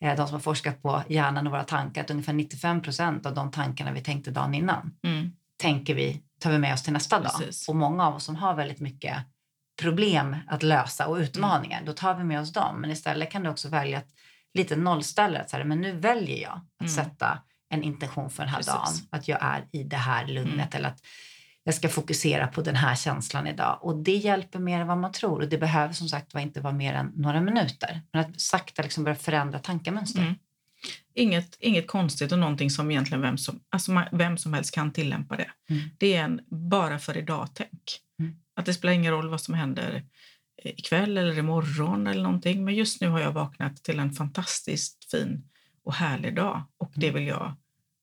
eh, 0.00 0.16
de 0.16 0.26
som 0.26 0.34
har 0.34 0.40
forskat 0.40 0.82
på 0.82 1.02
hjärnan 1.08 1.46
och 1.46 1.52
våra 1.52 1.64
tankar, 1.64 2.00
att 2.00 2.10
ungefär 2.10 2.32
95 2.32 2.82
procent 2.82 3.26
av 3.26 3.34
de 3.34 3.50
tankarna 3.50 3.92
vi 3.92 4.00
tänkte 4.00 4.30
dagen 4.30 4.54
innan 4.54 4.92
mm. 5.02 5.32
Tänker 5.66 5.94
vi 5.94 6.22
tar 6.40 6.50
vi 6.50 6.58
med 6.58 6.74
oss 6.74 6.82
till 6.82 6.92
nästa 6.92 7.20
Precis. 7.20 7.66
dag. 7.66 7.74
Och 7.74 7.76
många 7.76 8.06
av 8.06 8.14
oss 8.14 8.24
som 8.24 8.36
har 8.36 8.54
väldigt 8.54 8.80
mycket 8.80 9.16
problem 9.80 10.36
att 10.46 10.62
lösa 10.62 11.06
och 11.06 11.16
utmaningar, 11.16 11.76
mm. 11.76 11.86
då 11.86 11.92
tar 11.92 12.14
vi 12.14 12.24
med 12.24 12.40
oss 12.40 12.52
dem. 12.52 12.80
Men 12.80 12.90
istället 12.90 13.30
kan 13.30 13.42
du 13.42 13.50
också 13.50 13.68
välja 13.68 13.98
att 13.98 14.08
lite 14.54 14.76
nollställa 14.76 15.40
att 15.40 15.50
så 15.50 15.56
här, 15.56 15.64
men 15.64 15.80
nu 15.80 15.92
väljer 15.92 16.42
jag 16.42 16.52
att 16.52 16.80
mm. 16.80 16.92
sätta 16.92 17.38
en 17.70 17.82
intention 17.82 18.30
för 18.30 18.42
den 18.42 18.50
här 18.50 18.58
Precis. 18.58 18.72
dagen. 18.74 19.08
Att 19.10 19.28
jag 19.28 19.38
är 19.42 19.64
i 19.72 19.82
det 19.82 19.96
här 19.96 20.26
lugnet 20.26 20.74
mm. 20.74 20.76
eller 20.76 20.88
att 20.88 21.00
jag 21.64 21.74
ska 21.74 21.88
fokusera 21.88 22.46
på 22.46 22.62
den 22.62 22.76
här 22.76 22.94
känslan 22.94 23.46
idag. 23.46 23.78
Och 23.82 23.96
det 23.96 24.16
hjälper 24.16 24.58
mer 24.58 24.80
än 24.80 24.86
vad 24.86 24.98
man 24.98 25.12
tror. 25.12 25.40
Och 25.42 25.48
det 25.48 25.58
behöver 25.58 25.94
som 25.94 26.08
sagt 26.08 26.34
inte 26.34 26.60
vara 26.60 26.72
mer 26.72 26.94
än 26.94 27.12
några 27.14 27.40
minuter. 27.40 28.02
Men 28.12 28.20
att 28.24 28.40
sakta 28.40 28.82
liksom 28.82 29.04
börja 29.04 29.16
förändra 29.16 29.58
tankemönster. 29.58 30.34
Inget, 31.18 31.56
inget 31.60 31.86
konstigt 31.86 32.32
och 32.32 32.38
någonting 32.38 32.70
som 32.70 32.90
egentligen 32.90 33.22
vem 33.22 33.38
som, 33.38 33.60
alltså 33.70 34.04
vem 34.12 34.38
som 34.38 34.54
helst 34.54 34.74
kan 34.74 34.92
tillämpa 34.92 35.36
det. 35.36 35.50
Mm. 35.70 35.82
Det 35.98 36.16
är 36.16 36.24
en 36.24 36.40
bara 36.48 36.98
för 36.98 37.16
idag-tänk. 37.16 38.00
Mm. 38.18 38.36
Att 38.56 38.66
det 38.66 38.74
spelar 38.74 38.92
ingen 38.92 39.12
roll 39.12 39.28
vad 39.28 39.40
som 39.40 39.54
händer 39.54 40.04
ikväll 40.64 41.18
eller 41.18 41.38
imorgon 41.38 42.06
eller 42.06 42.22
någonting. 42.22 42.64
Men 42.64 42.74
just 42.74 43.00
nu 43.00 43.08
har 43.08 43.20
jag 43.20 43.32
vaknat 43.32 43.84
till 43.84 43.98
en 43.98 44.12
fantastiskt 44.12 45.10
fin 45.10 45.48
och 45.84 45.94
härlig 45.94 46.36
dag 46.36 46.62
och 46.78 46.92
det 46.94 47.08
mm. 47.08 47.20
vill 47.20 47.28
jag 47.28 47.54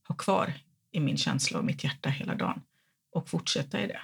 ha 0.07 0.15
kvar 0.15 0.53
i 0.91 0.99
min 0.99 1.17
känsla 1.17 1.59
och 1.59 1.65
mitt 1.65 1.83
hjärta 1.83 2.09
hela 2.09 2.35
dagen 2.35 2.61
och 3.11 3.29
fortsätta 3.29 3.81
i 3.81 3.87
det. 3.87 4.01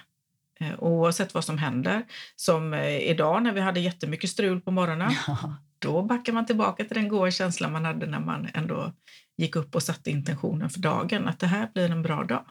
Eh, 0.60 0.74
oavsett 0.78 1.34
vad 1.34 1.44
som 1.44 1.58
händer. 1.58 2.04
Som 2.36 2.74
eh, 2.74 2.98
idag 2.98 3.42
när 3.42 3.52
vi 3.52 3.60
hade 3.60 3.80
jättemycket 3.80 4.30
strul 4.30 4.60
på 4.60 4.70
morgonen. 4.70 5.12
Ja 5.26 5.56
då 5.80 6.02
backar 6.02 6.32
man 6.32 6.46
tillbaka 6.46 6.84
till 6.84 6.96
den 6.96 7.08
goda 7.08 7.30
känslan 7.30 7.72
man 7.72 7.84
hade 7.84 8.06
när 8.06 8.20
man 8.20 8.48
ändå 8.54 8.92
gick 9.36 9.56
upp 9.56 9.74
och 9.74 9.82
satte 9.82 10.10
intentionen 10.10 10.70
för 10.70 10.80
dagen, 10.80 11.28
att 11.28 11.38
det 11.38 11.46
här 11.46 11.70
blir 11.74 11.90
en 11.90 12.02
bra 12.02 12.24
dag. 12.24 12.44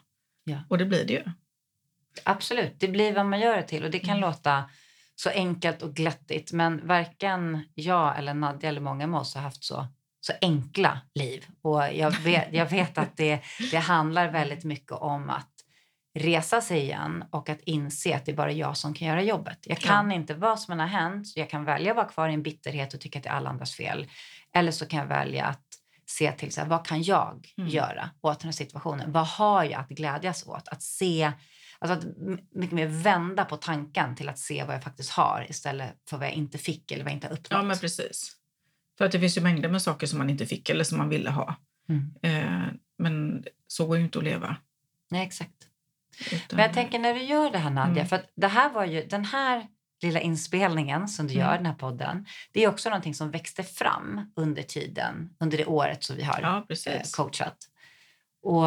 Ja. 0.43 0.57
Och 0.67 0.77
det 0.77 0.85
blir 0.85 1.05
det 1.05 1.13
ju. 1.13 1.23
Absolut, 2.23 2.79
det 2.79 2.87
blir 2.87 3.13
vad 3.13 3.25
man 3.25 3.39
gör 3.39 3.57
det 3.57 3.63
till 3.63 3.83
och 3.83 3.91
det 3.91 3.99
kan 3.99 4.17
mm. 4.17 4.21
låta 4.21 4.63
så 5.15 5.29
enkelt 5.29 5.81
och 5.81 5.93
glättigt 5.93 6.53
men 6.53 6.87
varken 6.87 7.63
jag 7.75 8.17
eller 8.17 8.33
Nadja 8.33 8.69
eller 8.69 8.81
många 8.81 9.07
med 9.07 9.19
oss 9.19 9.35
har 9.35 9.41
haft 9.41 9.63
så, 9.63 9.87
så 10.21 10.33
enkla 10.41 10.99
liv. 11.15 11.45
Och 11.61 11.83
jag 11.93 12.11
vet, 12.11 12.47
jag 12.51 12.69
vet 12.69 12.97
att 12.97 13.17
det, 13.17 13.41
det 13.71 13.77
handlar 13.77 14.31
väldigt 14.31 14.63
mycket 14.63 14.91
om 14.91 15.29
att 15.29 15.48
resa 16.19 16.62
sig 16.62 16.79
igen 16.79 17.25
och 17.32 17.49
att 17.49 17.62
inse 17.62 18.15
att 18.15 18.25
det 18.25 18.32
är 18.32 18.36
bara 18.36 18.51
jag 18.51 18.77
som 18.77 18.93
kan 18.93 19.08
göra 19.08 19.23
jobbet. 19.23 19.58
Jag 19.62 19.77
kan 19.77 20.10
ja. 20.10 20.15
inte, 20.15 20.34
vad 20.34 20.60
som 20.60 20.71
än 20.71 20.79
har 20.79 20.88
hänt, 20.88 21.27
jag 21.36 21.49
kan 21.49 21.65
välja 21.65 21.91
att 21.91 21.95
vara 21.95 22.08
kvar 22.08 22.29
i 22.29 22.34
en 22.34 22.43
bitterhet 22.43 22.93
och 22.93 23.01
tycka 23.01 23.19
att 23.19 23.23
det 23.23 23.29
är 23.29 23.34
alla 23.34 23.49
andras 23.49 23.75
fel. 23.75 24.08
Eller 24.55 24.71
så 24.71 24.86
kan 24.86 24.99
jag 24.99 25.05
välja 25.05 25.45
att 25.45 25.65
se 26.10 26.32
till 26.32 26.51
så 26.51 26.62
här, 26.62 26.67
vad 26.67 26.86
kan 26.86 27.03
jag 27.03 27.47
mm. 27.58 27.69
göra 27.69 28.10
åt 28.21 28.39
den 28.39 28.47
här 28.47 28.51
situationen? 28.51 29.12
Vad 29.12 29.27
har 29.27 29.63
jag 29.63 29.79
att 29.79 29.89
glädjas 29.89 30.47
åt? 30.47 30.67
Att 30.67 30.82
se, 30.82 31.32
alltså 31.79 31.97
att 31.97 32.17
mycket 32.55 32.75
mer 32.75 32.88
vända 32.88 33.45
på 33.45 33.58
tanken 33.58 34.15
till 34.15 34.29
att 34.29 34.39
se 34.39 34.63
vad 34.63 34.75
jag 34.75 34.84
faktiskt 34.84 35.12
har 35.12 35.45
istället 35.49 35.95
för 36.10 36.17
vad 36.17 36.27
jag 36.27 36.34
inte 36.34 36.58
fick 36.58 36.91
eller 36.91 37.03
vad 37.03 37.12
jag 37.12 37.17
inte 37.17 37.27
har 37.27 37.34
uppnått. 37.34 37.51
Ja, 37.51 37.63
men 37.63 37.77
precis. 37.77 38.36
För 38.97 39.05
att 39.05 39.12
det 39.12 39.19
finns 39.19 39.38
ju 39.38 39.41
mängder 39.41 39.69
med 39.69 39.82
saker 39.82 40.08
som 40.08 40.19
man 40.19 40.29
inte 40.29 40.45
fick 40.45 40.69
eller 40.69 40.84
som 40.84 40.97
man 40.97 41.10
ville 41.10 41.29
ha. 41.29 41.55
Mm. 41.89 42.13
Eh, 42.21 42.73
men 42.97 43.43
så 43.67 43.86
går 43.86 43.97
ju 43.97 44.03
inte 44.03 44.17
att 44.17 44.23
leva. 44.23 44.55
Nej, 45.12 45.25
exakt. 45.25 45.68
Utan... 46.32 46.58
Men 46.58 46.60
jag 46.60 46.74
tänker 46.74 47.00
när 47.00 47.13
du 47.13 47.24
gör 47.24 47.52
det 47.52 47.58
här 47.58 47.69
Nadja, 47.69 48.02
mm. 48.02 48.08
för 48.08 48.22
det 48.36 48.48
här 48.48 48.69
var 48.69 48.86
ju 48.86 49.06
den 49.08 49.26
här 49.26 49.67
lilla 50.02 50.19
inspelningen 50.19 51.08
som 51.08 51.28
du 51.28 51.34
gör, 51.34 51.45
mm. 51.45 51.58
den 51.58 51.65
här 51.65 51.74
podden, 51.74 52.26
det 52.52 52.63
är 52.63 52.69
också 52.69 52.89
någonting 52.89 53.15
som 53.15 53.32
växte 53.32 53.63
fram 53.63 54.32
under 54.36 54.63
tiden, 54.63 55.30
under 55.39 55.58
det 55.58 55.65
året 55.65 56.04
som 56.04 56.15
vi 56.15 56.24
har 56.24 56.39
ja, 56.41 56.91
eh, 56.91 57.02
coachat. 57.15 57.58
Och 58.41 58.65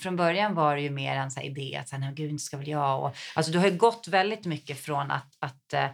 från 0.00 0.16
början 0.16 0.54
var 0.54 0.76
det 0.76 0.82
ju 0.82 0.90
mer 0.90 1.16
en 1.16 1.30
så 1.30 1.40
idé 1.40 1.76
att 1.80 1.88
så 1.88 1.96
här, 1.96 2.12
gud, 2.12 2.30
inte 2.30 2.44
ska 2.44 2.56
väl 2.56 2.68
jag... 2.68 3.02
Och, 3.02 3.16
alltså, 3.34 3.52
du 3.52 3.58
har 3.58 3.66
ju 3.66 3.76
gått 3.76 4.08
väldigt 4.08 4.46
mycket 4.46 4.80
från 4.80 5.10
att, 5.10 5.36
att 5.38 5.74
uh, 5.74 5.86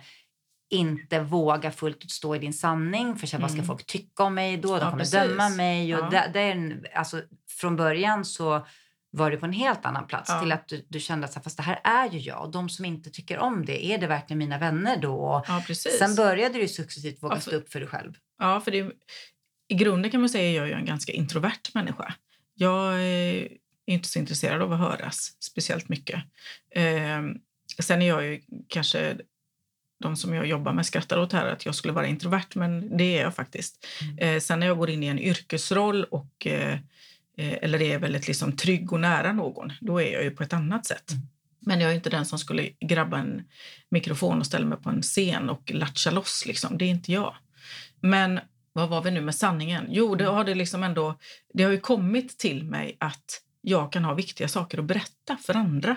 inte 0.71 1.21
våga 1.21 1.71
fullt 1.71 2.05
ut 2.05 2.11
stå 2.11 2.37
i 2.37 2.39
din 2.39 2.53
sanning. 2.53 3.17
För 3.17 3.35
mm. 3.35 3.43
vad 3.43 3.51
ska 3.51 3.59
mm. 3.59 3.67
folk 3.67 3.87
tycka 3.87 4.25
om 4.25 4.35
mig 4.35 4.57
då? 4.57 4.69
De 4.69 4.75
ja, 4.79 4.91
kommer 4.91 4.99
precis. 4.99 5.13
döma 5.15 5.49
mig. 5.49 5.95
Och 5.95 6.01
ja. 6.01 6.11
det, 6.11 6.31
det 6.33 6.41
är 6.41 6.53
en, 6.53 6.87
alltså, 6.95 7.23
från 7.49 7.77
början 7.77 8.25
så 8.25 8.67
var 9.11 9.31
du 9.31 9.37
på 9.37 9.47
en 9.47 9.53
helt 9.53 9.87
annan 9.87 10.07
plats 10.07 10.31
ja. 10.31 10.41
till 10.41 10.53
att 10.53 10.69
du, 10.69 10.87
du, 10.89 11.01
kände 11.01 11.27
att 11.27 11.45
fast 11.45 11.57
det 11.57 11.63
här 11.63 11.81
är 11.85 12.11
ju 12.11 12.19
jag 12.19 12.45
och 12.45 12.51
de 12.51 12.69
som 12.69 12.85
inte 12.85 13.11
tycker 13.11 13.39
om 13.39 13.65
det, 13.65 13.87
är 13.87 13.99
det 13.99 14.07
verkligen 14.07 14.39
mina 14.39 14.59
vänner 14.59 14.97
då? 14.97 15.45
Ja, 15.49 15.63
precis. 15.67 15.99
Sen 15.99 16.15
började 16.15 16.59
du 16.59 16.69
successivt 16.69 17.23
våga 17.23 17.35
ja, 17.35 17.41
för, 17.41 17.51
stå 17.51 17.57
upp 17.57 17.73
för 17.73 17.81
dig 17.81 17.89
själv. 17.89 18.13
Ja, 18.39 18.61
för 18.61 18.71
det, 18.71 18.93
i 19.69 19.75
grunden 19.75 20.11
kan 20.11 20.21
man 20.21 20.29
säga 20.29 20.63
att 20.63 20.69
jag 20.69 20.77
är 20.77 20.81
en 20.81 20.87
ganska 20.87 21.13
introvert 21.13 21.75
människa. 21.75 22.15
Jag 22.55 23.03
är 23.03 23.49
inte 23.87 24.09
så 24.09 24.19
intresserad 24.19 24.63
av 24.63 24.73
att 24.73 24.79
höras 24.79 25.37
speciellt 25.41 25.89
mycket. 25.89 26.23
Eh, 26.75 27.23
sen 27.79 28.03
är 28.03 28.09
jag 28.09 28.27
ju 28.27 28.41
kanske 28.69 29.17
de 30.03 30.17
som 30.17 30.35
jag 30.35 30.47
jobbar 30.47 30.73
med 30.73 30.87
skrattar 30.87 31.19
åt 31.19 31.33
här 31.33 31.47
att 31.47 31.67
jag 31.67 31.75
skulle 31.75 31.93
vara 31.93 32.07
introvert, 32.07 32.49
men 32.55 32.97
det 32.97 33.19
är 33.19 33.23
jag 33.23 33.35
faktiskt. 33.35 33.87
Mm. 34.03 34.19
Eh, 34.19 34.41
sen 34.41 34.61
när 34.61 34.67
jag 34.67 34.79
går 34.79 34.91
in 34.91 35.03
i 35.03 35.07
en 35.07 35.19
yrkesroll 35.19 36.05
och 36.05 36.47
eh, 36.47 36.71
Eh, 36.73 36.79
eller 37.41 37.83
är 37.83 37.99
väldigt 37.99 38.29
liksom 38.29 38.57
trygg 38.57 38.93
och 38.93 39.01
nära 39.01 39.33
någon, 39.33 39.73
då 39.81 40.01
är 40.01 40.13
jag 40.13 40.25
ju 40.25 40.31
på 40.31 40.43
ett 40.43 40.53
annat 40.53 40.87
sätt. 40.87 41.11
Mm. 41.11 41.23
Men 41.61 41.81
jag 41.81 41.91
är 41.91 41.95
inte 41.95 42.11
den 42.11 42.27
som 42.27 42.39
skulle 42.39 42.69
grabba 42.81 43.19
en 43.19 43.43
mikrofon 43.89 44.39
och 44.39 44.47
ställa 44.47 44.67
mig 44.67 44.79
på 44.79 44.91
en 44.91 45.03
scen 45.03 45.51
och 45.51 45.71
latcha 45.71 46.11
loss. 46.11 46.45
Liksom. 46.47 46.79
Det 46.79 46.85
är 46.85 46.89
inte 46.89 47.13
jag. 47.13 47.35
Men 48.01 48.41
vad 48.73 48.89
var 48.89 49.03
vi 49.03 49.11
nu 49.11 49.21
med 49.21 49.35
sanningen? 49.35 49.87
Jo, 49.89 50.15
det 50.15 50.25
har, 50.25 50.45
det 50.45 50.55
liksom 50.55 50.83
ändå, 50.83 51.19
det 51.55 51.63
har 51.63 51.71
ju 51.71 51.81
kommit 51.81 52.39
till 52.39 52.65
mig 52.65 52.97
att 53.01 53.43
jag 53.61 53.93
kan 53.93 54.05
ha 54.05 54.15
viktiga 54.15 54.49
saker 54.49 54.79
att 54.79 54.85
berätta 54.85 55.37
för 55.37 55.57
andra. 55.57 55.97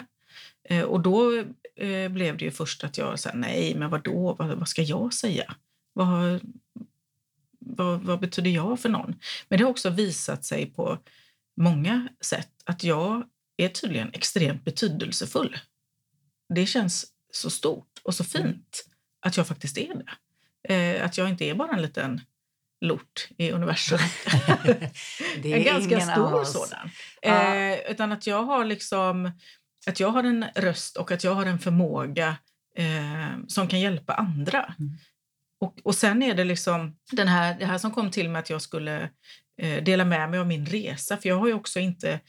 Eh, 0.69 0.82
och 0.82 0.99
då 0.99 1.43
eh, 1.75 2.10
blev 2.10 2.38
det 2.38 2.45
ju 2.45 2.51
först 2.51 2.84
att 2.84 2.97
jag 2.97 3.19
sa 3.19 3.32
nej, 3.34 3.75
men 3.75 3.89
vad, 3.89 4.08
vad 4.38 4.67
ska 4.67 4.82
jag 4.82 5.13
säga? 5.13 5.56
Vad, 5.93 6.39
vad, 7.60 8.01
vad 8.01 8.19
betyder 8.19 8.51
jag 8.51 8.79
för 8.79 8.89
någon? 8.89 9.15
Men 9.47 9.58
det 9.58 9.63
har 9.63 9.71
också 9.71 9.89
visat 9.89 10.45
sig 10.45 10.65
på 10.65 10.97
många 11.58 12.08
sätt 12.22 12.52
att 12.66 12.84
jag 12.84 13.24
är 13.58 13.70
tydligen 13.70 14.10
extremt 14.13 14.66
betydelsefull. 14.66 15.58
Det 16.56 16.66
känns 16.66 17.06
så 17.32 17.50
stort 17.50 18.00
och 18.04 18.16
så 18.16 18.38
mm. 18.38 18.48
fint 18.48 18.86
att 19.26 19.38
jag 19.38 19.48
faktiskt 19.48 19.78
är 19.78 19.94
det. 19.94 20.74
Eh, 20.74 21.06
att 21.06 21.18
jag 21.18 21.30
inte 21.30 21.46
är 21.46 21.56
bara 21.56 21.72
en 21.72 21.82
liten 21.82 22.22
lort 22.82 23.28
i 23.38 23.52
universum. 23.52 24.00
det 25.42 25.54
är 25.54 25.58
en 25.58 25.63
ganska 25.63 26.00
stor 26.00 26.44
sådan. 26.44 26.89
Eh, 27.22 27.92
utan 27.92 28.12
att 28.12 28.28
jag 28.28 28.44
har 28.44 28.66
liksom 28.66 29.32
att 29.86 30.00
jag 30.00 30.10
har 30.10 30.24
en 30.24 30.46
röst 30.56 30.98
och 30.98 31.12
att 31.12 31.24
jag 31.24 31.34
har 31.34 31.46
en 31.46 31.60
förmåga 31.60 32.38
eh, 32.78 33.38
som 33.48 33.68
kan 33.68 33.80
hjälpa 33.80 34.13
andra. 34.13 34.76
Mm. 34.80 34.98
Och, 35.60 35.80
och 35.84 35.96
sen 35.96 36.24
är 36.24 36.36
det 36.36 36.44
liksom 36.44 36.96
den 37.12 37.28
här, 37.28 37.60
det 37.60 37.66
här 37.66 37.78
som 37.78 37.92
kom 37.92 38.12
till 38.12 38.30
mig 38.30 38.39
att 38.39 38.50
jag 38.50 38.62
skulle 38.62 39.10
dela 39.82 40.06
med 40.06 40.30
mig 40.30 40.39
av 40.39 40.48
min 40.48 40.66
resa. 40.66 41.18
För 41.18 41.30
jag 41.30 41.36
har 41.36 41.48
ju 41.48 41.54
också 41.54 41.80
inte 41.80 42.20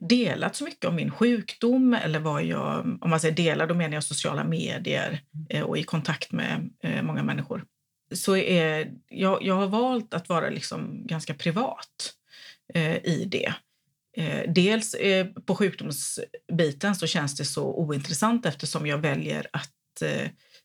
delat 0.00 0.56
så 0.56 0.64
mycket 0.64 0.84
om 0.84 0.94
min 0.94 1.10
sjukdom 1.10 1.94
eller 1.94 2.18
vad 2.18 2.44
jag, 2.44 2.98
om 3.00 3.10
man 3.10 3.20
säger 3.20 3.34
dela, 3.34 3.66
då 3.66 3.74
menar 3.74 3.94
jag 3.94 4.04
sociala 4.04 4.44
medier 4.44 5.20
eh, 5.48 5.62
och 5.62 5.78
i 5.78 5.82
kontakt 5.82 6.32
med 6.32 6.70
eh, 6.82 7.02
många 7.02 7.22
människor. 7.22 7.64
Så 8.12 8.36
är, 8.36 8.92
jag, 9.08 9.42
jag 9.42 9.54
har 9.54 9.66
valt 9.66 10.14
att 10.14 10.28
vara 10.28 10.50
liksom 10.50 11.06
ganska 11.06 11.34
privat 11.34 12.14
i 13.02 13.24
det. 13.24 13.54
Dels 14.48 14.96
på 15.46 15.54
sjukdomsbiten 15.54 16.94
så 16.94 17.06
känns 17.06 17.36
det 17.36 17.44
så 17.44 17.74
ointressant 17.74 18.46
eftersom 18.46 18.86
jag 18.86 18.98
väljer 18.98 19.46
att 19.52 20.02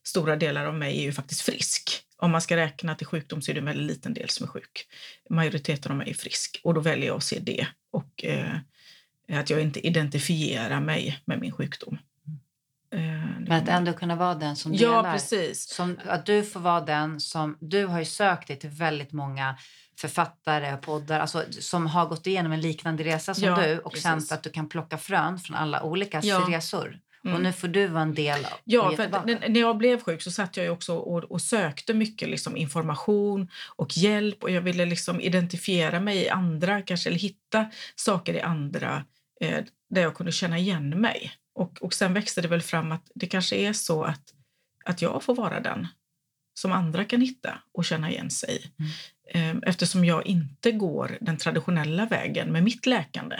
stora 0.06 0.36
delar 0.36 0.64
av 0.64 0.74
mig 0.74 0.98
är 0.98 1.02
ju 1.02 1.12
faktiskt 1.12 1.40
frisk. 1.40 2.02
Om 2.18 2.30
man 2.30 2.40
ska 2.40 2.56
räkna 2.56 2.94
till 2.94 3.06
sjukdom 3.06 3.42
så 3.42 3.50
är 3.50 3.54
det 3.54 3.60
en 3.60 3.64
väldigt 3.64 3.86
liten 3.86 4.14
del 4.14 4.28
som 4.28 4.46
är 4.46 4.50
sjuk. 4.50 4.86
Majoriteten 5.30 5.92
av 5.92 5.98
mig 5.98 6.10
är 6.10 6.14
frisk 6.14 6.60
och 6.64 6.74
då 6.74 6.80
väljer 6.80 7.06
jag 7.06 7.16
att 7.16 7.24
se 7.24 7.38
det 7.38 7.66
och 7.92 8.24
eh, 8.24 8.56
att 9.32 9.50
jag 9.50 9.60
inte 9.60 9.86
identifierar 9.86 10.80
mig 10.80 11.22
med 11.24 11.40
min 11.40 11.52
sjukdom. 11.52 11.98
Eh, 12.92 13.00
Men 13.40 13.52
att 13.52 13.68
ändå 13.68 13.92
kunna 13.92 14.16
vara 14.16 14.34
den 14.34 14.56
som 14.56 14.72
delar. 14.76 15.06
Ja, 15.06 15.12
precis. 15.12 15.68
Som, 15.68 15.98
att 16.04 16.26
du 16.26 16.42
får 16.42 16.60
vara 16.60 16.80
den 16.80 17.20
som... 17.20 17.56
Du 17.60 17.86
har 17.86 17.98
ju 17.98 18.04
sökt 18.04 18.48
dig 18.48 18.58
till 18.58 18.70
väldigt 18.70 19.12
många 19.12 19.58
författare 19.98 20.74
och 20.74 20.80
poddar 20.80 21.20
alltså, 21.20 21.44
som 21.50 21.86
har 21.86 22.06
gått 22.06 22.26
igenom 22.26 22.52
en 22.52 22.60
liknande 22.60 23.04
resa 23.04 23.34
som 23.34 23.44
ja, 23.44 23.62
du 23.62 23.78
och 23.78 23.92
precis. 23.92 24.04
känt 24.04 24.32
att 24.32 24.42
du 24.42 24.50
kan 24.50 24.68
plocka 24.68 24.98
frön 24.98 25.38
från 25.38 25.56
alla 25.56 25.82
olika 25.82 26.20
ja. 26.22 26.46
resor. 26.48 26.98
Mm. 27.26 27.36
Och 27.36 27.42
nu 27.42 27.52
får 27.52 27.68
du 27.68 27.86
vara 27.86 28.02
en 28.02 28.14
del 28.14 28.44
av 28.44 28.58
Ja, 28.64 28.96
för 28.96 29.48
när 29.48 29.60
jag 29.60 29.76
blev 29.76 30.00
sjuk 30.00 30.22
så 30.22 30.30
satt 30.30 30.56
jag 30.56 30.72
också 30.72 30.96
och, 30.96 31.24
och 31.24 31.42
sökte 31.42 31.94
mycket 31.94 32.28
liksom 32.28 32.56
information 32.56 33.48
och 33.76 33.96
hjälp 33.96 34.42
och 34.42 34.50
jag 34.50 34.60
ville 34.60 34.84
liksom 34.84 35.20
identifiera 35.20 36.00
mig 36.00 36.16
i 36.18 36.28
andra, 36.28 36.82
kanske 36.82 37.08
eller 37.08 37.18
hitta 37.18 37.70
saker 37.94 38.34
i 38.34 38.40
andra 38.40 39.04
eh, 39.40 39.64
där 39.90 40.02
jag 40.02 40.14
kunde 40.14 40.32
känna 40.32 40.58
igen 40.58 41.00
mig. 41.00 41.32
Och, 41.54 41.82
och 41.82 41.94
sen 41.94 42.14
växte 42.14 42.40
det 42.40 42.48
väl 42.48 42.62
fram 42.62 42.92
att 42.92 43.10
det 43.14 43.26
kanske 43.26 43.56
är 43.56 43.72
så 43.72 44.02
att, 44.02 44.22
att 44.84 45.02
jag 45.02 45.22
får 45.22 45.34
vara 45.34 45.60
den 45.60 45.86
som 46.54 46.72
andra 46.72 47.04
kan 47.04 47.20
hitta 47.20 47.58
och 47.72 47.84
känna 47.84 48.10
igen 48.10 48.30
sig 48.30 48.56
i. 48.56 48.82
Ehm, 49.28 49.62
eftersom 49.66 50.04
jag 50.04 50.26
inte 50.26 50.72
går 50.72 51.18
den 51.20 51.36
traditionella 51.36 52.06
vägen 52.06 52.52
med 52.52 52.64
mitt 52.64 52.86
läkande 52.86 53.36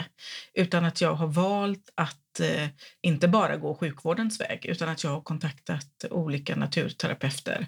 utan 0.53 0.85
att 0.85 1.01
jag 1.01 1.13
har 1.13 1.27
valt 1.27 1.89
att 1.95 2.39
eh, 2.39 2.67
inte 3.01 3.27
bara 3.27 3.57
gå 3.57 3.75
sjukvårdens 3.75 4.39
väg 4.39 4.65
utan 4.65 4.89
att 4.89 5.03
jag 5.03 5.11
har 5.11 5.21
kontaktat 5.21 6.05
olika 6.11 6.55
naturterapeuter 6.55 7.67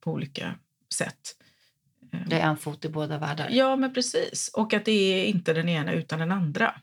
på 0.00 0.12
olika 0.12 0.54
sätt. 0.94 1.36
Ehm. 2.12 2.28
Det 2.28 2.36
är 2.36 2.48
en 2.48 2.56
fot 2.56 2.84
i 2.84 2.88
båda 2.88 3.18
världar. 3.18 3.48
Ja, 3.50 3.76
men 3.76 3.94
precis. 3.94 4.50
Och 4.54 4.74
att 4.74 4.84
det 4.84 4.92
är 4.92 5.26
inte 5.26 5.52
den 5.52 5.68
ena 5.68 5.92
utan 5.92 6.18
den 6.18 6.32
andra. 6.32 6.74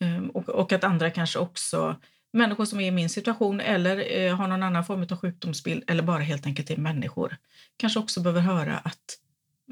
Ehm, 0.00 0.30
och, 0.30 0.48
och 0.48 0.72
att 0.72 0.84
andra 0.84 1.10
kanske 1.10 1.38
också 1.38 1.96
människor 2.32 2.64
som 2.64 2.80
är 2.80 2.86
i 2.86 2.90
min 2.90 3.08
situation 3.08 3.60
eller 3.60 4.18
eh, 4.18 4.36
har 4.36 4.48
någon 4.48 4.62
annan 4.62 4.84
form 4.84 5.06
av 5.10 5.20
sjukdomsbild 5.20 5.84
eller 5.86 6.02
bara 6.02 6.22
helt 6.22 6.46
enkelt 6.46 6.70
är 6.70 6.76
människor 6.76 7.36
kanske 7.76 7.98
också 7.98 8.20
behöver 8.20 8.40
höra 8.40 8.78
att 8.78 9.18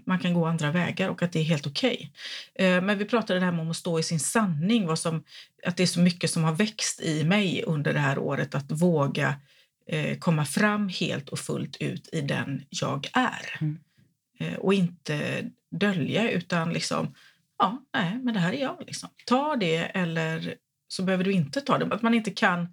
man 0.04 0.18
kan 0.18 0.34
gå 0.34 0.46
andra 0.46 0.72
vägar 0.72 1.08
och 1.08 1.22
att 1.22 1.32
det 1.32 1.38
är 1.38 1.44
helt 1.44 1.66
okej. 1.66 2.12
Okay. 2.54 2.66
Eh, 2.66 2.82
men 2.82 2.98
vi 2.98 3.04
pratade 3.04 3.40
det 3.40 3.46
här 3.46 3.60
om 3.60 3.70
att 3.70 3.76
stå 3.76 3.98
i 3.98 4.02
sin 4.02 4.20
sanning, 4.20 4.86
vad 4.86 4.98
som, 4.98 5.24
att 5.66 5.76
det 5.76 5.82
är 5.82 5.86
så 5.86 6.00
mycket 6.00 6.30
som 6.30 6.44
har 6.44 6.52
växt 6.52 7.00
i 7.00 7.24
mig 7.24 7.64
under 7.66 7.92
det 7.92 7.98
här 7.98 8.18
året 8.18 8.54
att 8.54 8.70
våga 8.70 9.34
eh, 9.86 10.18
komma 10.18 10.44
fram 10.44 10.88
helt 10.88 11.28
och 11.28 11.38
fullt 11.38 11.76
ut 11.76 12.08
i 12.12 12.20
den 12.20 12.62
jag 12.68 13.08
är. 13.12 13.58
Mm. 13.60 13.78
Eh, 14.40 14.54
och 14.54 14.74
inte 14.74 15.44
dölja 15.70 16.30
utan 16.30 16.72
liksom, 16.72 17.14
ja, 17.58 17.84
nej, 17.94 18.18
men 18.22 18.34
det 18.34 18.40
här 18.40 18.52
är 18.52 18.60
jag. 18.60 18.82
Liksom. 18.86 19.08
Ta 19.26 19.56
det 19.56 19.76
eller 19.76 20.54
så 20.88 21.02
behöver 21.02 21.24
du 21.24 21.32
inte 21.32 21.60
ta 21.60 21.78
det. 21.78 21.94
Att 21.94 22.02
man 22.02 22.14
inte 22.14 22.30
kan... 22.30 22.68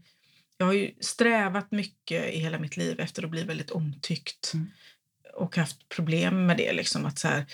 Jag 0.58 0.66
har 0.66 0.74
ju 0.74 0.92
strävat 1.00 1.72
mycket 1.72 2.34
i 2.34 2.40
hela 2.40 2.60
mitt 2.60 2.78
liv 2.78 3.00
efter 3.00 3.24
att 3.24 3.30
bli 3.30 3.44
väldigt 3.44 3.72
omtyckt. 3.72 4.52
Mm 4.54 4.68
och 5.36 5.58
haft 5.58 5.90
problem 5.90 6.46
med 6.46 6.58
det. 6.58 6.74
Liksom, 6.74 7.06
att 7.06 7.20
så 7.20 7.28
här, 7.28 7.46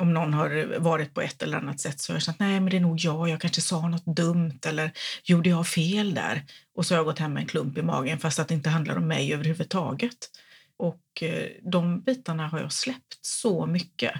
om 0.00 0.14
någon 0.14 0.34
har 0.34 0.78
varit 0.78 1.14
på 1.14 1.20
ett 1.20 1.42
eller 1.42 1.58
annat 1.58 1.80
sätt 1.80 2.00
så 2.00 2.12
har 2.12 2.16
jag 2.16 2.22
känt 2.22 2.38
nej 2.38 2.60
men 2.60 2.70
det 2.70 2.76
är 2.76 2.80
nog 2.80 2.98
jag, 2.98 3.28
jag 3.28 3.40
kanske 3.40 3.60
sa 3.60 3.88
något 3.88 4.16
dumt 4.16 4.58
eller 4.66 4.92
gjorde 5.24 5.50
jag 5.50 5.66
fel 5.66 6.14
där? 6.14 6.44
Och 6.74 6.86
så 6.86 6.94
har 6.94 6.98
jag 6.98 7.06
gått 7.06 7.18
hem 7.18 7.32
med 7.32 7.40
en 7.40 7.46
klump 7.46 7.78
i 7.78 7.82
magen 7.82 8.18
fast 8.18 8.38
att 8.38 8.48
det 8.48 8.54
inte 8.54 8.70
handlar 8.70 8.96
om 8.96 9.08
mig 9.08 9.34
överhuvudtaget. 9.34 10.30
Och 10.76 11.22
eh, 11.22 11.48
de 11.62 12.00
bitarna 12.00 12.48
har 12.48 12.60
jag 12.60 12.72
släppt 12.72 13.18
så 13.20 13.66
mycket. 13.66 14.12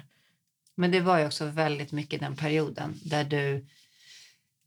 Men 0.75 0.91
det 0.91 0.99
var 0.99 1.19
ju 1.19 1.25
också 1.25 1.45
väldigt 1.45 1.91
mycket 1.91 2.19
den 2.19 2.35
perioden 2.35 2.99
där 3.03 3.23
du 3.23 3.65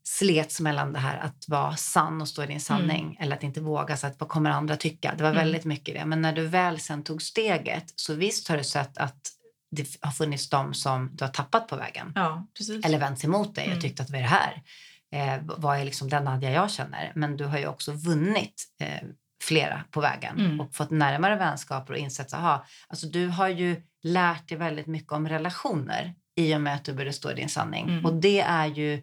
slets 0.07 0.61
mellan 0.61 0.93
det 0.93 0.99
här 0.99 1.19
att 1.19 1.45
vara 1.49 1.77
sann 1.77 2.21
och 2.21 2.29
stå 2.29 2.43
i 2.43 2.47
din 2.47 2.61
sanning 2.61 3.05
mm. 3.05 3.17
eller 3.21 3.37
att 3.37 3.43
inte 3.43 3.61
våga, 3.61 3.97
så 3.97 4.07
att 4.07 4.21
vad 4.21 4.29
kommer 4.29 4.51
andra 4.51 4.77
tycka? 4.77 5.15
Det 5.17 5.23
var 5.23 5.31
mm. 5.31 5.43
väldigt 5.43 5.65
mycket 5.65 5.95
det. 5.95 6.05
Men 6.05 6.23
när 6.23 6.33
du 6.33 6.47
väl 6.47 6.81
sen 6.81 7.03
tog 7.03 7.23
steget 7.23 7.93
så 7.97 8.15
visst 8.15 8.49
har 8.49 8.57
du 8.57 8.65
sett 8.65 8.99
att 8.99 9.31
det 9.71 9.97
har 10.01 10.13
funnits 10.13 10.51
de 10.51 10.75
som 10.75 11.11
du 11.17 11.25
har 11.25 11.33
tappat 11.33 11.69
på 11.69 11.77
vägen. 11.77 12.13
Ja, 12.15 12.47
eller 12.85 12.99
vänt 12.99 13.19
sig 13.19 13.29
emot 13.29 13.55
dig 13.55 13.65
och 13.65 13.71
mm. 13.71 13.81
tyckt 13.81 14.01
att 14.01 14.11
vad 14.11 14.19
är 14.19 14.23
det 14.23 14.29
här? 14.29 14.63
Eh, 15.13 15.43
vad 15.43 15.79
är 15.79 15.85
liksom 15.85 16.09
den 16.09 16.25
Nadja 16.25 16.51
jag 16.51 16.71
känner? 16.71 17.13
Men 17.15 17.37
du 17.37 17.45
har 17.45 17.59
ju 17.59 17.67
också 17.67 17.93
vunnit 17.93 18.65
eh, 18.81 19.09
flera 19.43 19.85
på 19.91 20.01
vägen 20.01 20.39
mm. 20.39 20.61
och 20.61 20.75
fått 20.75 20.91
närmare 20.91 21.37
vänskaper 21.37 21.93
och 21.93 21.99
insett 21.99 22.35
att 22.35 22.65
alltså 22.89 23.07
du 23.07 23.27
har 23.27 23.49
ju 23.49 23.83
lärt 24.03 24.49
dig 24.49 24.59
väldigt 24.59 24.87
mycket 24.87 25.13
om 25.13 25.29
relationer 25.29 26.15
i 26.37 26.55
och 26.55 26.61
med 26.61 26.75
att 26.75 26.85
du 26.85 26.93
började 26.93 27.13
stå 27.13 27.31
i 27.31 27.35
din 27.35 27.49
sanning. 27.49 27.89
Mm. 27.89 28.05
Och 28.05 28.15
det 28.15 28.41
är 28.41 28.67
ju 28.67 29.03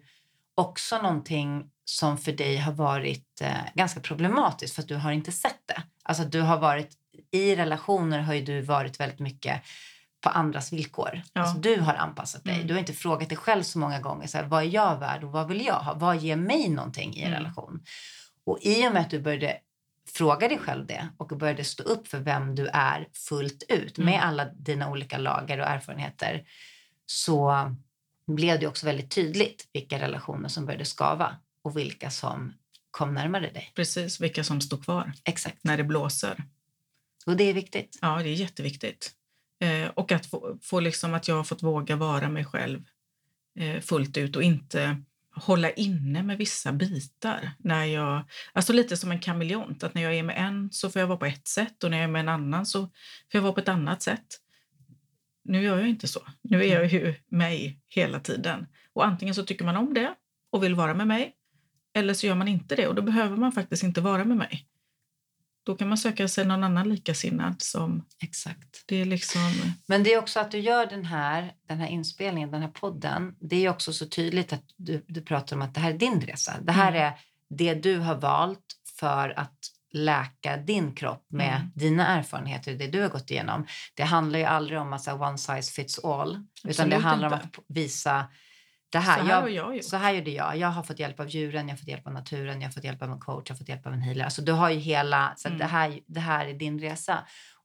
också 0.66 0.98
någonting 1.02 1.70
som 1.84 2.18
för 2.18 2.32
dig 2.32 2.56
har 2.56 2.72
varit 2.72 3.40
eh, 3.40 3.56
ganska 3.74 4.00
problematiskt 4.00 4.74
för 4.74 4.82
att 4.82 4.88
du 4.88 4.96
har 4.96 5.12
inte 5.12 5.32
sett 5.32 5.62
det. 5.66 5.82
Alltså 6.04 6.24
du 6.24 6.40
har 6.40 6.58
varit 6.58 6.90
i 7.30 7.56
relationer 7.56 8.18
har 8.20 8.34
ju 8.34 8.42
du 8.42 8.60
varit 8.60 9.00
väldigt 9.00 9.18
mycket 9.18 9.62
på 10.20 10.28
andras 10.28 10.72
villkor. 10.72 11.22
Ja. 11.32 11.40
Alltså 11.40 11.58
du 11.58 11.80
har 11.80 11.94
anpassat 11.94 12.44
dig. 12.44 12.54
Mm. 12.54 12.66
Du 12.66 12.74
har 12.74 12.78
inte 12.78 12.92
frågat 12.92 13.28
dig 13.28 13.38
själv 13.38 13.62
så 13.62 13.78
många 13.78 14.00
gånger 14.00 14.26
så 14.26 14.38
här, 14.38 14.44
vad 14.44 14.62
är 14.62 14.66
jag 14.66 14.98
värd 14.98 15.24
och 15.24 15.32
vad 15.32 15.48
vill 15.48 15.66
jag 15.66 15.74
ha? 15.80 15.94
Vad 15.94 16.16
ger 16.16 16.36
mig 16.36 16.68
någonting 16.68 17.14
i 17.16 17.20
en 17.22 17.26
Mm. 17.28 17.38
relation? 17.38 17.80
Och 18.46 18.58
i 18.62 18.88
och 18.88 18.92
med 18.92 19.02
att 19.02 19.10
du 19.10 19.20
började 19.20 19.56
fråga 20.14 20.48
dig 20.48 20.58
själv 20.58 20.86
det 20.86 21.08
och 21.16 21.26
började 21.28 21.64
stå 21.64 21.82
upp 21.82 22.08
för 22.08 22.18
vem 22.18 22.54
du 22.54 22.66
är 22.66 23.08
fullt 23.28 23.62
ut 23.68 23.98
Mm. 23.98 24.10
med 24.10 24.22
alla 24.24 24.44
dina 24.44 24.90
olika 24.90 25.18
lager 25.18 25.58
och 25.60 25.66
erfarenheter 25.66 26.42
så 27.06 27.52
blev 28.26 28.60
det 28.60 28.66
också 28.66 28.86
väldigt 28.86 29.10
tydligt 29.10 29.68
vilka 29.72 29.98
relationer 29.98 30.48
som 30.48 30.66
började 30.66 30.84
skava 30.84 31.36
och 31.62 31.76
vilka 31.76 32.10
som 32.10 32.52
kom 32.90 33.14
närmare 33.14 33.50
dig. 33.50 33.72
Precis, 33.74 34.20
vilka 34.20 34.44
som 34.44 34.60
står 34.60 34.76
kvar 34.76 35.12
Exakt. 35.24 35.58
när 35.62 35.76
det 35.76 35.84
blåser. 35.84 36.44
Och 37.26 37.36
det 37.36 37.44
är 37.44 37.54
viktigt. 37.54 37.98
Ja, 38.00 38.22
det 38.22 38.28
är 38.28 38.34
jätteviktigt. 38.34 39.12
Eh, 39.60 39.88
och 39.88 40.12
att 40.12 40.26
få, 40.26 40.58
få 40.62 40.80
liksom 40.80 41.14
att 41.14 41.28
jag 41.28 41.34
har 41.34 41.44
fått 41.44 41.62
våga 41.62 41.96
vara 41.96 42.28
mig 42.28 42.44
själv 42.44 42.84
eh, 43.58 43.80
fullt 43.80 44.16
ut 44.16 44.36
och 44.36 44.42
inte 44.42 44.96
hålla 45.34 45.70
inne 45.70 46.22
med 46.22 46.38
vissa 46.38 46.72
bitar. 46.72 47.50
När 47.58 47.84
jag, 47.84 48.24
alltså 48.52 48.72
lite 48.72 48.96
som 48.96 49.12
en 49.12 49.20
kameleont, 49.20 49.82
att 49.82 49.94
när 49.94 50.02
jag 50.02 50.14
är 50.14 50.22
med 50.22 50.36
en 50.38 50.72
så 50.72 50.90
får 50.90 51.00
jag 51.00 51.06
vara 51.06 51.18
på 51.18 51.26
ett 51.26 51.48
sätt 51.48 51.84
och 51.84 51.90
när 51.90 51.96
jag 51.96 52.04
är 52.04 52.08
med 52.08 52.20
en 52.20 52.28
annan 52.28 52.66
så 52.66 52.80
får 52.80 52.90
jag 53.32 53.42
vara 53.42 53.52
på 53.52 53.60
ett 53.60 53.68
annat 53.68 54.02
sätt. 54.02 54.26
Nu 55.44 55.62
gör 55.62 55.78
jag 55.78 55.88
inte 55.88 56.08
så. 56.08 56.20
Nu 56.42 56.64
är 56.64 56.74
jag 56.74 56.86
ju 56.86 57.14
mig 57.28 57.80
hela 57.88 58.20
tiden. 58.20 58.66
Och 58.92 59.06
antingen 59.06 59.34
så 59.34 59.42
tycker 59.44 59.64
man 59.64 59.76
om 59.76 59.94
det 59.94 60.14
och 60.52 60.64
vill 60.64 60.74
vara 60.74 60.94
med 60.94 61.06
mig 61.06 61.34
eller 61.94 62.14
så 62.14 62.26
gör 62.26 62.34
man 62.34 62.48
inte 62.48 62.76
det 62.76 62.88
och 62.88 62.94
då 62.94 63.02
behöver 63.02 63.36
man 63.36 63.52
faktiskt 63.52 63.82
inte 63.82 64.00
vara 64.00 64.24
med 64.24 64.36
mig. 64.36 64.66
Då 65.64 65.76
kan 65.76 65.88
man 65.88 65.98
söka 65.98 66.28
sig 66.28 66.44
någon 66.46 66.64
annan 66.64 66.88
likasinnad 66.88 67.62
som 67.62 68.04
Exakt. 68.22 68.84
det 68.86 68.96
är 69.00 69.04
liksom... 69.04 69.40
Men 69.86 70.02
det 70.02 70.12
är 70.14 70.18
också 70.18 70.40
att 70.40 70.50
du 70.50 70.58
gör 70.58 70.86
den 70.86 71.04
här, 71.04 71.52
den 71.68 71.78
här 71.78 71.88
inspelningen, 71.88 72.50
den 72.50 72.62
här 72.62 72.68
podden. 72.68 73.36
Det 73.40 73.64
är 73.64 73.70
också 73.70 73.92
så 73.92 74.06
tydligt 74.06 74.52
att 74.52 74.64
du, 74.76 75.04
du 75.08 75.22
pratar 75.22 75.56
om 75.56 75.62
att 75.62 75.74
det 75.74 75.80
här 75.80 75.90
är 75.94 75.98
din 75.98 76.20
resa. 76.20 76.54
Det 76.62 76.72
här 76.72 76.92
Mm. 76.92 77.02
är 77.02 77.12
det 77.48 77.74
du 77.74 77.98
har 77.98 78.14
valt 78.14 78.64
för 78.98 79.38
att 79.38 79.58
läka 79.92 80.56
din 80.56 80.94
kropp 80.94 81.26
med 81.30 81.56
Mm. 81.56 81.70
dina 81.74 82.06
erfarenheter, 82.06 82.74
det 82.74 82.86
du 82.86 83.02
har 83.02 83.08
gått 83.08 83.30
igenom. 83.30 83.66
Det 83.94 84.02
handlar 84.02 84.38
ju 84.38 84.44
aldrig 84.44 84.80
om 84.80 84.92
att 84.92 85.08
one 85.08 85.38
size 85.38 85.72
fits 85.72 86.04
all. 86.04 86.30
utan 86.30 86.88
det 86.88 86.96
Absolut 86.96 87.02
handlar 87.02 87.28
om 87.28 87.34
inte. 87.34 87.46
att 87.46 87.64
visa 87.68 88.26
det 88.92 88.98
här. 88.98 89.18
Så 89.18 89.24
här 89.24 89.48
jag, 89.48 89.50
jag 89.74 89.84
så 89.84 89.96
här 89.96 90.12
gjorde 90.12 90.30
jag. 90.30 90.56
Jag 90.56 90.68
har 90.68 90.82
fått 90.82 90.98
hjälp 90.98 91.20
av 91.20 91.28
djuren, 91.28 91.68
jag 91.68 91.72
har 91.74 91.78
fått 91.78 91.88
hjälp 91.88 92.06
av 92.06 92.12
naturen, 92.12 92.60
jag 92.60 92.68
har 92.68 92.72
fått 92.72 92.84
hjälp 92.84 93.02
av 93.02 93.10
en 93.10 93.20
coach, 93.20 93.44
jag 93.48 93.54
har 93.54 93.58
fått 93.58 93.68
hjälp 93.68 93.86
av 93.86 93.92
en 93.92 94.02
healer. 94.02 94.24
Alltså 94.24 94.42
du 94.42 94.52
har 94.52 94.70
ju 94.70 94.78
hela, 94.78 95.32
så 95.36 95.48
Mm. 95.48 95.58
det, 95.58 95.64
här, 95.66 96.00
det 96.06 96.20
här 96.20 96.46
är 96.46 96.54
din 96.54 96.78
resa. 96.80 97.18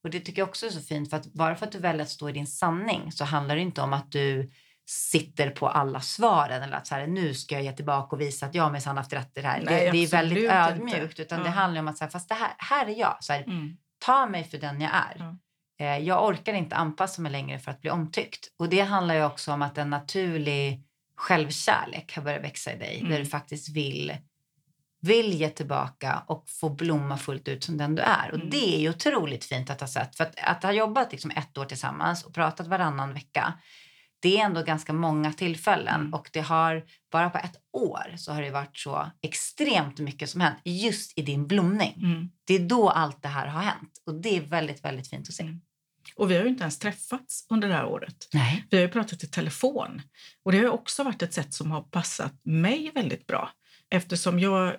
Och 0.04 0.10
det 0.10 0.20
tycker 0.20 0.42
jag 0.42 0.50
också 0.50 0.66
är 0.66 0.70
så 0.70 0.82
fint 0.82 1.10
för 1.10 1.18
att 1.18 1.34
bara 1.34 1.56
för 1.56 1.66
att 1.66 1.72
du 1.72 1.78
väljer 1.80 2.02
att 2.02 2.10
stå 2.10 2.30
i 2.30 2.32
din 2.32 2.48
sanning 2.48 3.12
så 3.12 3.26
handlar 3.26 3.56
det 3.56 3.62
inte 3.62 3.82
om 3.82 3.94
att 3.94 4.12
du 4.12 4.52
sitter 4.90 5.50
på 5.50 5.68
alla 5.70 6.02
svaren 6.02 6.64
eller 6.64 6.78
att 6.78 6.88
så 6.88 6.96
här, 6.96 7.08
nu 7.08 7.34
ska 7.34 7.56
jag 7.56 7.64
ge 7.64 7.72
tillbaka 7.72 8.16
och 8.16 8.22
visa 8.22 8.46
att 8.46 8.56
jag 8.56 8.72
minsann 8.72 8.98
haft 8.98 9.14
rätt 9.14 9.38
i 9.38 9.42
det 9.42 9.48
här. 9.48 9.62
Nej, 9.62 9.86
det, 9.86 9.92
det 9.92 9.98
är 10.04 10.08
väldigt 10.08 10.52
ödmjukt 10.52 11.20
utan 11.20 11.40
det 11.40 11.46
Ja. 11.46 11.52
handlar 11.52 11.82
om 11.82 11.88
att 11.88 11.98
så 11.98 12.04
här, 12.04 12.12
fast 12.12 12.30
det 12.30 12.36
här, 12.36 12.52
här 12.58 12.86
är 12.86 13.00
jag. 13.00 13.18
Så 13.20 13.34
här, 13.34 13.44
Mm. 13.44 13.78
ta 14.06 14.26
mig 14.26 14.44
för 14.44 14.58
den 14.58 14.82
jag 14.82 14.92
är. 14.96 15.16
Ja. 15.20 15.86
Eh, 15.86 15.98
Jag 15.98 16.26
orkar 16.26 16.54
inte 16.54 16.76
anpassa 16.76 17.22
mig 17.22 17.32
längre 17.32 17.60
för 17.60 17.72
att 17.72 17.82
bli 17.82 17.90
omtyckt. 17.90 18.48
Och 18.60 18.70
det 18.70 18.82
handlar 18.82 19.16
ju 19.16 19.26
också 19.26 19.52
om 19.52 19.62
att 19.62 19.78
en 19.78 19.90
naturlig 19.90 20.84
självkärlek 21.16 22.16
har 22.16 22.24
börjat 22.24 22.44
växa 22.44 22.74
i 22.74 22.78
dig. 22.78 23.00
Mm. 23.00 23.12
Där 23.12 23.20
du 23.20 23.26
faktiskt 23.26 23.70
vill, 23.70 24.18
vill 25.02 25.34
ge 25.34 25.50
tillbaka 25.50 26.24
och 26.28 26.50
få 26.50 26.70
blomma 26.70 27.18
fullt 27.18 27.48
ut 27.48 27.64
som 27.64 27.78
den 27.78 27.96
du 27.96 28.02
är. 28.02 28.30
Och 28.30 28.36
Mm. 28.38 28.50
det 28.50 28.76
är 28.76 28.80
ju 28.80 28.90
otroligt 28.90 29.46
fint 29.46 29.70
att 29.70 29.80
ha 29.82 29.88
sett. 29.88 30.16
För 30.16 30.24
att, 30.24 30.36
att 30.44 30.64
ha 30.64 30.72
jobbat 30.72 31.12
liksom 31.12 31.32
ett 31.32 31.58
år 31.58 31.66
tillsammans 31.66 32.24
och 32.26 32.34
pratat 32.34 32.68
varannan 32.68 33.14
vecka. 33.14 33.54
Det 34.20 34.40
är 34.40 34.46
ändå 34.46 34.64
ganska 34.64 34.94
många 34.94 35.34
tillfällen 35.34 36.02
Mm. 36.02 36.14
och 36.14 36.30
det 36.34 36.40
har 36.42 36.86
bara 37.12 37.30
på 37.30 37.38
ett 37.38 37.56
år 37.74 38.16
så 38.18 38.32
har 38.34 38.42
det 38.42 38.52
varit 38.52 38.78
så 38.78 39.12
extremt 39.22 40.00
mycket 40.00 40.30
som 40.30 40.42
hänt 40.42 40.58
just 40.64 41.18
i 41.18 41.22
din 41.22 41.48
blomning. 41.48 41.94
Mm. 41.98 42.30
Det 42.46 42.54
är 42.54 42.60
då 42.60 42.90
allt 42.90 43.22
det 43.22 43.28
här 43.28 43.48
har 43.48 43.62
hänt 43.62 44.02
och 44.06 44.22
det 44.22 44.38
är 44.38 44.42
väldigt, 44.42 44.86
väldigt 44.86 45.10
fint 45.10 45.28
att 45.28 45.34
se. 45.34 45.44
Mm. 45.44 45.62
Och 46.16 46.32
vi 46.32 46.36
har 46.36 46.44
ju 46.44 46.50
inte 46.50 46.62
ens 46.62 46.80
träffats 46.80 47.46
under 47.50 47.68
det 47.68 47.74
här 47.74 47.86
året. 47.86 48.28
Nej. 48.34 48.66
Vi 48.70 48.78
har 48.78 48.82
ju 48.82 48.90
pratat 48.90 49.24
i 49.24 49.28
telefon 49.28 50.02
och 50.44 50.52
det 50.52 50.58
har 50.58 50.70
också 50.70 51.04
varit 51.04 51.22
ett 51.22 51.34
sätt 51.34 51.54
som 51.54 51.72
har 51.72 51.82
passat 51.82 52.34
mig 52.44 52.92
väldigt 52.96 53.28
bra 53.28 53.52
eftersom 53.90 54.40
jag 54.40 54.76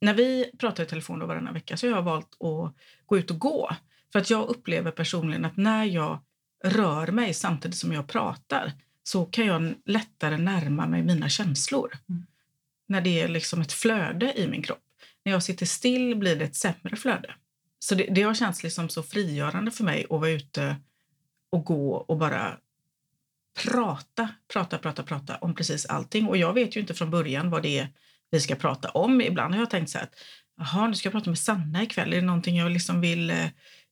när 0.00 0.14
vi 0.14 0.50
pratar 0.58 0.82
i 0.82 0.86
telefon 0.86 1.18
då 1.18 1.26
varannan 1.26 1.54
vecka 1.54 1.76
så 1.76 1.86
har 1.86 1.94
jag 1.94 2.02
valt 2.02 2.34
att 2.34 2.74
gå 3.06 3.18
ut 3.18 3.30
och 3.30 3.38
gå. 3.38 3.76
För 4.12 4.18
att 4.18 4.30
jag 4.30 4.48
upplever 4.48 4.90
personligen 4.90 5.44
att 5.44 5.56
när 5.56 5.84
jag 5.84 6.18
rör 6.64 7.06
mig 7.06 7.34
samtidigt 7.34 7.76
som 7.76 7.92
jag 7.92 8.06
pratar 8.06 8.72
så 9.02 9.24
kan 9.24 9.46
jag 9.46 9.74
lättare 9.84 10.36
närma 10.36 10.86
mig 10.86 11.02
mina 11.02 11.28
känslor. 11.28 11.98
Mm. 12.08 12.26
När 12.88 13.00
det 13.00 13.20
är 13.20 13.28
liksom 13.28 13.60
ett 13.60 13.72
flöde 13.72 14.32
i 14.38 14.48
min 14.48 14.62
kropp. 14.62 14.84
När 15.24 15.32
jag 15.32 15.42
sitter 15.42 15.66
still 15.66 16.16
blir 16.16 16.36
det 16.36 16.44
ett 16.44 16.56
sämre 16.56 16.96
flöde. 16.96 17.34
Så 17.78 17.94
det, 17.94 18.06
det 18.10 18.22
har 18.22 18.34
känts 18.34 18.62
liksom 18.62 18.88
så 18.88 19.02
frigörande 19.02 19.70
för 19.70 19.84
mig 19.84 20.04
att 20.04 20.20
vara 20.20 20.30
ute 20.30 20.76
och 21.50 21.64
gå 21.64 21.94
och 21.94 22.16
bara 22.16 22.58
prata, 23.64 24.28
prata, 24.52 24.78
prata, 24.78 25.02
prata 25.02 25.36
om 25.36 25.54
precis 25.54 25.86
allting. 25.86 26.26
Och 26.26 26.36
jag 26.36 26.52
vet 26.52 26.76
ju 26.76 26.80
inte 26.80 26.94
från 26.94 27.10
början 27.10 27.50
vad 27.50 27.62
det 27.62 27.78
är 27.78 27.88
vi 28.30 28.40
ska 28.40 28.54
prata 28.54 28.88
om. 28.88 29.20
Ibland 29.20 29.54
har 29.54 29.62
jag 29.62 29.70
tänkt 29.70 29.90
så 29.90 29.98
här 29.98 30.04
att 30.04 30.14
jaha, 30.56 30.86
nu 30.86 30.94
ska 30.94 31.06
jag 31.06 31.12
prata 31.12 31.30
med 31.30 31.38
Sanna 31.38 31.82
ikväll. 31.82 32.12
Är 32.12 32.16
det 32.16 32.26
någonting 32.26 32.56
jag 32.56 32.70
liksom 32.70 33.00
vill 33.00 33.32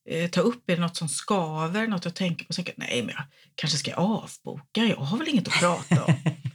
eh, 0.09 0.31
ta 0.31 0.41
upp? 0.41 0.71
Är 0.71 0.75
det 0.75 0.83
något 0.83 0.97
som 0.97 1.09
skaver? 1.09 1.87
Något 1.87 2.05
jag 2.05 2.15
tänker 2.15 2.47
på? 2.47 2.53
Så 2.53 2.57
tänker 2.57 2.75
nej, 2.77 3.03
men 3.03 3.15
jag 3.15 3.25
kanske 3.55 3.79
ska 3.79 3.95
avboka. 3.95 4.85
Jag 4.85 4.97
har 4.97 5.19
väl 5.19 5.29
inget 5.29 5.49
att 5.49 5.61
prata 5.61 6.05
om. 6.05 6.15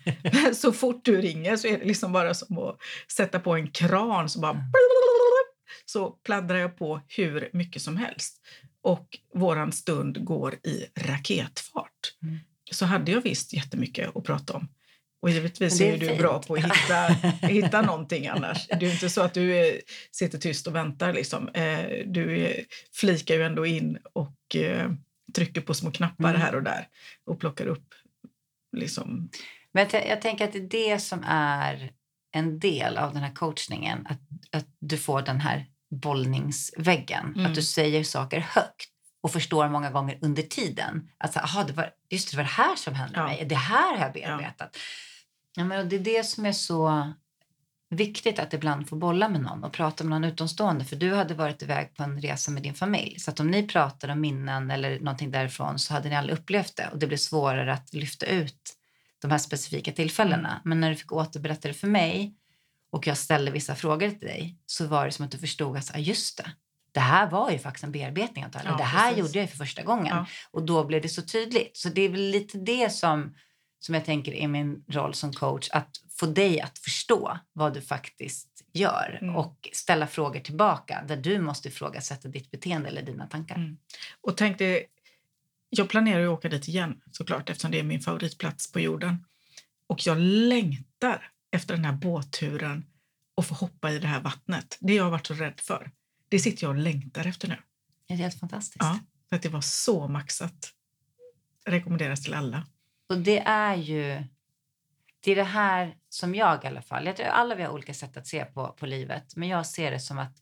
så 0.54 0.72
fort 0.72 1.06
du 1.06 1.22
ringer 1.22 1.58
så 1.58 1.68
är 1.68 1.78
det 1.78 1.86
liksom 1.86 2.12
bara 2.12 2.34
som 2.34 2.58
att 2.58 2.78
sätta 3.16 3.39
på 3.39 3.56
en 3.56 3.72
kran 3.72 4.30
så 4.30 4.39
bara 4.39 4.64
så 5.86 6.10
pladdrar 6.10 6.58
jag 6.58 6.78
på 6.78 7.02
hur 7.08 7.49
mycket 7.54 7.82
som 7.82 7.97
helst. 7.97 8.41
Och 8.82 9.08
våran 9.34 9.72
stund 9.72 10.26
går 10.26 10.54
i 10.54 10.86
raketfart. 10.95 12.16
Mm. 12.24 12.39
Så 12.72 12.86
hade 12.86 13.12
jag 13.12 13.22
visst 13.22 13.54
jättemycket 13.54 14.16
att 14.16 14.24
prata 14.24 14.54
om. 14.54 14.68
Och 15.22 15.30
givetvis 15.30 15.78
Det 15.78 15.89
är, 15.89 15.93
är 15.93 15.97
du 15.97 16.07
fint. 16.07 16.19
bra 16.19 16.41
på 16.47 16.53
att 16.53 16.59
hitta, 16.65 17.07
hitta 17.47 17.82
någonting 17.82 18.28
annars. 18.28 18.67
Det 18.67 18.86
är 18.86 18.91
inte 18.93 19.09
så 19.09 19.22
att 19.22 19.34
du 19.34 19.57
eh, 19.67 19.76
sitter 20.11 20.38
tyst 20.38 20.67
och 20.67 20.76
väntar. 20.76 21.13
Liksom. 21.13 21.47
Eh, 21.49 21.86
du 22.05 22.38
eh, 22.45 22.63
flikar 22.93 23.36
ju 23.36 23.43
ändå 23.43 23.65
in 23.65 23.97
och 24.13 24.55
eh, 24.55 24.91
trycker 25.36 25.61
på 25.61 25.74
små 25.74 25.91
knappar 25.91 26.30
Mm. 26.30 26.41
här 26.41 26.55
och 26.55 26.63
där 26.63 26.88
och 27.26 27.39
plockar 27.39 27.65
upp 27.67 27.93
liksom, 28.78 29.30
Men 29.74 29.88
jag, 29.91 30.07
jag 30.07 30.22
tänker 30.22 30.45
att 30.45 30.51
det 30.53 30.59
är 30.59 30.91
det 30.93 30.99
som 30.99 31.24
är 31.28 31.91
en 32.34 32.59
del 32.59 32.97
av 32.97 33.13
den 33.13 33.24
här 33.24 33.34
coachningen. 33.34 34.07
Att, 34.09 34.19
att 34.59 34.67
du 34.80 34.97
får 34.97 35.22
den 35.22 35.39
här 35.41 35.65
bollningsväggen. 36.36 37.34
Mm. 37.36 37.45
Att 37.45 37.55
du 37.55 37.61
säger 37.61 38.03
saker 38.03 38.39
högt 38.39 38.88
och 39.24 39.32
förstår 39.32 39.69
många 39.69 39.91
gånger 39.91 40.17
under 40.22 40.43
tiden. 40.43 41.09
Att 41.17 41.34
så, 41.34 41.39
aha, 41.39 41.63
det 41.63 41.74
var, 41.74 41.89
just 42.09 42.32
det, 42.32 42.38
det 42.38 42.38
var 42.38 42.43
det 42.43 42.63
här 42.69 42.76
som 42.76 42.93
hände 42.93 43.13
Ja. 43.19 43.26
mig. 43.26 43.45
Det 43.45 43.55
här 43.55 43.97
har 43.97 44.03
jag 44.05 44.13
bearbetat. 44.13 44.69
Ja. 44.74 44.80
Men, 45.56 45.80
och 45.80 45.86
det 45.86 45.95
är 45.95 45.99
det 45.99 46.26
som 46.26 46.45
är 46.45 46.52
så 46.52 47.14
viktigt 47.89 48.39
att 48.39 48.54
ibland 48.54 48.89
få 48.89 48.95
bolla 48.95 49.30
med 49.30 49.41
någon 49.41 49.64
och 49.64 49.74
prata 49.74 50.04
med 50.04 50.22
någon 50.22 50.32
utomstående. 50.32 50.86
För 50.86 50.95
du 50.95 51.14
hade 51.14 51.34
varit 51.34 51.62
iväg 51.62 51.95
på 51.95 52.04
en 52.04 52.22
resa 52.22 52.52
med 52.52 52.64
din 52.64 52.74
familj. 52.74 53.20
Så 53.20 53.32
att 53.32 53.39
om 53.39 53.47
ni 53.47 53.68
pratar 53.68 54.10
om 54.10 54.22
minnen 54.22 54.72
eller 54.72 54.99
någonting 54.99 55.32
därifrån 55.32 55.80
så 55.80 55.93
hade 55.93 56.10
ni 56.10 56.16
aldrig 56.16 56.38
upplevt 56.38 56.76
det. 56.76 56.89
Och 56.91 56.99
det 56.99 57.08
blir 57.08 57.18
svårare 57.18 57.74
att 57.74 57.93
lyfta 57.93 58.26
ut 58.26 58.76
de 59.22 59.32
här 59.32 59.38
specifika 59.38 59.91
tillfällena. 59.91 60.62
Men 60.64 60.80
när 60.80 60.89
du 60.89 60.95
fick 60.95 61.12
återberätta 61.12 61.68
det 61.68 61.74
för 61.74 61.88
mig 61.88 62.36
och 62.91 63.08
jag 63.08 63.18
ställde 63.18 63.52
vissa 63.52 63.76
frågor 63.76 64.10
till 64.10 64.28
dig 64.28 64.58
så 64.66 64.88
var 64.88 65.06
det 65.06 65.12
som 65.12 65.26
att 65.26 65.32
du 65.32 65.38
förstod 65.38 65.78
att 65.78 65.95
ah, 65.95 65.97
just 65.97 66.38
det, 66.38 66.52
det 66.91 66.99
här 66.99 67.30
var 67.30 67.52
ju 67.52 67.60
faktiskt 67.60 67.84
en 67.84 67.91
bearbetning 67.91 68.43
antagligen. 68.43 68.74
Ja, 68.74 68.78
det 68.78 68.84
här 68.84 69.10
precis. 69.10 69.26
gjorde 69.26 69.39
jag 69.39 69.49
för 69.49 69.58
första 69.58 69.84
gången. 69.84 70.16
Ja. 70.16 70.26
Och 70.52 70.64
då 70.64 70.84
blev 70.84 71.02
det 71.02 71.10
så 71.10 71.22
tydligt. 71.22 71.78
Så 71.78 71.89
det 71.89 72.02
är 72.02 72.10
väl 72.10 72.22
lite 72.22 72.58
det 72.58 72.93
som, 72.93 73.36
som 73.82 73.96
jag 73.96 74.06
tänker 74.06 74.32
är 74.34 74.48
min 74.48 74.84
roll 74.88 75.14
som 75.14 75.34
coach. 75.34 75.70
Att 75.72 76.02
få 76.10 76.26
dig 76.26 76.62
att 76.62 76.80
förstå 76.80 77.40
vad 77.54 77.74
du 77.74 77.82
faktiskt 77.82 78.48
gör 78.74 79.20
Mm. 79.22 79.36
och 79.36 79.70
ställa 79.74 80.08
frågor 80.08 80.40
tillbaka 80.40 81.04
där 81.08 81.18
du 81.18 81.40
måste 81.42 81.68
ifrågasätta 81.68 82.28
ditt 82.28 82.52
beteende 82.52 82.90
eller 82.90 83.02
dina 83.02 83.28
tankar. 83.28 83.56
Mm. 83.56 83.78
Och 84.22 84.38
tänk 84.38 84.58
dig, 84.58 84.86
jag 85.70 85.90
planerar 85.90 86.24
att 86.24 86.30
åka 86.30 86.50
dit 86.50 86.68
igen 86.68 87.02
såklart 87.12 87.50
eftersom 87.50 87.72
det 87.72 87.80
är 87.80 87.84
min 87.84 88.02
favoritplats 88.02 88.72
på 88.72 88.80
jorden. 88.80 89.26
Och 89.88 90.08
jag 90.08 90.18
längtar 90.20 91.32
efter 91.52 91.76
den 91.76 91.86
här 91.86 91.94
båtturen 91.94 92.86
och 93.36 93.46
få 93.46 93.54
hoppa 93.56 93.92
i 93.92 94.00
det 94.00 94.08
här 94.08 94.22
vattnet. 94.22 94.78
Det 94.80 94.94
jag 94.96 95.04
har 95.04 95.12
varit 95.12 95.28
så 95.28 95.34
rädd 95.34 95.60
för. 95.60 95.92
Det 96.30 96.40
sitter 96.40 96.64
jag 96.64 96.70
och 96.76 96.82
längtar 96.82 97.26
efter 97.26 97.48
nu. 97.48 97.58
Det 98.08 98.14
är 98.14 98.18
helt 98.18 98.40
fantastiskt. 98.40 98.78
Ja, 98.80 99.00
för 99.30 99.36
att 99.36 99.42
det 99.42 99.50
var 99.50 99.62
så 99.62 100.08
maxat. 100.08 100.74
Rekommenderas 101.66 102.24
till 102.24 102.34
alla. 102.34 102.68
Och 103.12 103.18
det 103.18 103.39
är 103.39 103.76
ju 103.76 104.24
det 105.24 105.32
är 105.32 105.36
det 105.36 105.43
här 105.43 105.95
som 106.09 106.36
jag 106.36 106.64
i 106.64 106.68
alla 106.68 106.82
fall, 106.82 107.05
jag 107.05 107.16
tror 107.16 107.28
alla 107.28 107.55
vi 107.55 107.64
har 107.64 107.74
olika 107.74 107.93
sätt 107.93 108.18
att 108.18 108.28
se 108.28 108.45
på, 108.45 108.68
på 108.68 108.86
livet, 108.86 109.36
men 109.36 109.49
jag 109.49 109.66
ser 109.66 109.91
det 109.91 109.99
som 109.99 110.18
att 110.18 110.38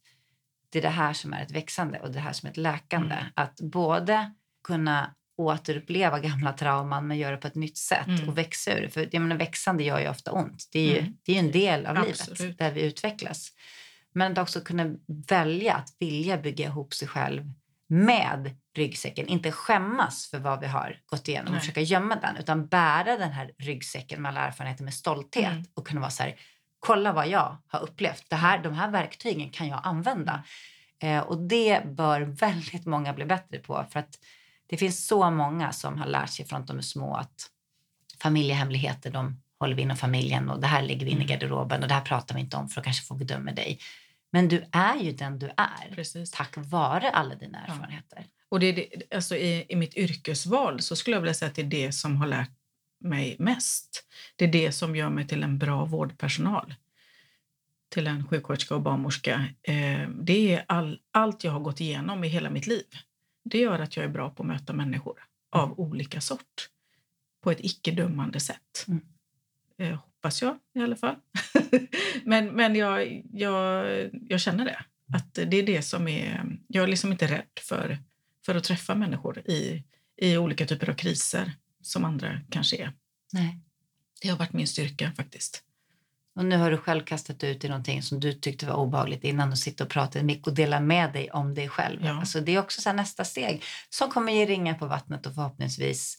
det 0.69 0.79
är 0.79 0.83
det 0.83 0.89
här 0.89 1.13
som 1.13 1.33
är 1.33 1.43
ett 1.43 1.51
växande 1.51 1.99
och 1.99 2.11
det 2.11 2.19
här 2.19 2.33
som 2.33 2.47
är 2.47 2.51
ett 2.51 2.57
läkande. 2.57 3.15
Mm. 3.15 3.25
Att 3.35 3.61
både 3.61 4.33
kunna 4.63 5.15
återuppleva 5.37 6.19
gamla 6.19 6.53
trauman 6.53 7.07
men 7.07 7.17
göra 7.17 7.31
det 7.31 7.41
på 7.41 7.47
ett 7.47 7.55
nytt 7.55 7.77
sätt 7.77 8.07
mm. 8.07 8.29
och 8.29 8.37
växa 8.37 8.77
ur 8.77 8.81
det. 8.81 8.89
För 8.89 9.09
jag 9.11 9.21
menar, 9.21 9.35
växande 9.35 9.83
gör 9.83 9.99
ju 9.99 10.09
ofta 10.09 10.31
ont. 10.31 10.69
Det 10.71 10.79
är 10.79 10.93
ju, 10.93 10.99
mm. 10.99 11.17
det 11.23 11.35
är 11.35 11.39
en 11.39 11.51
del 11.51 11.85
av 11.85 11.97
Absolut. 11.97 12.39
livet 12.39 12.57
där 12.57 12.71
vi 12.71 12.81
utvecklas. 12.81 13.49
Men 14.13 14.31
att 14.31 14.37
också 14.37 14.61
kunna 14.61 14.95
välja 15.29 15.73
att 15.73 15.95
vilja 15.99 16.37
bygga 16.37 16.65
ihop 16.65 16.93
sig 16.93 17.07
själv 17.07 17.51
med 17.89 18.55
ryggsäcken. 18.75 19.27
Inte 19.27 19.51
skämmas 19.51 20.27
för 20.27 20.39
vad 20.39 20.59
vi 20.59 20.67
har 20.67 20.97
gått 21.05 21.27
igenom 21.27 21.51
Nej. 21.51 21.57
och 21.57 21.61
försöka 21.61 21.81
gömma 21.81 22.15
den 22.15 22.37
utan 22.37 22.67
bära 22.67 23.17
den 23.17 23.31
här 23.31 23.51
ryggsäcken 23.57 24.21
med 24.21 24.29
alla 24.29 24.39
erfarenheter 24.39 24.83
med 24.83 24.93
stolthet 24.93 25.51
mm. 25.51 25.65
och 25.73 25.87
kunna 25.87 26.01
vara 26.01 26.11
så 26.11 26.23
här, 26.23 26.35
kolla 26.79 27.13
vad 27.13 27.27
jag 27.27 27.57
har 27.67 27.79
upplevt. 27.79 28.29
Det 28.29 28.35
här, 28.35 28.63
de 28.63 28.73
här 28.73 28.91
verktygen 28.91 29.49
kan 29.49 29.67
jag 29.67 29.79
använda. 29.83 30.43
Eh, 30.99 31.19
och 31.19 31.37
det 31.37 31.85
bör 31.85 32.21
väldigt 32.21 32.85
många 32.85 33.13
bli 33.13 33.25
bättre 33.25 33.59
på 33.59 33.85
för 33.91 33.99
att 33.99 34.19
det 34.67 34.77
finns 34.77 35.07
så 35.07 35.31
många 35.31 35.71
som 35.71 35.97
har 35.97 36.07
lärt 36.07 36.29
sig 36.29 36.45
från 36.45 36.61
att 36.61 36.67
de 36.67 36.77
är 36.77 36.81
små 36.81 37.15
att 37.15 37.49
familjehemligheter 38.21 39.11
de 39.11 39.41
håller 39.59 39.75
vi 39.75 39.81
inom 39.81 39.97
familjen 39.97 40.49
och 40.49 40.59
det 40.59 40.67
här 40.67 40.81
lägger 40.81 41.05
vi 41.05 41.11
in 41.11 41.17
i 41.17 41.23
mm. 41.23 41.27
garderoben 41.27 41.81
och 41.81 41.87
det 41.87 41.93
här 41.93 42.01
pratar 42.01 42.35
vi 42.35 42.41
inte 42.41 42.57
om 42.57 42.69
för 42.69 42.81
att 42.81 42.85
kanske 42.85 43.05
folk 43.05 43.21
dömer 43.21 43.53
dig. 43.53 43.79
Men 44.31 44.47
du 44.47 44.65
är 44.71 44.95
ju 44.95 45.11
den 45.11 45.39
du 45.39 45.49
är 45.57 45.95
Precis. 45.95 46.31
tack 46.31 46.53
vare 46.57 47.09
alla 47.09 47.35
dina 47.35 47.65
erfarenheter. 47.65 48.17
Ja. 48.17 48.23
Och 48.49 48.59
det 48.59 48.65
är 48.65 48.73
det, 48.73 49.15
alltså 49.15 49.35
i, 49.35 49.65
i 49.69 49.75
mitt 49.75 49.97
yrkesval 49.97 50.81
så 50.81 50.95
skulle 50.95 51.15
jag 51.15 51.21
vilja 51.21 51.33
säga 51.33 51.49
att 51.49 51.55
det 51.55 51.61
är 51.61 51.65
det 51.65 51.91
som 51.91 52.17
har 52.17 52.27
lärt 52.27 52.51
mig 52.99 53.35
mest. 53.39 54.05
Det 54.35 54.45
är 54.45 54.51
det 54.51 54.71
som 54.71 54.95
gör 54.95 55.09
mig 55.09 55.27
till 55.27 55.43
en 55.43 55.57
bra 55.57 55.85
vårdpersonal. 55.85 56.75
Till 57.89 58.07
en 58.07 58.27
sjuksköterska 58.27 58.75
och 58.75 58.81
barnmorska. 58.81 59.45
Eh, 59.61 60.09
det 60.09 60.53
är 60.55 60.65
all, 60.67 60.99
allt 61.11 61.43
jag 61.43 61.51
har 61.51 61.59
gått 61.59 61.81
igenom 61.81 62.23
i 62.23 62.27
hela 62.27 62.49
mitt 62.49 62.67
liv. 62.67 62.85
Det 63.43 63.57
gör 63.57 63.79
att 63.79 63.95
jag 63.95 64.05
är 64.05 64.09
bra 64.09 64.29
på 64.29 64.43
att 64.43 64.47
möta 64.47 64.73
människor 64.73 65.19
av 65.51 65.79
olika 65.79 66.21
sort 66.21 66.69
på 67.41 67.51
ett 67.51 67.59
icke-dömande 67.61 68.39
sätt. 68.39 68.85
Mm. 68.87 69.01
Eh, 69.79 69.95
hoppas 69.95 70.41
jag 70.41 70.59
i 70.75 70.79
alla 70.79 70.95
fall. 70.95 71.15
men 72.23 72.47
men 72.47 72.75
jag, 72.75 73.23
jag, 73.33 73.85
jag 74.11 74.39
känner 74.39 74.65
det. 74.65 74.85
Att 75.13 75.33
det 75.33 75.57
är 75.57 75.63
det 75.63 75.81
som 75.81 76.07
är... 76.07 76.57
Jag 76.67 76.83
är 76.83 76.87
liksom 76.87 77.11
inte 77.11 77.27
rädd 77.27 77.59
för, 77.59 77.97
för 78.45 78.55
att 78.55 78.63
träffa 78.63 78.95
människor 78.95 79.39
i, 79.39 79.83
i 80.21 80.37
olika 80.37 80.65
typer 80.65 80.89
av 80.89 80.93
kriser 80.93 81.51
som 81.81 82.05
andra 82.05 82.41
kanske 82.49 82.77
är. 82.77 82.93
Nej. 83.33 83.59
Det 84.21 84.29
har 84.29 84.37
varit 84.37 84.53
min 84.53 84.67
styrka 84.67 85.11
faktiskt. 85.17 85.63
Och 86.35 86.45
nu 86.45 86.57
har 86.57 86.71
du 86.71 86.77
själv 86.77 87.03
kastat 87.03 87.43
ut 87.43 87.63
i 87.63 87.67
någonting 87.69 88.03
som 88.03 88.19
du 88.19 88.33
tyckte 88.33 88.65
var 88.65 88.75
obehagligt 88.75 89.23
innan 89.23 89.51
och 89.51 89.57
sitta 89.57 89.83
och 89.83 89.89
prata 89.89 90.23
med 90.23 90.47
och 90.47 90.53
dela 90.53 90.79
med 90.79 91.13
dig 91.13 91.31
om 91.31 91.53
dig 91.53 91.69
själv. 91.69 92.05
Ja. 92.05 92.19
Alltså 92.19 92.41
det 92.41 92.55
är 92.55 92.59
också 92.59 92.81
så 92.81 92.93
nästa 92.93 93.25
steg 93.25 93.63
som 93.89 94.09
kommer 94.09 94.31
ge 94.31 94.45
ringar 94.45 94.73
på 94.73 94.85
vattnet 94.85 95.25
och 95.25 95.35
förhoppningsvis 95.35 96.17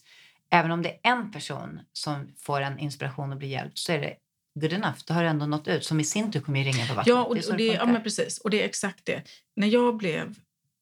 även 0.51 0.71
om 0.71 0.81
det 0.81 0.89
är 0.89 0.99
en 1.11 1.31
person 1.31 1.79
som 1.93 2.27
får 2.37 2.61
en 2.61 2.79
inspiration 2.79 3.31
och 3.31 3.37
blir 3.37 3.49
hjälpt 3.49 3.77
så 3.77 3.91
är 3.91 4.01
det 4.01 4.15
good 4.59 4.73
enough. 4.73 4.97
Då 5.05 5.13
har 5.13 5.23
det 5.23 5.29
ändå 5.29 5.45
nått 5.45 5.67
ut 5.67 5.85
som 5.85 5.99
i 5.99 6.03
sin 6.03 6.31
tur 6.31 6.41
kommer 6.41 6.59
ge 6.59 6.65
ringar 6.65 6.87
på 6.87 6.93
vattnet. 6.93 7.07
Ja, 7.07 7.23
och, 7.23 7.35
det, 7.35 7.49
och 7.49 7.57
det, 7.57 7.65
ja 7.65 7.85
men 7.85 8.03
precis. 8.03 8.37
Och 8.37 8.49
det 8.49 8.61
är 8.61 8.65
exakt 8.65 9.05
det. 9.05 9.23
När 9.55 9.67
jag 9.67 9.97
blev 9.97 10.35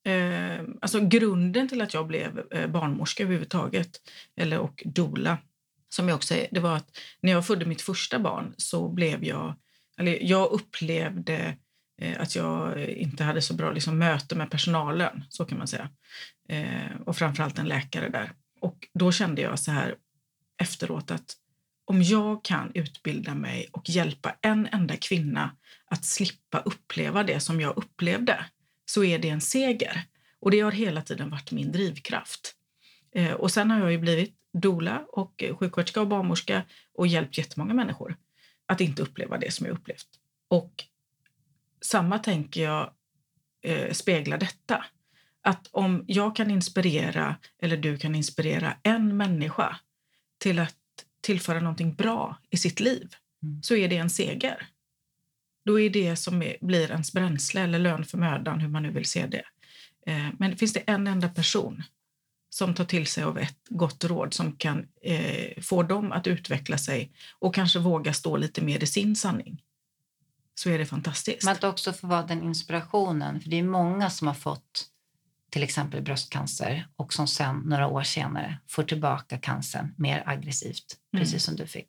Eh, 0.04 0.64
alltså 0.80 1.00
grunden 1.00 1.68
till 1.68 1.80
att 1.80 1.94
jag 1.94 2.06
blev 2.06 2.42
eh, 2.50 2.66
barnmorska 2.66 3.22
överhuvudtaget, 3.22 4.00
eller, 4.36 4.58
och 4.58 4.82
dola, 4.86 5.38
som 5.88 6.08
jag 6.08 6.16
också 6.16 6.34
det 6.50 6.60
var 6.60 6.76
att 6.76 6.98
när 7.20 7.32
jag 7.32 7.46
födde 7.46 7.66
mitt 7.66 7.82
första 7.82 8.18
barn 8.18 8.54
så 8.56 8.88
blev 8.88 9.24
jag, 9.24 9.54
eller 9.98 10.18
jag 10.22 10.50
upplevde 10.50 11.56
eh, 12.02 12.20
att 12.20 12.36
jag 12.36 12.84
inte 12.84 13.24
hade 13.24 13.42
så 13.42 13.54
bra 13.54 13.72
liksom, 13.72 13.98
möte 13.98 14.34
med 14.34 14.50
personalen, 14.50 15.24
så 15.28 15.44
kan 15.44 15.58
man 15.58 15.66
säga. 15.66 15.88
Eh, 16.48 17.00
och 17.06 17.16
framförallt 17.16 17.58
en 17.58 17.68
läkare 17.68 18.08
där. 18.08 18.32
Och 18.60 18.88
då 18.94 19.12
kände 19.12 19.42
jag 19.42 19.58
så 19.58 19.70
här 19.70 19.94
efteråt 20.58 21.10
att 21.10 21.36
om 21.84 22.02
jag 22.02 22.44
kan 22.44 22.70
utbilda 22.74 23.34
mig 23.34 23.68
och 23.72 23.88
hjälpa 23.88 24.36
en 24.40 24.68
enda 24.72 24.96
kvinna 24.96 25.56
att 25.84 26.04
slippa 26.04 26.58
uppleva 26.58 27.22
det 27.22 27.40
som 27.40 27.60
jag 27.60 27.76
upplevde 27.76 28.44
så 28.84 29.04
är 29.04 29.18
det 29.18 29.28
en 29.28 29.40
seger. 29.40 30.04
Och 30.40 30.50
det 30.50 30.60
har 30.60 30.72
hela 30.72 31.02
tiden 31.02 31.30
varit 31.30 31.52
min 31.52 31.72
drivkraft. 31.72 32.54
Eh, 33.14 33.32
och 33.32 33.50
sen 33.50 33.70
har 33.70 33.80
jag 33.80 33.92
ju 33.92 33.98
blivit 33.98 34.34
dola 34.52 35.04
och 35.08 35.44
sjuksköterska 35.58 36.00
och 36.00 36.08
barnmorska 36.08 36.62
och 36.94 37.06
hjälpt 37.06 37.38
jättemånga 37.38 37.74
människor 37.74 38.16
att 38.66 38.80
inte 38.80 39.02
uppleva 39.02 39.38
det 39.38 39.54
som 39.54 39.66
jag 39.66 39.74
upplevt. 39.74 40.08
Och 40.48 40.84
samma 41.80 42.18
tänker 42.18 42.62
jag 42.62 42.92
eh, 43.62 43.92
speglar 43.92 44.38
detta. 44.38 44.84
Att 45.42 45.68
om 45.70 46.04
jag 46.06 46.36
kan 46.36 46.50
inspirera, 46.50 47.36
eller 47.62 47.76
du 47.76 47.96
kan 47.96 48.14
inspirera 48.14 48.76
en 48.82 49.16
människa 49.16 49.76
till 50.38 50.58
att 50.58 50.76
tillföra 51.20 51.60
någonting 51.60 51.94
bra 51.94 52.38
i 52.50 52.56
sitt 52.56 52.80
liv, 52.80 53.14
mm. 53.42 53.62
så 53.62 53.76
är 53.76 53.88
det 53.88 53.96
en 53.96 54.10
seger. 54.10 54.66
Då 55.64 55.80
är 55.80 55.90
det 55.90 56.16
som 56.16 56.42
är, 56.42 56.56
blir 56.60 56.90
ens 56.90 57.12
bränsle 57.12 57.60
eller 57.60 57.78
lön 57.78 58.04
för 58.04 58.18
mödan, 58.18 58.60
hur 58.60 58.68
man 58.68 58.82
nu 58.82 58.90
vill 58.90 59.04
se 59.04 59.26
det. 59.26 59.44
Eh, 60.06 60.28
men 60.38 60.56
finns 60.56 60.72
det 60.72 60.80
en 60.80 61.06
enda 61.06 61.28
person 61.28 61.82
som 62.50 62.74
tar 62.74 62.84
till 62.84 63.06
sig 63.06 63.24
av 63.24 63.38
ett 63.38 63.58
gott 63.68 64.04
råd 64.04 64.34
som 64.34 64.56
kan 64.56 64.86
eh, 65.02 65.62
få 65.62 65.82
dem 65.82 66.12
att 66.12 66.26
utveckla 66.26 66.78
sig 66.78 67.12
och 67.38 67.54
kanske 67.54 67.78
våga 67.78 68.12
stå 68.12 68.36
lite 68.36 68.62
mer 68.62 68.82
i 68.82 68.86
sin 68.86 69.16
sanning 69.16 69.62
så 70.54 70.70
är 70.70 70.78
det 70.78 70.86
fantastiskt. 70.86 71.44
Men 71.44 71.52
att 71.52 71.64
också 71.64 71.92
få 71.92 72.06
vara 72.06 72.22
den 72.22 72.42
inspirationen. 72.42 73.40
För 73.40 73.50
det 73.50 73.58
är 73.58 73.62
många 73.62 74.10
som 74.10 74.26
har 74.26 74.34
fått 74.34 74.86
till 75.50 75.62
exempel 75.62 76.02
bröstcancer 76.02 76.86
och 76.96 77.12
som 77.12 77.26
sen 77.26 77.56
några 77.56 77.86
år 77.86 78.02
senare 78.02 78.58
får 78.68 78.82
tillbaka 78.82 79.38
cancern 79.38 79.94
mer 79.98 80.22
aggressivt, 80.26 80.96
mm. 81.12 81.24
precis 81.24 81.44
som 81.44 81.56
du 81.56 81.66
fick. 81.66 81.88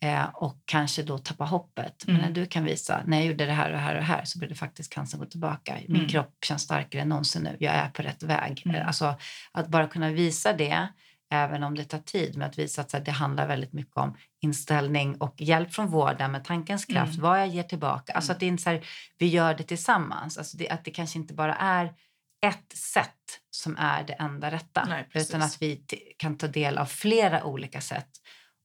Eh, 0.00 0.24
och 0.34 0.62
kanske 0.64 1.02
då 1.02 1.18
tappa 1.18 1.44
hoppet. 1.44 2.04
Mm. 2.04 2.16
Men 2.16 2.26
när 2.26 2.34
du 2.34 2.46
kan 2.46 2.64
visa, 2.64 3.02
när 3.06 3.16
jag 3.16 3.26
gjorde 3.26 3.46
det 3.46 3.52
här 3.52 3.66
och 3.66 3.72
det 3.72 3.78
här 3.78 3.94
och 3.94 4.00
det 4.00 4.06
här 4.06 4.24
så 4.24 4.38
blev 4.38 4.48
det 4.48 4.54
faktiskt 4.56 4.92
cancern 4.92 5.20
gå 5.20 5.26
tillbaka. 5.26 5.76
Min 5.88 5.96
mm. 5.96 6.08
kropp 6.08 6.34
känns 6.44 6.62
starkare 6.62 7.02
än 7.02 7.08
någonsin 7.08 7.42
nu. 7.42 7.56
Jag 7.60 7.74
är 7.74 7.88
på 7.88 8.02
rätt 8.02 8.22
väg. 8.22 8.62
Mm. 8.66 8.86
Alltså, 8.86 9.14
att 9.52 9.68
bara 9.68 9.86
kunna 9.86 10.10
visa 10.10 10.52
det, 10.52 10.88
även 11.30 11.62
om 11.62 11.74
det 11.74 11.84
tar 11.84 11.98
tid, 11.98 12.36
men 12.36 12.48
att 12.48 12.58
visa 12.58 12.80
att 12.80 12.92
här, 12.92 13.00
det 13.00 13.10
handlar 13.10 13.46
väldigt 13.46 13.72
mycket 13.72 13.96
om 13.96 14.16
inställning 14.40 15.16
och 15.16 15.34
hjälp 15.38 15.74
från 15.74 15.86
vården 15.86 16.32
med 16.32 16.44
tankens 16.44 16.84
kraft, 16.84 17.12
mm. 17.12 17.22
vad 17.22 17.40
jag 17.40 17.48
ger 17.48 17.62
tillbaka. 17.62 18.12
Alltså 18.12 18.32
att 18.32 18.40
det 18.40 18.46
inte 18.46 18.62
så 18.62 18.70
här, 18.70 18.86
vi 19.18 19.26
gör 19.26 19.54
det 19.54 19.64
tillsammans. 19.64 20.38
Alltså 20.38 20.56
det, 20.56 20.68
att 20.68 20.84
det 20.84 20.90
kanske 20.90 21.18
inte 21.18 21.34
bara 21.34 21.54
är 21.54 21.92
ett 22.40 22.72
sätt 22.76 23.40
som 23.50 23.76
är 23.78 24.04
det 24.04 24.12
enda 24.12 24.50
rätta, 24.50 24.84
Nej, 24.88 25.08
utan 25.14 25.42
att 25.42 25.62
vi 25.62 25.76
kan 26.16 26.38
ta 26.38 26.46
del 26.46 26.78
av 26.78 26.86
flera 26.86 27.44
olika 27.44 27.80
sätt 27.80 28.10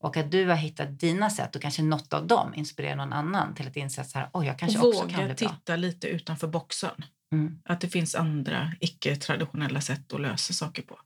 och 0.02 0.18
att 0.18 0.32
du 0.32 0.46
har 0.46 0.56
hittat 0.56 1.00
dina 1.00 1.30
sätt 1.30 1.56
och 1.56 1.62
kanske 1.62 1.84
något 1.84 2.14
av 2.14 2.28
dem 2.28 2.54
inspirerar 2.54 2.96
någon 2.96 3.14
annan 3.14 3.56
till 3.56 3.68
att 3.68 3.76
inse 3.76 4.02
att 4.02 4.30
oh, 4.34 4.48
jag 4.48 4.60
kanske 4.60 4.80
och 4.80 4.88
också 4.88 5.08
kan 5.08 5.26
bli 5.26 5.34
bra. 5.34 5.36
titta 5.36 5.76
lite 5.76 6.08
utanför 6.08 6.48
boxen. 6.48 7.06
Mm. 7.32 7.60
Att 7.66 7.82
det 7.82 7.90
finns 7.90 8.16
andra 8.16 8.72
icke-traditionella 8.80 9.82
sätt 9.82 10.14
att 10.14 10.22
lösa 10.22 10.54
saker 10.54 10.82
på. 10.82 11.00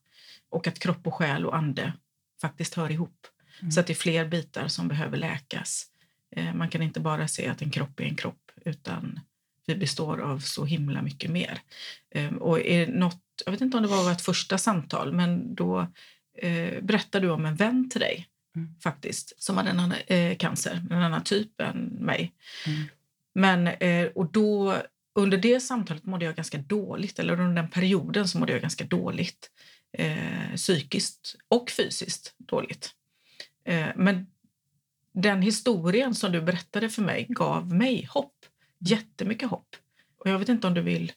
Och 0.50 0.68
att 0.68 0.80
kropp 0.80 1.08
och 1.08 1.14
själ 1.14 1.46
och 1.46 1.56
ande 1.56 1.94
faktiskt 2.42 2.74
hör 2.74 2.92
ihop. 2.92 3.28
Mm. 3.62 3.72
Så 3.72 3.80
att 3.80 3.88
det 3.88 3.94
är 3.94 3.96
fler 3.96 4.26
bitar 4.26 4.68
som 4.68 4.88
behöver 4.88 5.18
läkas. 5.18 5.86
Eh, 6.36 6.54
man 6.54 6.70
kan 6.70 6.82
inte 6.82 7.00
bara 7.00 7.28
se 7.28 7.48
att 7.48 7.62
en 7.62 7.72
kropp 7.72 8.00
är 8.00 8.04
en 8.04 8.16
kropp 8.16 8.52
utan 8.66 9.20
vi 9.66 9.76
består 9.76 10.22
av 10.22 10.40
så 10.40 10.66
himla 10.66 11.02
mycket 11.02 11.32
mer. 11.32 11.62
Eh, 12.16 12.34
och 12.34 12.60
är 12.60 12.88
något, 12.88 13.22
jag 13.46 13.52
vet 13.52 13.62
inte 13.62 13.78
om 13.78 13.84
det 13.84 13.90
var 13.90 14.10
vårt 14.10 14.22
första 14.22 14.58
samtal, 14.58 15.14
men 15.14 15.56
då 15.56 15.88
eh, 16.38 16.84
berättade 16.84 17.28
du 17.28 17.32
om 17.32 17.46
en 17.46 17.56
vän 17.56 17.90
till 17.90 18.02
dig 18.02 18.28
mm. 18.56 18.76
faktiskt, 18.84 19.44
som 19.44 19.58
hade 19.58 19.70
en 19.70 19.80
annan, 19.80 19.98
eh, 20.08 20.38
cancer, 20.38 20.86
en 20.92 21.02
annan 21.02 21.24
typ 21.24 21.62
än 21.62 21.78
mig. 21.86 22.34
Mm. 22.68 22.84
Men, 23.36 23.68
eh, 23.68 24.08
och 24.16 24.32
då, 24.32 24.78
under 25.16 25.38
det 25.38 25.60
samtalet 25.60 26.06
mådde 26.06 26.26
jag 26.26 26.36
ganska 26.36 26.58
dåligt, 26.58 27.20
eller 27.20 27.40
under 27.40 27.62
den 27.62 27.72
perioden 27.72 28.28
så 28.28 28.40
mådde 28.40 28.52
jag 28.52 28.62
ganska 28.62 28.86
dåligt. 28.86 29.52
Eh, 29.98 30.56
psykiskt 30.56 31.36
och 31.48 31.70
fysiskt 31.70 32.34
dåligt. 32.38 32.92
Eh, 33.66 33.88
men 33.96 34.28
den 35.14 35.42
historien 35.42 36.16
som 36.16 36.32
du 36.32 36.42
berättade 36.42 36.90
för 36.90 37.02
mig 37.02 37.26
gav 37.30 37.74
mig 37.74 38.08
hopp. 38.12 38.36
Jättemycket 38.80 39.50
hopp. 39.50 39.76
Och 40.20 40.30
jag 40.30 40.40
vet 40.40 40.50
inte 40.50 40.68
om 40.68 40.74
du 40.74 40.82
vill 40.82 41.12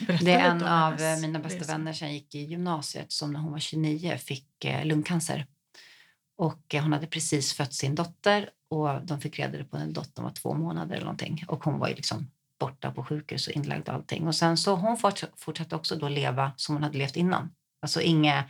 berätta 0.00 0.24
Det 0.24 0.32
är 0.32 0.50
en 0.50 0.62
av 0.62 1.20
mina 1.20 1.38
bästa 1.38 1.58
resa. 1.58 1.72
vänner 1.72 1.92
som 1.92 2.12
gick 2.12 2.34
i 2.34 2.38
gymnasiet 2.38 3.12
som 3.12 3.32
när 3.32 3.40
hon 3.40 3.52
var 3.52 3.58
29 3.58 4.18
fick 4.18 4.64
eh, 4.64 4.84
lungcancer. 4.84 5.46
Och 6.36 6.74
hon 6.74 6.92
hade 6.92 7.06
precis 7.06 7.52
fött 7.52 7.74
sin 7.74 7.94
dotter 7.94 8.50
och 8.70 9.06
de 9.06 9.20
fick 9.20 9.38
reda 9.38 9.64
på 9.64 9.76
att 9.76 9.94
dottern 9.94 10.24
var 10.24 10.32
två 10.32 10.54
månader 10.54 10.94
eller 10.94 11.04
någonting. 11.04 11.44
Och 11.48 11.64
hon 11.64 11.78
var 11.78 11.88
ju 11.88 11.94
liksom 11.94 12.30
borta 12.60 12.90
på 12.90 13.04
sjukhus 13.04 13.46
och 13.48 13.52
inlagd 13.52 13.88
och 13.88 13.94
allting. 13.94 14.26
Och 14.26 14.34
sen 14.34 14.56
så 14.56 14.74
hon 14.74 14.96
fortsatte 15.36 15.76
också 15.76 15.96
då 15.96 16.08
leva 16.08 16.52
som 16.56 16.74
hon 16.74 16.82
hade 16.82 16.98
levt 16.98 17.16
innan. 17.16 17.54
Alltså 17.82 18.00
inga, 18.00 18.44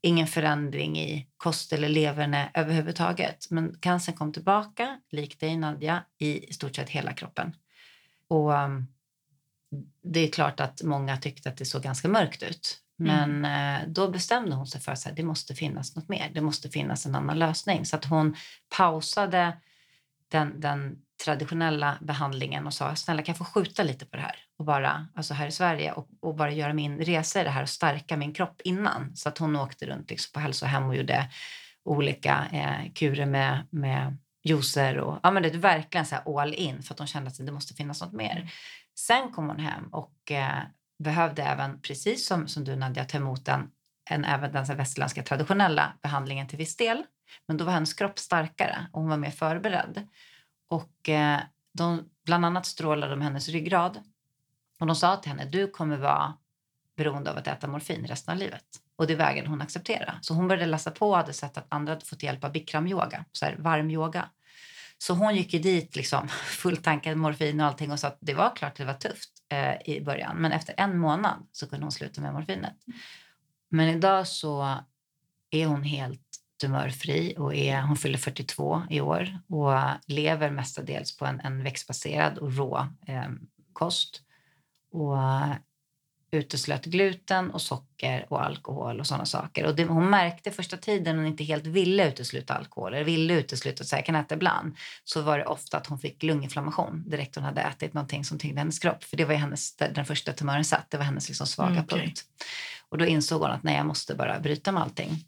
ingen 0.00 0.26
förändring 0.26 0.98
i 0.98 1.26
kost 1.36 1.72
eller 1.72 1.88
leverne 1.88 2.50
överhuvudtaget. 2.54 3.46
Men 3.50 3.78
cancern 3.80 4.14
kom 4.14 4.32
tillbaka, 4.32 5.00
likt 5.10 5.40
dig 5.40 5.56
Nadja, 5.56 6.04
i 6.18 6.52
stort 6.52 6.76
sett 6.76 6.90
hela 6.90 7.12
kroppen. 7.12 7.56
Och 8.28 8.52
um, 8.52 8.86
det 10.02 10.20
är 10.20 10.32
klart 10.32 10.60
att 10.60 10.82
många 10.82 11.16
tyckte 11.16 11.48
att 11.48 11.56
det 11.56 11.64
såg 11.64 11.82
ganska 11.82 12.08
mörkt 12.08 12.42
ut. 12.42 12.80
Men 12.96 13.44
mm. 13.44 13.82
Eh, 13.82 13.88
då 13.88 14.08
bestämde 14.08 14.56
hon 14.56 14.66
sig 14.66 14.80
för 14.80 14.92
att 14.92 15.16
det 15.16 15.22
måste 15.22 15.54
finnas 15.54 15.96
något 15.96 16.08
mer. 16.08 16.30
Det 16.34 16.40
måste 16.40 16.68
finnas 16.68 17.06
en 17.06 17.14
annan 17.14 17.38
lösning. 17.38 17.86
Så 17.86 17.96
att 17.96 18.04
hon 18.04 18.36
pausade 18.76 19.56
den, 20.28 20.60
den 20.60 20.98
traditionella 21.24 21.98
behandlingen 22.00 22.66
och 22.66 22.74
sa 22.74 22.96
snälla 22.96 23.22
kan 23.22 23.32
jag 23.32 23.38
få 23.38 23.44
skjuta 23.44 23.82
lite 23.82 24.06
på 24.06 24.16
det 24.16 24.22
här 24.22 24.36
och 24.58 24.64
bara, 24.64 25.06
alltså 25.14 25.34
här 25.34 25.46
i 25.46 25.52
Sverige 25.52 25.92
och, 25.92 26.08
och 26.20 26.34
bara 26.34 26.50
göra 26.50 26.72
min 26.72 26.98
resa 26.98 27.40
i 27.40 27.44
det 27.44 27.50
här 27.50 27.62
och 27.62 27.68
stärka 27.68 28.16
min 28.16 28.34
kropp 28.34 28.60
innan. 28.64 29.16
Så 29.16 29.28
att 29.28 29.38
hon 29.38 29.56
åkte 29.56 29.86
runt 29.86 30.10
liksom 30.10 30.32
på 30.32 30.40
hälsohem 30.40 30.84
och 30.84 30.96
gjorde 30.96 31.30
olika 31.84 32.46
eh, 32.52 32.92
kurer 32.92 33.26
med, 33.26 33.66
med 33.70 34.16
juicer 34.44 34.98
och 34.98 35.18
ja, 35.22 35.30
men 35.30 35.42
det 35.42 35.48
är 35.48 35.58
verkligen 35.58 36.06
så 36.06 36.40
all 36.40 36.54
in 36.54 36.82
för 36.82 36.94
att 36.94 36.98
hon 36.98 37.08
kände 37.08 37.28
att 37.28 37.46
det 37.46 37.52
måste 37.52 37.74
finnas 37.74 38.00
något 38.00 38.12
mer. 38.12 38.52
Sen 38.98 39.32
kom 39.32 39.48
hon 39.48 39.58
hem 39.58 39.88
och 39.92 40.32
eh, 40.32 40.62
behövde 40.98 41.42
även, 41.42 41.80
precis 41.80 42.26
som, 42.26 42.48
som 42.48 42.64
du 42.64 42.76
Nadja, 42.76 43.04
ta 43.04 43.18
emot 43.18 43.48
en, 43.48 43.70
en, 44.10 44.24
även 44.24 44.52
den 44.52 44.66
så 44.66 44.74
västerländska 44.74 45.22
traditionella 45.22 45.92
behandlingen 46.02 46.48
till 46.48 46.58
viss 46.58 46.76
del. 46.76 47.02
Men 47.48 47.56
då 47.56 47.64
var 47.64 47.72
hennes 47.72 47.94
kropp 47.94 48.18
starkare 48.18 48.86
och 48.92 49.00
hon 49.00 49.10
var 49.10 49.16
mer 49.16 49.30
förberedd. 49.30 50.08
Och 50.68 51.08
eh, 51.08 51.40
de, 51.72 52.10
bland 52.24 52.44
annat 52.44 52.66
strålade 52.66 53.12
de 53.12 53.20
hennes 53.20 53.48
ryggrad. 53.48 54.00
Och 54.80 54.86
de 54.86 54.96
sa 54.96 55.16
till 55.16 55.30
henne, 55.30 55.44
du 55.44 55.70
kommer 55.70 55.96
vara 55.96 56.34
beroende 56.96 57.30
av 57.30 57.36
att 57.36 57.46
äta 57.46 57.66
morfin 57.66 58.06
resten 58.06 58.32
av 58.32 58.38
livet. 58.38 58.83
Och 58.96 59.06
det 59.06 59.14
vägen 59.14 59.46
hon 59.46 59.62
acceptera. 59.62 60.18
Så 60.20 60.34
hon 60.34 60.48
började 60.48 60.66
läsa 60.66 60.90
på 60.90 61.10
och 61.10 61.16
hade 61.16 61.32
sett 61.32 61.58
att 61.58 61.66
andra 61.68 61.92
hade 61.92 62.04
fått 62.04 62.22
hjälp 62.22 62.44
av 62.44 62.52
bikramyoga, 62.52 63.24
så 63.32 63.44
här 63.44 63.56
varm 63.58 63.90
yoga. 63.90 64.28
Så 64.98 65.14
hon 65.14 65.36
gick 65.36 65.52
ju 65.52 65.58
dit 65.58 65.96
liksom 65.96 66.28
fulltankad 66.46 67.16
morfin 67.16 67.60
och 67.60 67.66
allting 67.66 67.92
och 67.92 68.00
sa 68.00 68.08
att 68.08 68.18
det 68.20 68.34
var 68.34 68.56
klart 68.56 68.76
det 68.76 68.84
var 68.84 68.94
tufft 68.94 69.30
eh, 69.48 69.90
i 69.90 70.00
början. 70.00 70.36
Men 70.36 70.52
efter 70.52 70.74
en 70.76 70.98
månad 70.98 71.46
så 71.52 71.66
kunde 71.66 71.84
hon 71.84 71.92
sluta 71.92 72.20
med 72.20 72.32
morfinet. 72.32 72.76
Men 73.68 73.88
idag 73.88 74.26
så 74.26 74.78
är 75.50 75.66
hon 75.66 75.82
helt 75.82 76.20
tumörfri 76.60 77.34
och 77.38 77.54
är, 77.54 77.82
hon 77.82 77.96
fyller 77.96 78.18
42 78.18 78.82
i 78.90 79.00
år 79.00 79.38
och 79.48 79.72
lever 80.06 80.50
mestadels 80.50 81.16
på 81.16 81.26
en, 81.26 81.40
en 81.40 81.64
växtbaserad 81.64 82.38
och 82.38 82.56
rå 82.56 82.88
eh, 83.06 83.28
kost. 83.72 84.22
Och 84.92 85.16
uteslöt 86.34 86.84
gluten 86.84 87.50
och 87.50 87.62
socker 87.62 88.26
och 88.28 88.44
alkohol 88.44 89.00
och 89.00 89.06
sådana 89.06 89.26
saker. 89.26 89.66
Och 89.66 89.76
det, 89.76 89.84
hon 89.84 90.10
märkte 90.10 90.50
första 90.50 90.76
tiden 90.76 91.16
hon 91.16 91.26
inte 91.26 91.44
helt 91.44 91.66
ville 91.66 92.08
utesluta 92.08 92.54
alkohol 92.54 92.94
eller 92.94 93.04
ville 93.04 93.34
utesluta 93.34 93.84
så 93.84 93.96
jag 93.96 94.06
kan 94.06 94.16
äta 94.16 94.34
ibland 94.34 94.76
så 95.04 95.22
var 95.22 95.38
det 95.38 95.44
ofta 95.44 95.76
att 95.76 95.86
hon 95.86 95.98
fick 95.98 96.22
lunginflammation 96.22 97.04
direkt 97.06 97.34
hon 97.34 97.44
hade 97.44 97.60
ätit 97.60 97.94
någonting 97.94 98.24
som 98.24 98.38
tyngde 98.38 98.60
hennes 98.60 98.78
kropp. 98.78 99.04
För 99.04 99.16
det 99.16 99.24
var 99.24 99.34
hennes, 99.34 99.76
den 99.76 100.04
första 100.04 100.32
tumören 100.32 100.64
satt, 100.64 100.90
det 100.90 100.96
var 100.96 101.04
hennes 101.04 101.28
liksom 101.28 101.46
svaga 101.46 101.70
mm, 101.70 101.84
okay. 101.84 102.00
punkt. 102.00 102.24
Och 102.88 102.98
då 102.98 103.06
insåg 103.06 103.42
hon 103.42 103.50
att 103.50 103.62
nej, 103.62 103.76
jag 103.76 103.86
måste 103.86 104.14
bara 104.14 104.40
bryta 104.40 104.72
med 104.72 104.82
allting. 104.82 105.24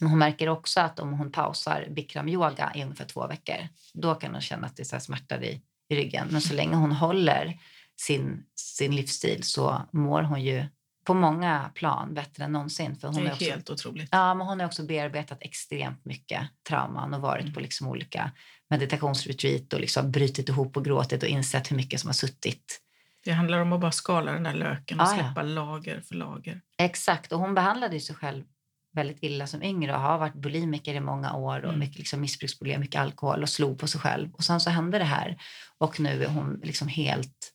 Men 0.00 0.10
hon 0.10 0.18
märker 0.18 0.48
också 0.48 0.80
att 0.80 0.98
om 0.98 1.12
hon 1.12 1.32
pausar 1.32 1.86
bikram-yoga 1.90 2.72
i 2.74 2.82
ungefär 2.82 3.04
två 3.04 3.26
veckor, 3.26 3.68
då 3.94 4.14
kan 4.14 4.32
hon 4.32 4.40
känna 4.40 4.66
att 4.66 4.76
det 4.76 4.82
är 4.82 4.84
så 4.84 5.00
smärtar 5.00 5.44
i, 5.44 5.60
i 5.88 5.96
ryggen. 5.96 6.28
Men 6.30 6.40
så 6.40 6.54
länge 6.54 6.76
hon 6.76 6.92
håller 6.92 7.58
sin, 8.00 8.44
sin 8.54 8.96
livsstil 8.96 9.42
så 9.42 9.82
mår 9.92 10.22
hon 10.22 10.42
ju 10.42 10.66
på 11.04 11.14
många 11.14 11.70
plan 11.74 12.14
bättre 12.14 12.44
än 12.44 12.52
någonsin. 12.52 12.96
För 12.96 13.08
hon 13.08 13.16
det 13.16 13.22
är, 13.22 13.26
är 13.26 13.32
också, 13.32 13.44
helt 13.44 13.70
otroligt. 13.70 14.08
Ja, 14.12 14.34
men 14.34 14.46
hon 14.46 14.60
har 14.60 14.66
också 14.66 14.82
bearbetat 14.82 15.38
extremt 15.40 16.04
mycket 16.04 16.42
trauman 16.68 17.14
och 17.14 17.20
varit 17.20 17.42
mm. 17.42 17.54
på 17.54 17.60
liksom 17.60 17.88
olika 17.88 18.30
meditationsretreat 18.70 19.72
och 19.72 19.80
liksom 19.80 20.10
brutit 20.10 20.48
ihop 20.48 20.76
och 20.76 20.84
gråtit 20.84 21.22
och 21.22 21.28
insett 21.28 21.70
hur 21.70 21.76
mycket 21.76 22.00
som 22.00 22.08
har 22.08 22.14
suttit. 22.14 22.80
Det 23.24 23.32
handlar 23.32 23.58
om 23.58 23.72
att 23.72 23.80
bara 23.80 23.92
skala 23.92 24.32
den 24.32 24.42
där 24.42 24.54
löken 24.54 25.00
och 25.00 25.06
ah, 25.06 25.14
släppa 25.14 25.40
ja. 25.40 25.42
lager 25.42 26.00
för 26.00 26.14
lager. 26.14 26.60
Exakt, 26.78 27.32
och 27.32 27.40
hon 27.40 27.54
behandlade 27.54 28.00
sig 28.00 28.16
själv 28.16 28.44
väldigt 28.92 29.22
illa 29.22 29.46
som 29.46 29.62
yngre 29.62 29.94
och 29.94 30.00
har 30.00 30.18
varit 30.18 30.34
bulimiker 30.34 30.94
i 30.94 31.00
många 31.00 31.34
år 31.34 31.58
och 31.58 31.68
mm. 31.68 31.78
mycket 31.78 31.98
liksom 31.98 32.20
missbruksproblem, 32.20 32.80
mycket 32.80 33.00
alkohol 33.00 33.42
och 33.42 33.48
slog 33.48 33.78
på 33.78 33.86
sig 33.86 34.00
själv. 34.00 34.34
Och 34.34 34.44
sen 34.44 34.60
så 34.60 34.70
hände 34.70 34.98
det 34.98 35.04
här 35.04 35.38
och 35.78 36.00
nu 36.00 36.24
är 36.24 36.28
hon 36.28 36.60
liksom 36.64 36.88
helt 36.88 37.52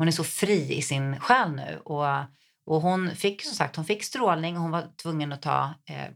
hon 0.00 0.08
är 0.08 0.12
så 0.12 0.24
fri 0.24 0.76
i 0.76 0.82
sin 0.82 1.20
själ 1.20 1.52
nu. 1.52 1.80
Och, 1.84 2.06
och 2.66 2.80
hon 2.82 3.10
fick 3.16 3.42
som 3.42 3.54
sagt 3.54 3.76
hon 3.76 3.84
fick 3.84 4.04
strålning 4.04 4.56
och 4.56 4.62
hon 4.62 4.70
var 4.70 4.86
tvungen 5.02 5.32
att 5.32 5.42
ta 5.42 5.74
eh, 5.88 6.08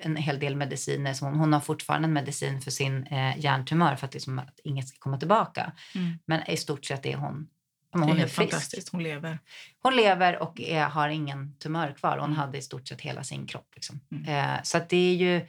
en 0.00 0.16
hel 0.16 0.38
del 0.40 0.56
mediciner. 0.56 1.14
Så 1.14 1.24
hon, 1.24 1.38
hon 1.38 1.52
har 1.52 1.60
fortfarande 1.60 2.06
en 2.06 2.12
medicin 2.12 2.60
för 2.60 2.70
sin 2.70 3.06
eh, 3.06 3.38
hjärntumör 3.38 3.96
för 3.96 4.06
att, 4.06 4.14
liksom, 4.14 4.38
att 4.38 4.60
inget 4.64 4.88
ska 4.88 4.98
komma 4.98 5.18
tillbaka. 5.18 5.72
Mm. 5.94 6.18
Men 6.24 6.50
i 6.50 6.56
stort 6.56 6.84
sett 6.84 7.06
är 7.06 7.16
hon 7.16 7.48
hon 7.92 8.18
är, 8.18 8.24
är 8.24 8.28
frisk. 8.28 8.92
Hon 8.92 9.02
lever. 9.02 9.38
Hon 9.82 9.96
lever 9.96 10.42
och 10.42 10.60
är, 10.60 10.84
har 10.84 11.08
ingen 11.08 11.56
tumör 11.58 11.92
kvar. 11.92 12.18
Hon 12.18 12.24
mm. 12.24 12.38
hade 12.38 12.58
i 12.58 12.62
stort 12.62 12.88
sett 12.88 13.00
hela 13.00 13.24
sin 13.24 13.46
kropp. 13.46 13.68
Liksom. 13.74 14.00
Mm. 14.12 14.54
Eh, 14.54 14.62
så 14.62 14.80
det 14.88 14.96
är 14.96 15.14
ju... 15.14 15.46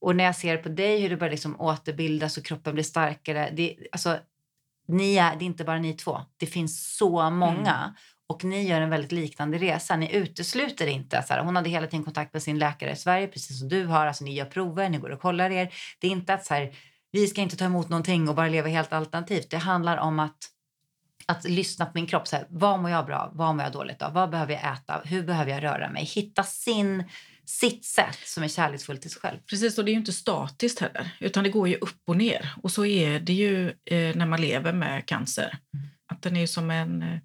Och 0.00 0.16
när 0.16 0.24
jag 0.24 0.36
ser 0.36 0.56
på 0.56 0.68
dig 0.68 1.00
hur 1.00 1.10
du 1.10 1.16
börjar 1.16 1.30
liksom 1.30 1.60
återbildas 1.60 2.38
och 2.38 2.44
kroppen 2.44 2.74
blir 2.74 2.84
starkare. 2.84 3.50
Det, 3.52 3.76
alltså, 3.92 4.18
ni 4.92 5.16
är, 5.16 5.36
det 5.36 5.44
är 5.44 5.46
inte 5.46 5.64
bara 5.64 5.78
ni 5.78 5.92
två. 5.92 6.20
Det 6.36 6.46
finns 6.46 6.96
så 6.96 7.30
många. 7.30 7.74
Mm. 7.74 7.94
Och 8.28 8.44
ni 8.44 8.68
gör 8.68 8.80
en 8.80 8.90
väldigt 8.90 9.12
liknande 9.12 9.58
resa. 9.58 9.96
Ni 9.96 10.16
utesluter 10.16 10.86
inte. 10.86 11.22
Så 11.22 11.32
här, 11.32 11.44
hon 11.44 11.56
hade 11.56 11.70
hela 11.70 11.86
tiden 11.86 12.04
kontakt 12.04 12.32
med 12.32 12.42
sin 12.42 12.58
läkare 12.58 12.92
i 12.92 12.96
Sverige, 12.96 13.26
precis 13.26 13.58
som 13.58 13.68
du 13.68 13.86
har. 13.86 14.06
Alltså, 14.06 14.24
ni 14.24 14.34
gör 14.34 14.44
prover, 14.44 14.88
ni 14.88 14.98
går 14.98 15.10
och 15.10 15.20
kollar 15.20 15.50
er. 15.50 15.74
Det 16.00 16.06
är 16.06 16.10
inte 16.10 16.34
att 16.34 16.44
så 16.44 16.54
här, 16.54 16.72
vi 17.12 17.26
ska 17.26 17.40
inte 17.40 17.56
ta 17.56 17.64
emot 17.64 17.88
någonting 17.88 18.28
och 18.28 18.34
bara 18.34 18.48
leva 18.48 18.68
helt 18.68 18.92
alternativt. 18.92 19.50
Det 19.50 19.56
handlar 19.56 19.96
om 19.96 20.18
att, 20.18 20.36
att 21.26 21.44
lyssna 21.44 21.86
på 21.86 21.92
min 21.94 22.06
kropp. 22.06 22.28
Så 22.28 22.36
här, 22.36 22.46
vad 22.50 22.80
mår 22.80 22.90
jag 22.90 23.06
bra? 23.06 23.30
Vad 23.34 23.54
mår 23.54 23.64
jag 23.64 23.72
dåligt 23.72 24.02
av? 24.02 24.12
Vad 24.12 24.30
behöver 24.30 24.52
jag 24.52 24.72
äta? 24.72 25.00
Hur 25.04 25.22
behöver 25.22 25.50
jag 25.50 25.62
röra 25.62 25.90
mig? 25.90 26.04
Hitta 26.04 26.42
sin 26.42 27.04
sitt 27.50 27.84
sätt 27.84 28.18
som 28.24 28.42
är 28.42 28.48
kärleksfullt 28.48 29.02
till 29.02 29.10
sig 29.10 29.20
själv. 29.20 29.38
Precis, 29.46 29.78
och 29.78 29.84
det 29.84 29.90
är 29.90 29.92
ju 29.92 29.98
inte 29.98 30.12
statiskt 30.12 30.80
heller, 30.80 31.10
utan 31.20 31.44
det 31.44 31.50
går 31.50 31.68
ju 31.68 31.76
upp 31.76 32.00
och 32.06 32.16
ner. 32.16 32.54
Och 32.62 32.70
så 32.70 32.84
är 32.84 33.20
det 33.20 33.32
ju 33.32 33.68
eh, 33.68 34.16
när 34.16 34.26
man 34.26 34.40
lever 34.40 34.72
med 34.72 35.06
cancer. 35.06 35.58
Mm. 35.74 35.86
Att 36.06 36.22
den 36.22 36.36
är 36.36 36.46
som, 36.46 36.70
en, 36.70 37.02
eh, 37.02 37.18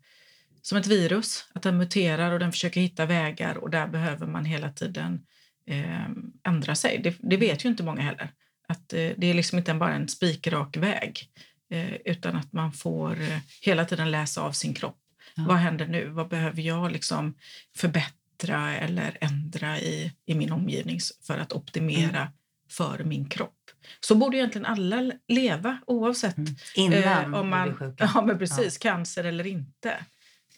som 0.61 0.77
ett 0.77 0.87
virus, 0.87 1.49
att 1.53 1.63
den 1.63 1.77
muterar 1.77 2.31
och 2.31 2.39
den 2.39 2.51
försöker 2.51 2.81
hitta 2.81 3.05
vägar 3.05 3.57
och 3.57 3.69
där 3.69 3.87
behöver 3.87 4.27
man 4.27 4.45
hela 4.45 4.71
tiden 4.71 5.25
eh, 5.67 6.05
ändra 6.47 6.75
sig. 6.75 6.99
Det, 7.03 7.15
det, 7.19 7.37
vet 7.37 7.65
ju 7.65 7.69
inte 7.69 7.83
många 7.83 8.01
heller. 8.01 8.31
Att 8.67 8.93
eh, 8.93 9.11
det 9.17 9.27
är 9.27 9.33
liksom 9.33 9.57
inte 9.57 9.73
bara 9.73 9.93
en 9.93 10.07
spikrak 10.07 10.77
väg, 10.77 11.29
eh, 11.71 11.95
utan 11.95 12.35
att 12.35 12.53
man 12.53 12.73
får 12.73 13.21
eh, 13.21 13.39
hela 13.61 13.85
tiden 13.85 14.11
läsa 14.11 14.41
av 14.41 14.51
sin 14.51 14.73
kropp. 14.73 14.99
Ja. 15.35 15.43
Vad 15.47 15.57
händer 15.57 15.87
nu? 15.87 16.09
Vad 16.09 16.27
behöver 16.27 16.61
jag 16.61 16.91
liksom 16.91 17.35
förbättra? 17.75 18.24
Förbättra 18.35 18.77
eller 18.77 19.17
ändra 19.21 19.79
i, 19.79 20.11
i 20.25 20.35
min 20.35 20.51
omgivning 20.51 20.99
för 21.27 21.37
att 21.37 21.53
optimera 21.53 22.21
mm. 22.21 22.33
för 22.71 23.03
min 23.03 23.29
kropp. 23.29 23.51
Så 23.99 24.15
borde 24.15 24.37
egentligen 24.37 24.65
alla 24.65 25.11
leva 25.27 25.79
oavsett 25.87 26.37
mm. 26.37 26.55
Innan 26.75 27.33
eh, 27.33 27.39
om 27.39 27.49
man. 27.49 27.95
Ja, 27.97 28.23
men 28.25 28.39
precis, 28.39 28.79
ja. 28.81 28.89
cancer 28.89 29.23
eller 29.23 29.47
inte. 29.47 29.89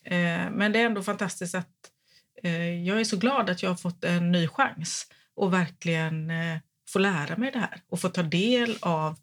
Eh, 0.04 0.50
men 0.52 0.72
det 0.72 0.80
är 0.80 0.86
ändå 0.86 1.04
fantastiskt 1.04 1.56
att 1.56 1.92
eh, 2.44 2.84
jag 2.84 3.00
är 3.00 3.04
så 3.04 3.18
glad 3.18 3.50
att 3.50 3.64
jag 3.64 3.70
har 3.70 3.78
fått 3.78 4.04
en 4.04 4.32
ny 4.32 4.48
chans 4.48 5.08
och 5.36 5.54
verkligen 5.54 6.30
eh, 6.30 6.58
få 6.90 7.00
lära 7.00 7.38
mig 7.38 7.52
det 7.52 7.60
här 7.60 7.82
och 7.90 8.00
få 8.00 8.10
ta 8.10 8.24
del 8.24 8.78
av 8.82 9.18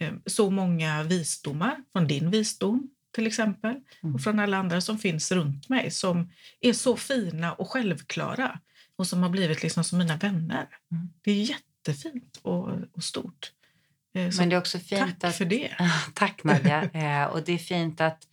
eh, 0.00 0.12
så 0.26 0.50
många 0.50 1.02
visdomar 1.02 1.76
från 1.92 2.06
din 2.06 2.30
visdom 2.30 2.90
till 3.16 3.26
exempel 3.26 3.80
mm. 4.02 4.14
och 4.14 4.20
från 4.20 4.40
alla 4.40 4.56
andra 4.56 4.80
som 4.80 4.98
finns 4.98 5.32
runt 5.32 5.68
mig 5.68 5.90
som 5.90 6.30
är 6.60 6.72
så 6.72 6.96
fina 6.96 7.52
och 7.52 7.70
självklara 7.70 8.60
och 8.96 9.06
som 9.06 9.22
har 9.22 9.30
blivit 9.30 9.62
liksom 9.62 9.84
som 9.84 9.98
mina 9.98 10.16
vänner. 10.16 10.68
Mm. 10.92 11.08
Det 11.22 11.30
är 11.30 11.42
jättefint 11.42 12.40
och, 12.42 12.68
och 12.92 13.04
stort. 13.04 13.52
Eh, 14.14 14.30
så 14.30 14.40
Men 14.40 14.48
det 14.48 14.56
är 14.56 14.58
också 14.58 14.78
fint 14.78 15.20
tack 15.20 15.30
att, 15.30 15.36
för 15.36 15.44
det. 15.44 15.76
tack 16.14 16.44
Nadja. 16.44 16.82
Eh, 16.82 17.24
och 17.24 17.42
det 17.44 17.52
är 17.52 17.58
fint 17.58 18.00
att 18.00 18.26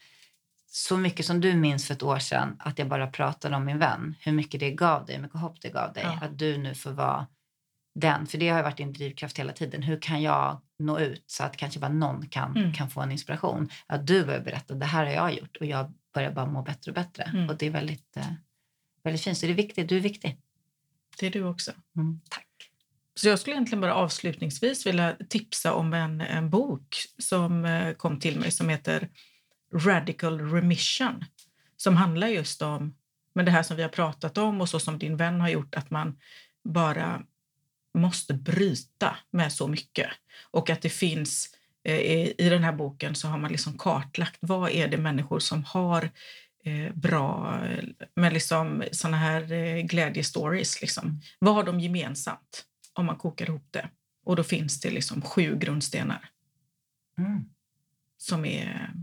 så 0.67 0.97
mycket 0.97 1.25
som 1.25 1.41
du 1.41 1.53
minns 1.53 1.88
för 1.88 1.93
ett 1.93 2.03
år 2.03 2.19
sedan 2.19 2.55
att 2.59 2.79
jag 2.79 2.88
bara 2.88 3.07
pratade 3.07 3.55
om 3.55 3.65
min 3.65 3.79
vän, 3.79 4.15
hur 4.19 4.31
mycket 4.31 4.59
det 4.59 4.71
gav 4.71 5.05
dig, 5.05 5.15
hur 5.15 5.23
mycket 5.23 5.39
hopp 5.39 5.61
det 5.61 5.69
gav 5.69 5.93
dig. 5.93 6.03
Ja. 6.03 6.19
Att 6.25 6.39
du 6.39 6.57
nu 6.57 6.75
får 6.75 6.91
vara 6.91 7.27
den, 7.95 8.27
för 8.27 8.38
det 8.38 8.49
har 8.49 8.63
varit 8.63 8.77
din 8.77 8.93
drivkraft 8.93 9.39
hela 9.39 9.53
tiden. 9.53 9.84
Hur 9.84 10.01
kan 10.01 10.21
jag 10.21 10.61
nå 10.84 10.99
ut 10.99 11.23
så 11.27 11.43
att 11.43 11.57
kanske 11.57 11.79
bara 11.79 11.91
någon 11.91 12.27
kan, 12.27 12.57
mm. 12.57 12.73
kan 12.73 12.89
få 12.89 13.01
en 13.01 13.11
inspiration? 13.11 13.69
Att 13.88 14.07
du 14.07 14.25
börjar 14.25 14.41
berätta, 14.41 14.73
det 14.73 14.86
här 14.86 15.05
har 15.05 15.11
jag 15.11 15.34
gjort 15.34 15.57
och 15.57 15.65
jag 15.65 15.93
börjar 16.13 16.31
bara 16.31 16.45
må 16.45 16.61
bättre 16.61 16.91
och 16.91 16.95
bättre. 16.95 17.23
Mm. 17.23 17.49
Och 17.49 17.57
det 17.57 17.65
är 17.65 17.71
väldigt, 17.71 18.17
eh, 18.17 18.34
väldigt 19.03 19.21
fint. 19.21 19.38
Så 19.38 19.45
det 19.45 19.51
är 19.51 19.55
viktigt, 19.55 19.89
du 19.89 19.97
är 19.97 20.01
viktig. 20.01 20.38
Det 21.19 21.25
är 21.27 21.31
du 21.31 21.43
också. 21.43 21.71
Mm, 21.95 22.21
tack. 22.29 22.47
Så 23.15 23.27
jag 23.27 23.39
skulle 23.39 23.55
egentligen 23.55 23.81
bara 23.81 23.95
avslutningsvis 23.95 24.86
vilja 24.86 25.15
tipsa 25.29 25.73
om 25.73 25.93
en, 25.93 26.21
en 26.21 26.49
bok 26.49 26.95
som 27.17 27.65
eh, 27.65 27.93
kom 27.93 28.19
till 28.19 28.39
mig 28.39 28.51
som 28.51 28.69
heter 28.69 29.09
Radical 29.73 30.39
Remission. 30.39 31.25
Som 31.77 31.97
handlar 31.97 32.27
just 32.27 32.61
om 32.61 32.93
men 33.34 33.45
det 33.45 33.51
här 33.51 33.63
som 33.63 33.77
vi 33.77 33.84
har 33.84 33.89
pratat 33.89 34.38
om 34.38 34.61
och 34.61 34.69
så 34.69 34.79
som 34.79 34.99
din 34.99 35.17
vän 35.17 35.41
har 35.41 35.49
gjort, 35.49 35.75
att 35.75 35.89
man 35.89 36.17
bara 36.63 37.23
måste 37.93 38.33
bryta 38.33 39.17
med 39.31 39.53
så 39.53 39.67
mycket. 39.67 40.07
Och 40.51 40.69
att 40.69 40.81
det 40.81 40.89
finns, 40.89 41.55
eh, 41.83 41.99
i 42.37 42.49
den 42.49 42.63
här 42.63 42.73
boken 42.73 43.15
så 43.15 43.27
har 43.27 43.37
man 43.37 43.51
liksom 43.51 43.77
kartlagt 43.77 44.37
vad 44.39 44.71
är 44.71 44.87
det 44.87 44.97
människor 44.97 45.39
som 45.39 45.63
har 45.63 46.09
eh, 46.63 46.93
bra 46.93 47.59
med 48.15 48.33
liksom 48.33 48.83
såna 48.91 49.17
här 49.17 49.51
eh, 49.51 49.81
glädjestories. 49.81 50.81
Liksom. 50.81 51.21
Vad 51.39 51.55
har 51.55 51.63
de 51.63 51.79
gemensamt 51.79 52.65
om 52.93 53.05
man 53.05 53.17
kokar 53.17 53.49
ihop 53.49 53.67
det? 53.71 53.89
Och 54.25 54.35
då 54.35 54.43
finns 54.43 54.79
det 54.79 54.91
liksom 54.91 55.21
sju 55.21 55.55
grundstenar. 55.55 56.29
Mm. 57.17 57.45
Som 58.17 58.45
är... 58.45 58.93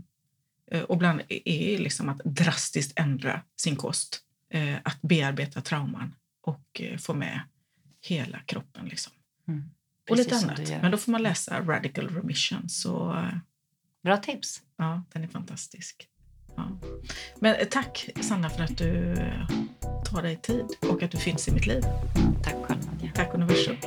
Och 0.87 0.97
bland 0.97 1.21
är 1.45 1.77
liksom 1.77 2.09
att 2.09 2.21
drastiskt 2.25 2.99
ändra 2.99 3.41
sin 3.55 3.75
kost. 3.75 4.23
Att 4.83 5.01
bearbeta 5.01 5.61
trauman 5.61 6.15
och 6.41 6.81
få 6.99 7.13
med 7.13 7.41
hela 8.01 8.39
kroppen. 8.39 8.85
Liksom. 8.85 9.13
Mm. 9.47 9.63
Och 10.09 10.17
lite 10.17 10.35
annat. 10.35 10.69
Men 10.81 10.91
då 10.91 10.97
får 10.97 11.11
man 11.11 11.23
läsa 11.23 11.61
Radical 11.61 12.07
Remission. 12.07 12.69
Så, 12.69 13.25
Bra 14.03 14.17
tips. 14.17 14.61
Ja, 14.77 15.03
den 15.13 15.23
är 15.23 15.27
fantastisk. 15.27 16.07
Ja. 16.55 16.79
Men 17.39 17.55
tack 17.71 18.09
Sanna 18.21 18.49
för 18.49 18.63
att 18.63 18.77
du 18.77 19.15
tar 20.05 20.21
dig 20.21 20.35
tid 20.35 20.65
och 20.89 21.03
att 21.03 21.11
du 21.11 21.17
finns 21.17 21.47
i 21.47 21.51
mitt 21.51 21.67
liv. 21.67 21.83
Tack 22.43 22.55
själv 22.63 22.81
Tack 23.15 23.33
universum. 23.33 23.77